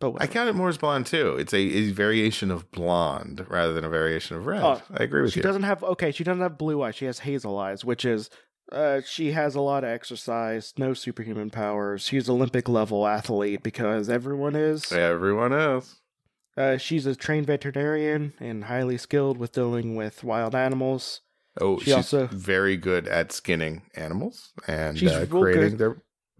But 0.00 0.14
I 0.20 0.26
count 0.28 0.48
it 0.48 0.54
more 0.54 0.68
as 0.68 0.78
blonde 0.78 1.06
too. 1.06 1.36
It's 1.38 1.52
a, 1.52 1.58
a 1.58 1.90
variation 1.90 2.50
of 2.52 2.70
blonde 2.70 3.44
rather 3.48 3.74
than 3.74 3.84
a 3.84 3.88
variation 3.88 4.36
of 4.36 4.46
red. 4.46 4.62
Oh, 4.62 4.80
I 4.92 5.02
agree 5.02 5.22
with 5.22 5.32
she 5.32 5.38
you. 5.40 5.42
She 5.42 5.46
doesn't 5.46 5.64
have 5.64 5.82
okay. 5.82 6.12
She 6.12 6.22
doesn't 6.22 6.42
have 6.42 6.56
blue 6.56 6.82
eyes. 6.82 6.94
She 6.94 7.06
has 7.06 7.20
hazel 7.20 7.58
eyes, 7.58 7.84
which 7.84 8.04
is 8.04 8.30
uh, 8.70 9.00
she 9.04 9.32
has 9.32 9.54
a 9.54 9.60
lot 9.60 9.82
of 9.82 9.90
exercise, 9.90 10.72
no 10.78 10.94
superhuman 10.94 11.50
powers. 11.50 12.02
She's 12.02 12.28
Olympic 12.28 12.68
level 12.68 13.06
athlete 13.06 13.62
because 13.62 14.08
everyone 14.08 14.54
is. 14.54 14.92
Everyone 14.92 15.52
else. 15.52 15.96
Uh, 16.58 16.76
she's 16.76 17.06
a 17.06 17.14
trained 17.14 17.46
veterinarian 17.46 18.32
and 18.40 18.64
highly 18.64 18.98
skilled 18.98 19.38
with 19.38 19.52
dealing 19.52 19.94
with 19.94 20.24
wild 20.24 20.54
animals. 20.56 21.20
Oh, 21.60 21.78
She 21.78 21.86
she's 21.86 21.94
also- 21.94 22.26
very 22.26 22.76
good 22.76 23.06
at 23.06 23.30
skinning 23.32 23.82
animals 23.94 24.52
and 24.66 24.98
She's 24.98 25.12
uh, 25.12 25.26
real 25.30 25.42
creating 25.42 25.76
good. 25.76 25.78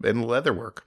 their 0.01 0.11
and 0.11 0.25
leather 0.25 0.53
work. 0.53 0.83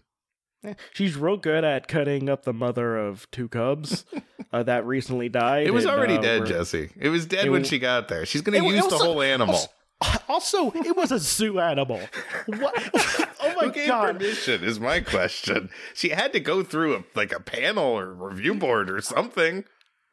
She's 0.92 1.16
real 1.16 1.38
good 1.38 1.64
at 1.64 1.88
cutting 1.88 2.28
up 2.28 2.44
the 2.44 2.52
mother 2.52 2.96
of 2.96 3.28
two 3.32 3.48
cubs 3.48 4.04
uh, 4.52 4.62
that 4.62 4.86
recently 4.86 5.28
died. 5.28 5.66
It 5.66 5.72
was 5.74 5.84
and, 5.86 5.92
already 5.94 6.16
uh, 6.18 6.20
dead, 6.22 6.46
Jesse. 6.46 6.90
It 6.96 7.08
was 7.08 7.26
dead 7.26 7.46
It 7.46 7.50
when 7.50 7.64
she 7.64 7.78
got 7.80 8.08
there. 8.08 8.24
She's 8.26 8.42
going 8.42 8.62
to 8.62 8.68
use 8.68 8.84
the 8.86 8.90
was 8.92 9.00
a- 9.00 9.04
whole 9.04 9.22
animal. 9.22 9.54
Also, 9.56 9.68
it 10.28 10.96
was 10.96 11.12
a 11.12 11.18
zoo 11.18 11.61
animal. 11.61 12.00
What? 12.46 13.28
Oh 13.44 13.55
my 13.57 13.64
Who 13.66 13.72
gave 13.72 13.88
god! 13.88 14.18
permission? 14.18 14.62
Is 14.62 14.78
my 14.78 15.00
question. 15.00 15.68
She 15.94 16.11
had 16.11 16.32
to 16.32 16.38
go 16.38 16.62
through 16.62 16.94
a, 16.94 17.05
like 17.16 17.32
a 17.32 17.40
panel 17.40 17.82
or 17.82 18.14
review 18.14 18.55
board 18.55 18.88
or 18.88 19.00
something. 19.00 19.64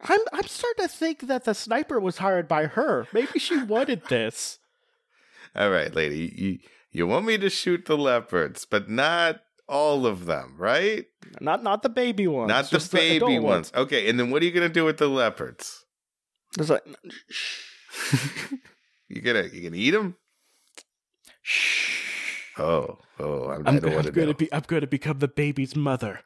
I'm 0.02 0.20
I'm 0.34 0.48
starting 0.48 0.86
to 0.86 0.88
think 0.88 1.28
that 1.28 1.44
the 1.44 1.54
sniper 1.54 2.00
was 2.00 2.18
hired 2.18 2.48
by 2.48 2.66
her. 2.66 3.06
Maybe 3.14 3.38
she 3.38 3.62
wanted 3.62 4.06
this. 4.06 4.58
All 5.56 5.70
right, 5.70 5.94
lady, 5.94 6.34
you 6.36 6.60
you 6.92 7.06
want 7.06 7.28
me 7.28 7.38
to 7.38 7.52
shoot 7.52 7.86
the 7.86 7.96
leopards, 7.98 8.66
but 8.66 8.90
not 8.90 9.42
all 9.68 10.08
of 10.08 10.26
them, 10.26 10.56
right? 10.58 11.06
Not 11.40 11.64
not 11.64 11.84
the 11.84 11.90
baby 11.90 12.26
ones. 12.28 12.50
not 12.50 12.70
the 12.72 12.90
baby 12.92 13.18
adult 13.36 13.44
ones. 13.44 13.72
Okay, 13.76 14.10
and 14.10 14.20
then 14.20 14.32
what 14.32 14.42
are 14.42 14.46
you 14.46 14.52
gonna 14.52 14.70
do 14.70 14.86
with 14.86 14.98
the 14.98 15.08
leopards? 15.08 15.86
There's 16.56 16.72
like, 16.72 16.84
shh, 17.30 17.62
You 19.10 19.22
gonna 19.22 19.44
you 19.52 19.64
gonna 19.70 19.76
eat 19.82 19.92
them? 19.92 20.16
shh. 21.42 21.88
Oh, 22.58 22.98
oh, 23.20 23.50
I'm, 23.50 23.66
I'm, 23.68 23.76
I 23.78 23.80
don't 23.80 23.94
I'm 24.06 24.12
gonna 24.12 24.28
know. 24.28 24.34
be 24.34 24.54
I'm 24.54 24.64
gonna 24.68 24.88
become 24.88 25.20
the 25.20 25.28
baby's 25.30 25.76
mother. 25.76 26.20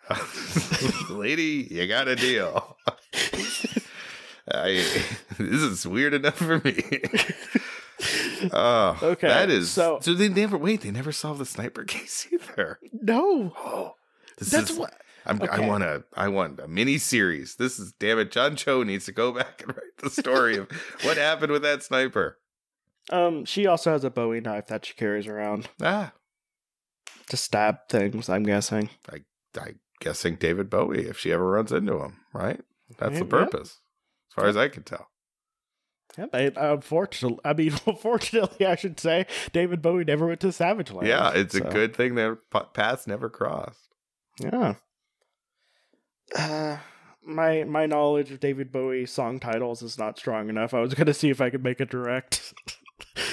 lady, 1.09 1.67
you 1.69 1.87
got 1.87 2.07
a 2.07 2.15
deal. 2.15 2.75
I, 4.51 4.83
this 5.37 5.61
is 5.61 5.87
weird 5.87 6.13
enough 6.13 6.35
for 6.35 6.59
me. 6.59 6.83
oh, 8.51 8.99
Okay, 9.01 9.27
That 9.27 9.49
is 9.49 9.71
so. 9.71 9.99
so- 10.01 10.13
they 10.13 10.27
never 10.27 10.57
wait. 10.57 10.81
They 10.81 10.91
never 10.91 11.11
solved 11.13 11.39
the 11.39 11.45
sniper 11.45 11.83
case 11.85 12.27
either. 12.31 12.79
No, 12.91 13.53
Oh, 13.57 13.93
that's 14.39 14.71
is. 14.71 14.77
what. 14.77 14.93
I'm, 15.25 15.41
I 15.49 15.61
want 15.61 15.83
a. 15.85 16.03
I 16.17 16.27
want 16.27 16.59
a 16.59 16.67
mini 16.67 16.97
series. 16.97 17.55
This 17.55 17.79
is 17.79 17.93
damn 17.93 18.19
it. 18.19 18.29
John 18.31 18.57
Cho 18.57 18.83
needs 18.83 19.05
to 19.05 19.13
go 19.13 19.31
back 19.31 19.61
and 19.65 19.69
write 19.69 19.97
the 20.03 20.09
story 20.09 20.57
of 20.57 20.69
what 21.03 21.15
happened 21.15 21.53
with 21.53 21.61
that 21.61 21.81
sniper. 21.81 22.37
Um, 23.11 23.45
she 23.45 23.67
also 23.67 23.91
has 23.91 24.03
a 24.03 24.09
Bowie 24.09 24.41
knife 24.41 24.67
that 24.67 24.85
she 24.85 24.93
carries 24.93 25.27
around 25.27 25.69
Ah, 25.81 26.13
to 27.29 27.37
stab 27.37 27.89
things. 27.89 28.29
I'm 28.29 28.43
guessing. 28.43 28.89
I 29.11 29.23
I 29.59 29.73
guessing 29.99 30.35
David 30.35 30.69
Bowie 30.69 31.07
if 31.07 31.17
she 31.17 31.31
ever 31.31 31.49
runs 31.49 31.71
into 31.71 31.99
him. 31.99 32.17
Right. 32.33 32.61
That's 32.99 33.19
the 33.19 33.25
yeah. 33.25 33.29
purpose, 33.29 33.79
as 34.29 34.33
far 34.35 34.45
as 34.45 34.57
I 34.57 34.67
can 34.67 34.83
tell. 34.83 35.09
Yeah, 36.17 36.27
they, 36.31 36.51
unfortunately, 36.55 37.39
I 37.43 37.53
mean, 37.53 37.73
unfortunately, 37.87 38.65
I 38.65 38.75
should 38.75 38.99
say, 38.99 39.25
David 39.51 39.81
Bowie 39.81 40.03
never 40.03 40.27
went 40.27 40.41
to 40.41 40.51
Savage 40.51 40.91
Land. 40.91 41.07
Yeah, 41.07 41.31
it's 41.33 41.55
a 41.55 41.61
good 41.61 41.95
thing 41.95 42.15
their 42.15 42.35
pa- 42.35 42.65
paths 42.65 43.07
never 43.07 43.29
crossed. 43.29 43.89
Yeah. 44.39 44.75
Uh, 46.37 46.77
my 47.25 47.63
my 47.63 47.85
knowledge 47.85 48.31
of 48.31 48.39
David 48.39 48.71
Bowie 48.71 49.05
song 49.05 49.39
titles 49.39 49.81
is 49.81 49.97
not 49.97 50.17
strong 50.19 50.49
enough. 50.49 50.73
I 50.73 50.81
was 50.81 50.93
gonna 50.93 51.13
see 51.13 51.29
if 51.29 51.41
I 51.41 51.49
could 51.49 51.63
make 51.63 51.79
a 51.79 51.85
direct. 51.85 52.53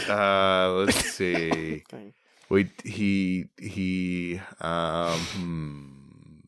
Uh, 0.09 0.71
let's 0.87 1.05
see. 1.15 1.85
Wait, 2.49 2.69
he 2.85 3.47
he 3.59 4.41
um 4.61 6.43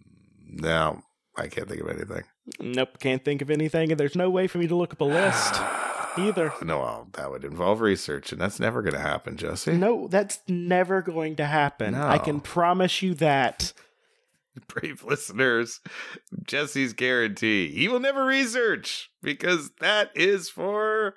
No, 0.49 1.03
I 1.37 1.47
can't 1.47 1.69
think 1.69 1.81
of 1.81 1.89
anything. 1.89 2.25
Nope, 2.61 2.99
can't 2.99 3.25
think 3.25 3.41
of 3.41 3.51
anything, 3.51 3.91
and 3.93 4.01
there's 4.01 4.17
no 4.17 4.29
way 4.29 4.47
for 4.49 4.59
me 4.59 4.67
to 4.67 4.75
look 4.75 4.93
up 4.93 5.01
a 5.01 5.05
list 5.05 5.55
either. 6.19 6.53
No, 6.61 6.81
well, 6.81 7.09
that 7.13 7.31
would 7.31 7.45
involve 7.45 7.81
research, 7.81 8.33
and 8.33 8.41
that's 8.41 8.59
never 8.59 8.83
going 8.83 8.95
to 8.95 9.01
happen, 9.01 9.37
Jesse. 9.37 9.77
No, 9.77 10.09
that's 10.09 10.41
never 10.49 11.03
going 11.03 11.37
to 11.37 11.47
happen. 11.47 11.95
I 11.95 12.19
can 12.19 12.41
promise 12.41 13.01
you 13.03 13.15
that. 13.15 13.73
Brave 14.67 15.03
listeners, 15.05 15.81
Jesse's 16.47 16.93
guarantee 16.93 17.71
he 17.71 17.89
will 17.89 18.01
never 18.01 18.27
research 18.27 19.11
because 19.23 19.71
that 19.81 20.11
is 20.15 20.51
for 20.51 21.15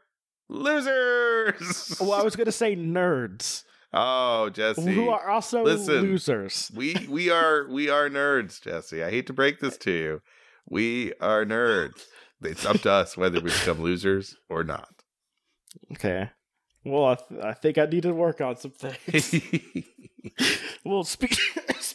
losers. 0.49 1.97
Well, 1.99 2.13
I 2.13 2.23
was 2.23 2.35
going 2.35 2.45
to 2.45 2.51
say 2.51 2.75
nerds, 2.75 3.63
oh, 3.93 4.49
Jesse, 4.49 4.93
who 4.93 5.09
are 5.09 5.29
also 5.29 5.63
listen. 5.63 6.01
losers. 6.01 6.71
we 6.75 6.95
we 7.09 7.29
are 7.29 7.67
we 7.69 7.89
are 7.89 8.09
nerds, 8.09 8.61
Jesse. 8.61 9.03
I 9.03 9.09
hate 9.09 9.27
to 9.27 9.33
break 9.33 9.59
this 9.59 9.77
to 9.79 9.91
you. 9.91 10.21
We 10.69 11.13
are 11.21 11.45
nerds. 11.45 12.03
It's 12.41 12.65
up 12.65 12.81
to 12.81 12.91
us 12.91 13.15
whether 13.17 13.39
we 13.39 13.49
become 13.49 13.81
losers 13.81 14.35
or 14.49 14.63
not. 14.63 14.89
Okay. 15.93 16.29
Well, 16.83 17.05
I, 17.05 17.15
th- 17.15 17.41
I 17.43 17.53
think 17.53 17.77
I 17.79 17.85
need 17.85 18.03
to 18.03 18.13
work 18.13 18.41
on 18.41 18.55
some 18.57 18.71
things. 18.77 19.43
well, 20.83 21.03
speak- 21.03 21.37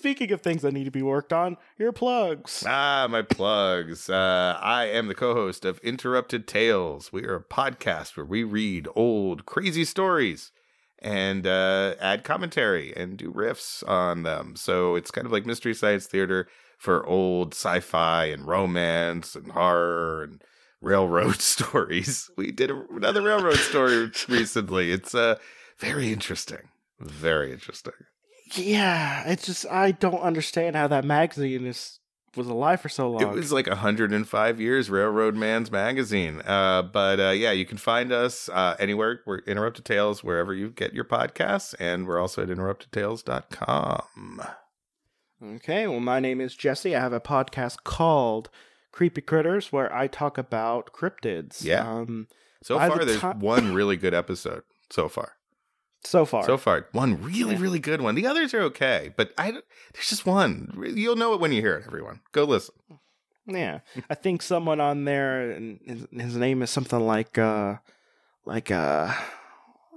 speaking 0.00 0.32
of 0.32 0.40
things 0.40 0.62
that 0.62 0.72
need 0.72 0.84
to 0.84 0.90
be 0.90 1.02
worked 1.02 1.30
on, 1.30 1.58
your 1.78 1.92
plugs. 1.92 2.64
Ah, 2.66 3.06
my 3.10 3.20
plugs. 3.20 4.08
Uh, 4.08 4.58
I 4.58 4.86
am 4.86 5.08
the 5.08 5.14
co 5.14 5.34
host 5.34 5.66
of 5.66 5.78
Interrupted 5.80 6.48
Tales. 6.48 7.12
We 7.12 7.24
are 7.26 7.36
a 7.36 7.44
podcast 7.44 8.16
where 8.16 8.24
we 8.24 8.42
read 8.42 8.88
old, 8.96 9.44
crazy 9.44 9.84
stories 9.84 10.52
and 10.98 11.46
uh, 11.46 11.96
add 12.00 12.24
commentary 12.24 12.96
and 12.96 13.18
do 13.18 13.30
riffs 13.30 13.86
on 13.86 14.22
them. 14.22 14.56
So 14.56 14.94
it's 14.94 15.10
kind 15.10 15.26
of 15.26 15.32
like 15.32 15.44
Mystery 15.44 15.74
Science 15.74 16.06
Theater 16.06 16.48
for 16.78 17.06
old 17.06 17.52
sci 17.52 17.80
fi 17.80 18.24
and 18.24 18.46
romance 18.46 19.34
and 19.34 19.52
horror 19.52 20.24
and 20.24 20.42
railroad 20.80 21.36
stories. 21.42 22.30
We 22.38 22.52
did 22.52 22.70
a, 22.70 22.82
another 22.90 23.20
railroad 23.20 23.58
story 23.58 24.10
recently. 24.28 24.92
It's 24.92 25.14
uh, 25.14 25.36
very 25.78 26.10
interesting. 26.10 26.70
Very 26.98 27.52
interesting. 27.52 27.92
Yeah, 28.54 29.28
it's 29.28 29.46
just 29.46 29.66
I 29.66 29.92
don't 29.92 30.20
understand 30.20 30.76
how 30.76 30.88
that 30.88 31.04
magazine 31.04 31.66
is 31.66 32.00
was 32.36 32.46
alive 32.46 32.80
for 32.80 32.88
so 32.88 33.10
long. 33.10 33.22
It 33.22 33.28
was 33.30 33.52
like 33.52 33.66
105 33.66 34.60
years, 34.60 34.88
Railroad 34.90 35.34
Man's 35.34 35.70
magazine. 35.70 36.40
Uh, 36.46 36.82
but 36.82 37.18
uh, 37.20 37.30
yeah, 37.30 37.50
you 37.52 37.66
can 37.66 37.78
find 37.78 38.12
us 38.12 38.48
uh, 38.48 38.76
anywhere. 38.78 39.20
We're 39.26 39.38
Interrupted 39.40 39.84
Tales, 39.84 40.22
wherever 40.22 40.54
you 40.54 40.70
get 40.70 40.94
your 40.94 41.04
podcasts. 41.04 41.74
And 41.80 42.06
we're 42.06 42.20
also 42.20 42.42
at 42.42 42.48
interruptedtales.com. 42.48 44.42
Okay, 45.42 45.86
well, 45.86 46.00
my 46.00 46.20
name 46.20 46.40
is 46.40 46.54
Jesse. 46.54 46.94
I 46.94 47.00
have 47.00 47.12
a 47.12 47.20
podcast 47.20 47.78
called 47.82 48.50
Creepy 48.92 49.22
Critters 49.22 49.72
where 49.72 49.92
I 49.94 50.06
talk 50.06 50.38
about 50.38 50.92
cryptids. 50.92 51.64
Yeah. 51.64 51.90
Um, 51.90 52.28
So 52.62 52.76
By 52.76 52.88
the 52.90 52.94
far, 52.94 53.04
there's 53.04 53.42
one 53.42 53.74
really 53.74 53.96
good 53.96 54.14
episode 54.14 54.62
so 54.90 55.08
far. 55.08 55.32
So 56.04 56.24
far. 56.24 56.44
So 56.44 56.56
far, 56.56 56.86
one 56.92 57.22
really, 57.22 57.54
Yeah. 57.54 57.60
really 57.60 57.78
good 57.78 58.00
one. 58.00 58.14
The 58.14 58.26
others 58.26 58.54
are 58.54 58.62
okay, 58.62 59.12
but 59.16 59.32
I 59.38 59.50
there's 59.52 60.08
just 60.08 60.26
one. 60.26 60.72
You'll 60.94 61.16
know 61.16 61.34
it 61.34 61.40
when 61.40 61.52
you 61.52 61.60
hear 61.60 61.76
it. 61.76 61.84
Everyone, 61.86 62.20
go 62.32 62.44
listen. 62.44 62.74
yeah. 63.46 63.80
I 64.08 64.14
think 64.14 64.42
someone 64.42 64.80
on 64.80 65.04
there, 65.04 65.50
and 65.50 65.80
his, 65.84 66.06
his 66.12 66.36
name 66.36 66.62
is 66.62 66.70
something 66.70 67.00
like, 67.00 67.36
uh, 67.38 67.76
like, 68.44 68.70
uh, 68.70 69.12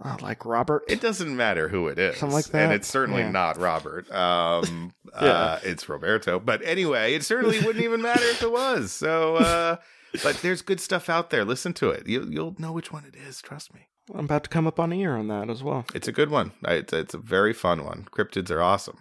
uh, 0.03 0.17
like 0.21 0.45
Robert. 0.45 0.83
It 0.89 0.99
doesn't 1.01 1.35
matter 1.35 1.67
who 1.69 1.87
it 1.87 1.97
is, 1.99 2.17
Something 2.17 2.33
like 2.35 2.45
that, 2.47 2.63
and 2.63 2.73
it's 2.73 2.87
certainly 2.87 3.21
Yeah. 3.21 3.31
not 3.31 3.57
Robert. 3.57 4.11
Um, 4.11 4.93
Yeah. 5.21 5.27
uh, 5.29 5.59
it's 5.63 5.87
Roberto. 5.87 6.39
But 6.39 6.61
anyway, 6.65 7.13
it 7.13 7.23
certainly 7.23 7.59
wouldn't 7.59 7.83
even 7.85 8.01
matter 8.01 8.23
if 8.25 8.41
it 8.41 8.51
was. 8.51 8.91
So, 8.91 9.35
uh, 9.37 9.75
but 10.23 10.37
there's 10.41 10.61
good 10.63 10.79
stuff 10.79 11.07
out 11.09 11.29
there. 11.29 11.45
Listen 11.45 11.71
to 11.73 11.89
it. 11.91 12.07
You, 12.07 12.27
you'll 12.29 12.55
know 12.57 12.71
which 12.71 12.91
one 12.91 13.05
it 13.05 13.15
is. 13.15 13.41
Trust 13.41 13.73
me. 13.73 13.87
I'm 14.13 14.25
about 14.25 14.43
to 14.45 14.49
come 14.49 14.67
up 14.67 14.79
on 14.79 14.91
a 14.91 14.95
year 14.95 15.15
on 15.15 15.27
that 15.29 15.49
as 15.49 15.63
well. 15.63 15.85
It's 15.93 16.07
a 16.07 16.11
good 16.11 16.29
one. 16.29 16.51
It's, 16.67 16.91
it's 16.91 17.13
a 17.13 17.17
very 17.19 17.53
fun 17.53 17.85
one. 17.85 18.07
Cryptids 18.11 18.49
are 18.51 18.61
awesome. 18.61 18.97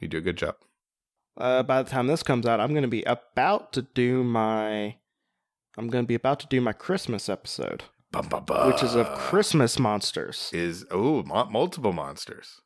You 0.00 0.08
do 0.08 0.18
a 0.18 0.22
good 0.22 0.36
job. 0.36 0.56
Uh, 1.36 1.62
by 1.62 1.82
the 1.82 1.90
time 1.90 2.06
this 2.06 2.22
comes 2.22 2.46
out, 2.46 2.60
I'm 2.60 2.70
going 2.70 2.82
to 2.82 2.88
be 2.88 3.02
about 3.02 3.72
to 3.74 3.82
do 3.82 4.24
my. 4.24 4.96
I'm 5.76 5.88
going 5.88 6.04
to 6.04 6.08
be 6.08 6.14
about 6.14 6.40
to 6.40 6.46
do 6.46 6.62
my 6.62 6.72
Christmas 6.72 7.28
episode, 7.28 7.84
Bum, 8.10 8.28
bum, 8.28 8.44
bum. 8.46 8.68
which 8.68 8.82
is 8.82 8.94
of 8.94 9.06
Christmas 9.18 9.78
monsters. 9.78 10.48
Is 10.54 10.86
oh 10.90 11.22
mo- 11.24 11.44
multiple 11.50 11.92
monsters. 11.92 12.62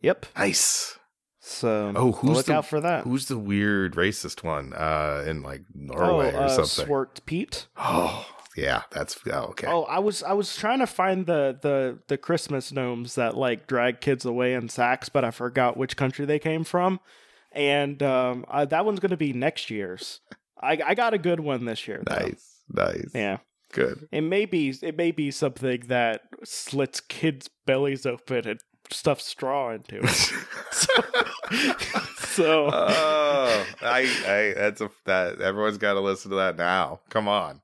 Yep. 0.00 0.26
Nice. 0.36 0.98
So 1.40 1.92
Oh, 1.94 2.12
who's 2.12 2.30
look 2.38 2.46
the- 2.46 2.54
out 2.54 2.66
for 2.66 2.80
that. 2.80 3.04
Who's 3.04 3.26
the 3.28 3.38
weird 3.38 3.94
racist 3.94 4.42
one? 4.42 4.72
Uh, 4.72 5.22
in 5.24 5.42
like 5.42 5.62
Norway 5.72 6.32
oh, 6.34 6.38
or 6.38 6.42
uh, 6.42 6.48
something. 6.48 6.86
Swart 6.86 7.20
Pete. 7.26 7.68
Oh, 7.78 8.26
yeah. 8.58 8.82
That's 8.90 9.18
oh, 9.32 9.46
okay. 9.50 9.66
Oh, 9.68 9.84
I 9.84 9.98
was 9.98 10.22
I 10.22 10.32
was 10.32 10.56
trying 10.56 10.80
to 10.80 10.86
find 10.86 11.26
the 11.26 11.58
the 11.60 11.98
the 12.08 12.18
Christmas 12.18 12.72
gnomes 12.72 13.14
that 13.14 13.36
like 13.36 13.66
drag 13.66 14.00
kids 14.00 14.24
away 14.24 14.54
in 14.54 14.68
sacks, 14.68 15.08
but 15.08 15.24
I 15.24 15.30
forgot 15.30 15.76
which 15.76 15.96
country 15.96 16.26
they 16.26 16.38
came 16.38 16.64
from, 16.64 17.00
and 17.52 18.02
um, 18.02 18.44
that 18.68 18.84
one's 18.84 19.00
going 19.00 19.10
to 19.10 19.16
be 19.16 19.32
next 19.32 19.70
year's. 19.70 20.20
I 20.60 20.78
I 20.84 20.94
got 20.94 21.14
a 21.14 21.18
good 21.18 21.40
one 21.40 21.64
this 21.64 21.86
year. 21.86 22.02
though. 22.04 22.14
Nice, 22.14 22.62
nice. 22.68 23.10
Yeah. 23.14 23.38
Good. 23.72 24.08
It 24.10 24.22
may 24.22 24.46
be 24.46 24.74
it 24.82 24.96
may 24.96 25.10
be 25.10 25.30
something 25.30 25.82
that 25.88 26.22
slits 26.44 27.00
kids' 27.00 27.50
bellies 27.66 28.06
open 28.06 28.48
and 28.48 28.60
stuffs 28.90 29.24
straw 29.24 29.72
into 29.72 29.98
it. 29.98 30.08
so, 30.72 30.92
so 32.18 32.70
oh, 32.72 33.66
I, 33.82 34.00
I, 34.26 34.54
that's 34.56 34.80
a 34.80 34.90
that 35.04 35.40
everyone's 35.40 35.78
got 35.78 35.94
to 35.94 36.00
listen 36.00 36.30
to 36.30 36.38
that 36.38 36.56
now. 36.56 37.00
Come 37.10 37.28
on, 37.28 37.60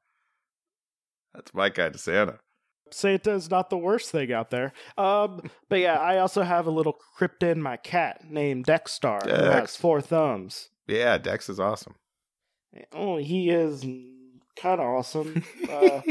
that's 1.34 1.52
my 1.54 1.70
kind 1.70 1.94
of 1.94 2.00
Santa. 2.00 2.38
Santa's 2.90 3.50
not 3.50 3.70
the 3.70 3.78
worst 3.78 4.10
thing 4.10 4.32
out 4.32 4.50
there. 4.50 4.72
Um, 4.96 5.50
but 5.68 5.80
yeah, 5.80 5.98
I 5.98 6.18
also 6.18 6.42
have 6.42 6.66
a 6.66 6.70
little 6.70 6.96
cryptid, 7.18 7.56
my 7.56 7.76
cat 7.76 8.30
named 8.30 8.66
Dexstar, 8.66 9.22
who 9.24 9.30
has 9.30 9.60
Dex. 9.62 9.76
four 9.76 10.00
thumbs. 10.00 10.68
Yeah, 10.86 11.18
Dex 11.18 11.48
is 11.48 11.58
awesome. 11.58 11.94
Oh, 12.92 13.16
he 13.16 13.50
is 13.50 13.82
kind 14.56 14.80
of 14.80 14.86
awesome 14.86 15.42
uh, 15.70 16.02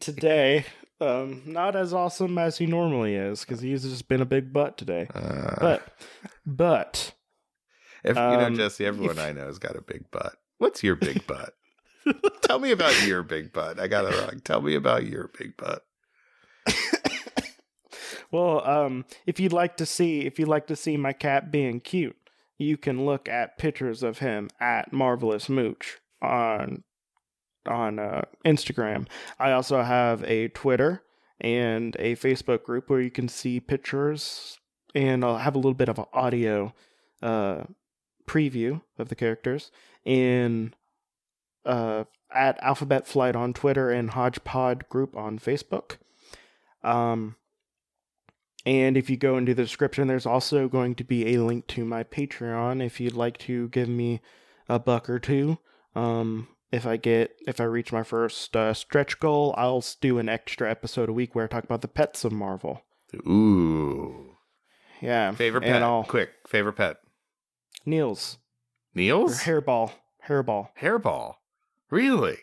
today. 0.00 0.66
Um, 1.00 1.42
not 1.46 1.76
as 1.76 1.92
awesome 1.92 2.38
as 2.38 2.58
he 2.58 2.66
normally 2.66 3.14
is 3.14 3.40
because 3.40 3.60
he's 3.60 3.82
just 3.82 4.08
been 4.08 4.20
a 4.20 4.26
big 4.26 4.52
butt 4.52 4.76
today. 4.78 5.06
Uh, 5.14 5.54
But, 5.60 5.88
but 6.46 7.12
if, 8.02 8.16
you 8.16 8.22
um, 8.22 8.54
know, 8.54 8.64
Jesse, 8.64 8.84
everyone 8.86 9.18
I 9.18 9.32
know 9.32 9.46
has 9.46 9.58
got 9.58 9.76
a 9.76 9.82
big 9.82 10.10
butt. 10.10 10.34
What's 10.58 10.82
your 10.82 10.96
big 10.96 11.26
butt? 11.26 11.54
Tell 12.42 12.58
me 12.58 12.70
about 12.70 13.06
your 13.06 13.22
big 13.22 13.52
butt. 13.52 13.80
I 13.80 13.88
got 13.88 14.04
it 14.04 14.18
wrong. 14.18 14.40
Tell 14.44 14.60
me 14.60 14.74
about 14.74 15.06
your 15.06 15.30
big 15.38 15.56
butt. 15.56 15.84
Well, 18.34 18.66
um, 18.68 19.04
if 19.26 19.38
you'd 19.38 19.52
like 19.52 19.76
to 19.76 19.86
see 19.86 20.22
if 20.22 20.40
you'd 20.40 20.48
like 20.48 20.66
to 20.66 20.74
see 20.74 20.96
my 20.96 21.12
cat 21.12 21.52
being 21.52 21.78
cute, 21.78 22.16
you 22.58 22.76
can 22.76 23.06
look 23.06 23.28
at 23.28 23.58
pictures 23.58 24.02
of 24.02 24.18
him 24.18 24.50
at 24.58 24.92
Marvelous 24.92 25.48
Mooch 25.48 26.00
on 26.20 26.82
on 27.64 28.00
uh, 28.00 28.22
Instagram. 28.44 29.06
I 29.38 29.52
also 29.52 29.82
have 29.82 30.24
a 30.24 30.48
Twitter 30.48 31.04
and 31.40 31.94
a 32.00 32.16
Facebook 32.16 32.64
group 32.64 32.90
where 32.90 33.00
you 33.00 33.10
can 33.12 33.28
see 33.28 33.60
pictures 33.60 34.58
and 34.96 35.24
I'll 35.24 35.38
have 35.38 35.54
a 35.54 35.58
little 35.58 35.72
bit 35.72 35.88
of 35.88 36.00
an 36.00 36.06
audio 36.12 36.74
uh, 37.22 37.62
preview 38.26 38.82
of 38.98 39.10
the 39.10 39.14
characters 39.14 39.70
in 40.04 40.74
uh, 41.64 42.04
at 42.32 42.62
Alphabet 42.62 43.06
Flight 43.06 43.36
on 43.36 43.52
Twitter 43.52 43.90
and 43.90 44.10
Hodgepod 44.10 44.88
group 44.88 45.16
on 45.16 45.38
Facebook. 45.38 45.96
Um, 46.82 47.36
and 48.66 48.96
if 48.96 49.10
you 49.10 49.16
go 49.16 49.36
into 49.36 49.54
the 49.54 49.62
description, 49.62 50.08
there's 50.08 50.26
also 50.26 50.68
going 50.68 50.94
to 50.96 51.04
be 51.04 51.34
a 51.34 51.42
link 51.42 51.66
to 51.68 51.84
my 51.84 52.02
Patreon 52.02 52.84
if 52.84 53.00
you'd 53.00 53.14
like 53.14 53.38
to 53.38 53.68
give 53.68 53.88
me 53.88 54.20
a 54.68 54.78
buck 54.78 55.08
or 55.10 55.18
two. 55.18 55.58
Um, 55.94 56.48
if 56.72 56.86
I 56.86 56.96
get 56.96 57.36
if 57.46 57.60
I 57.60 57.64
reach 57.64 57.92
my 57.92 58.02
first 58.02 58.56
uh, 58.56 58.74
stretch 58.74 59.20
goal, 59.20 59.54
I'll 59.56 59.84
do 60.00 60.18
an 60.18 60.28
extra 60.28 60.68
episode 60.68 61.08
a 61.08 61.12
week 61.12 61.34
where 61.34 61.44
I 61.44 61.48
talk 61.48 61.64
about 61.64 61.82
the 61.82 61.88
pets 61.88 62.24
of 62.24 62.32
Marvel. 62.32 62.82
Ooh, 63.28 64.36
Yeah, 65.00 65.30
favorite 65.32 65.62
pet. 65.62 65.82
I'll 65.82 66.02
Quick, 66.02 66.30
favorite 66.48 66.72
pet. 66.72 66.96
Niels 67.86 68.38
or 69.44 69.44
hairball, 69.44 69.92
hairball. 70.26 70.70
hairball. 70.80 71.34
Really? 71.94 72.38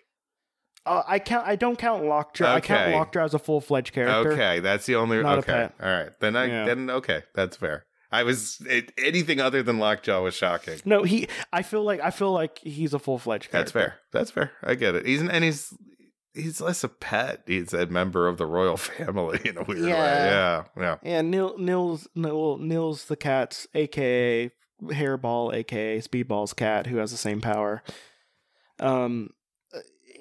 Uh, 0.85 1.03
I 1.05 1.19
count. 1.19 1.45
I 1.45 1.55
don't 1.57 1.77
count 1.77 2.05
Lockjaw. 2.05 2.55
I 2.55 2.61
count 2.61 2.87
Okay. 2.87 2.95
Lockjaw 2.97 3.23
as 3.25 3.33
a 3.33 3.39
full 3.39 3.61
fledged 3.61 3.93
character. 3.93 4.31
Okay, 4.31 4.59
that's 4.61 4.85
the 4.85 4.95
only. 4.95 5.21
Not 5.21 5.35
a 5.35 5.39
okay, 5.39 5.51
pet. 5.51 5.75
all 5.81 5.89
right. 5.89 6.09
Then 6.19 6.35
I 6.35 6.45
Yeah. 6.45 6.65
then 6.65 6.89
okay, 6.89 7.23
that's 7.35 7.57
fair. 7.57 7.85
I 8.13 8.23
was 8.23 8.59
it, 8.67 8.91
anything 8.97 9.39
other 9.39 9.61
than 9.61 9.77
Lockjaw 9.77 10.23
was 10.23 10.33
shocking. 10.35 10.79
No, 10.85 11.03
he. 11.03 11.27
I 11.53 11.61
feel 11.61 11.83
like 11.83 11.99
I 12.01 12.09
feel 12.11 12.31
like 12.31 12.57
he's 12.59 12.93
a 12.93 12.99
full 12.99 13.19
fledged. 13.19 13.51
That's 13.51 13.71
fair. 13.71 13.95
That's 14.11 14.31
fair. 14.31 14.51
I 14.63 14.75
get 14.75 14.95
it. 14.95 15.05
He's 15.05 15.21
and 15.21 15.43
he's 15.43 15.71
he's 16.33 16.59
less 16.61 16.83
a 16.83 16.89
pet. 16.89 17.43
He's 17.45 17.73
a 17.73 17.85
member 17.85 18.27
of 18.27 18.37
the 18.37 18.45
royal 18.45 18.77
family 18.77 19.39
in 19.45 19.57
a 19.57 19.63
weird 19.63 19.81
way. 19.83 19.89
Yeah. 19.89 20.63
Yeah, 20.77 20.81
yeah. 20.81 20.95
And 21.03 21.29
Nil, 21.29 21.57
Niels, 21.59 22.07
Nil, 22.15 22.57
Niels 22.57 23.05
the 23.05 23.15
cat's, 23.17 23.67
aka 23.75 24.49
Hairball, 24.81 25.53
aka 25.53 25.99
Speedball's 25.99 26.53
cat, 26.53 26.87
who 26.87 26.97
has 26.97 27.11
the 27.11 27.17
same 27.17 27.39
power. 27.39 27.83
Um, 28.79 29.29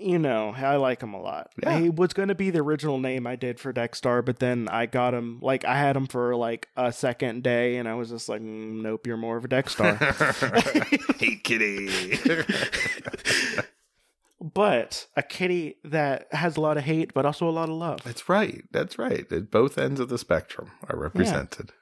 you 0.00 0.18
know, 0.18 0.54
I 0.56 0.76
like 0.76 1.02
him 1.02 1.14
a 1.14 1.20
lot. 1.20 1.50
Yeah. 1.62 1.78
He 1.78 1.90
was 1.90 2.12
going 2.12 2.28
to 2.28 2.34
be 2.34 2.50
the 2.50 2.60
original 2.60 2.98
name 2.98 3.26
I 3.26 3.36
did 3.36 3.60
for 3.60 3.72
Dexstar, 3.72 4.24
but 4.24 4.38
then 4.38 4.68
I 4.68 4.86
got 4.86 5.14
him, 5.14 5.38
like, 5.40 5.64
I 5.64 5.76
had 5.76 5.96
him 5.96 6.06
for 6.06 6.34
like 6.36 6.68
a 6.76 6.92
second 6.92 7.42
day, 7.42 7.76
and 7.76 7.88
I 7.88 7.94
was 7.94 8.10
just 8.10 8.28
like, 8.28 8.40
"Mm, 8.40 8.82
nope, 8.82 9.06
you're 9.06 9.16
more 9.16 9.36
of 9.36 9.44
a 9.44 9.48
Dexstar. 9.48 9.96
hey, 11.20 11.36
kitty. 11.36 12.18
but 14.40 15.06
a 15.16 15.22
kitty 15.22 15.76
that 15.84 16.26
has 16.32 16.56
a 16.56 16.60
lot 16.60 16.78
of 16.78 16.84
hate, 16.84 17.12
but 17.14 17.26
also 17.26 17.48
a 17.48 17.50
lot 17.50 17.68
of 17.68 17.74
love. 17.76 18.02
That's 18.04 18.28
right. 18.28 18.64
That's 18.70 18.98
right. 18.98 19.30
At 19.30 19.50
both 19.50 19.78
ends 19.78 20.00
of 20.00 20.08
the 20.08 20.18
spectrum 20.18 20.72
are 20.88 20.98
represented. 20.98 21.72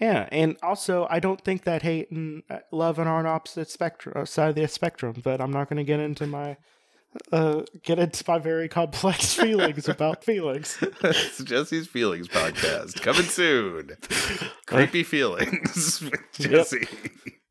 Yeah, 0.00 0.28
and 0.32 0.56
also 0.62 1.06
I 1.08 1.20
don't 1.20 1.40
think 1.40 1.62
that 1.64 1.82
hate 1.82 2.10
and 2.10 2.42
uh, 2.50 2.58
love 2.72 2.98
are 2.98 3.08
on 3.08 3.26
opposite 3.26 3.70
spectrum 3.70 4.14
uh, 4.16 4.24
side 4.24 4.50
of 4.50 4.54
the 4.56 4.66
spectrum. 4.66 5.14
But 5.22 5.40
I'm 5.40 5.52
not 5.52 5.68
going 5.68 5.76
to 5.76 5.84
get 5.84 6.00
into 6.00 6.26
my 6.26 6.56
uh 7.32 7.62
get 7.82 7.98
into 7.98 8.24
my 8.26 8.38
very 8.38 8.68
complex 8.68 9.34
feelings 9.40 9.88
about 9.88 10.24
feelings. 10.24 10.78
it's 11.02 11.42
Jesse's 11.44 11.86
Feelings 11.86 12.28
podcast 12.28 13.00
coming 13.02 13.22
soon. 13.22 13.90
Creepy 14.66 15.02
feelings 15.02 16.02
with 16.10 16.20
Yep. 16.38 16.50
Jesse. 16.50 16.88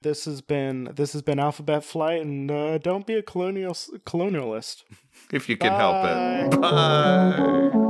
This 0.01 0.25
has 0.25 0.41
been 0.41 0.89
this 0.95 1.13
has 1.13 1.21
been 1.21 1.39
Alphabet 1.39 1.83
Flight, 1.85 2.21
and 2.21 2.51
uh, 2.51 2.77
don't 2.77 3.07
be 3.07 3.13
a 3.13 3.21
colonial 3.23 3.73
colonialist. 3.73 4.83
If 5.31 5.47
you 5.47 5.55
can 5.55 5.71
help 5.71 6.05
it. 6.05 6.61
Bye. 6.61 7.89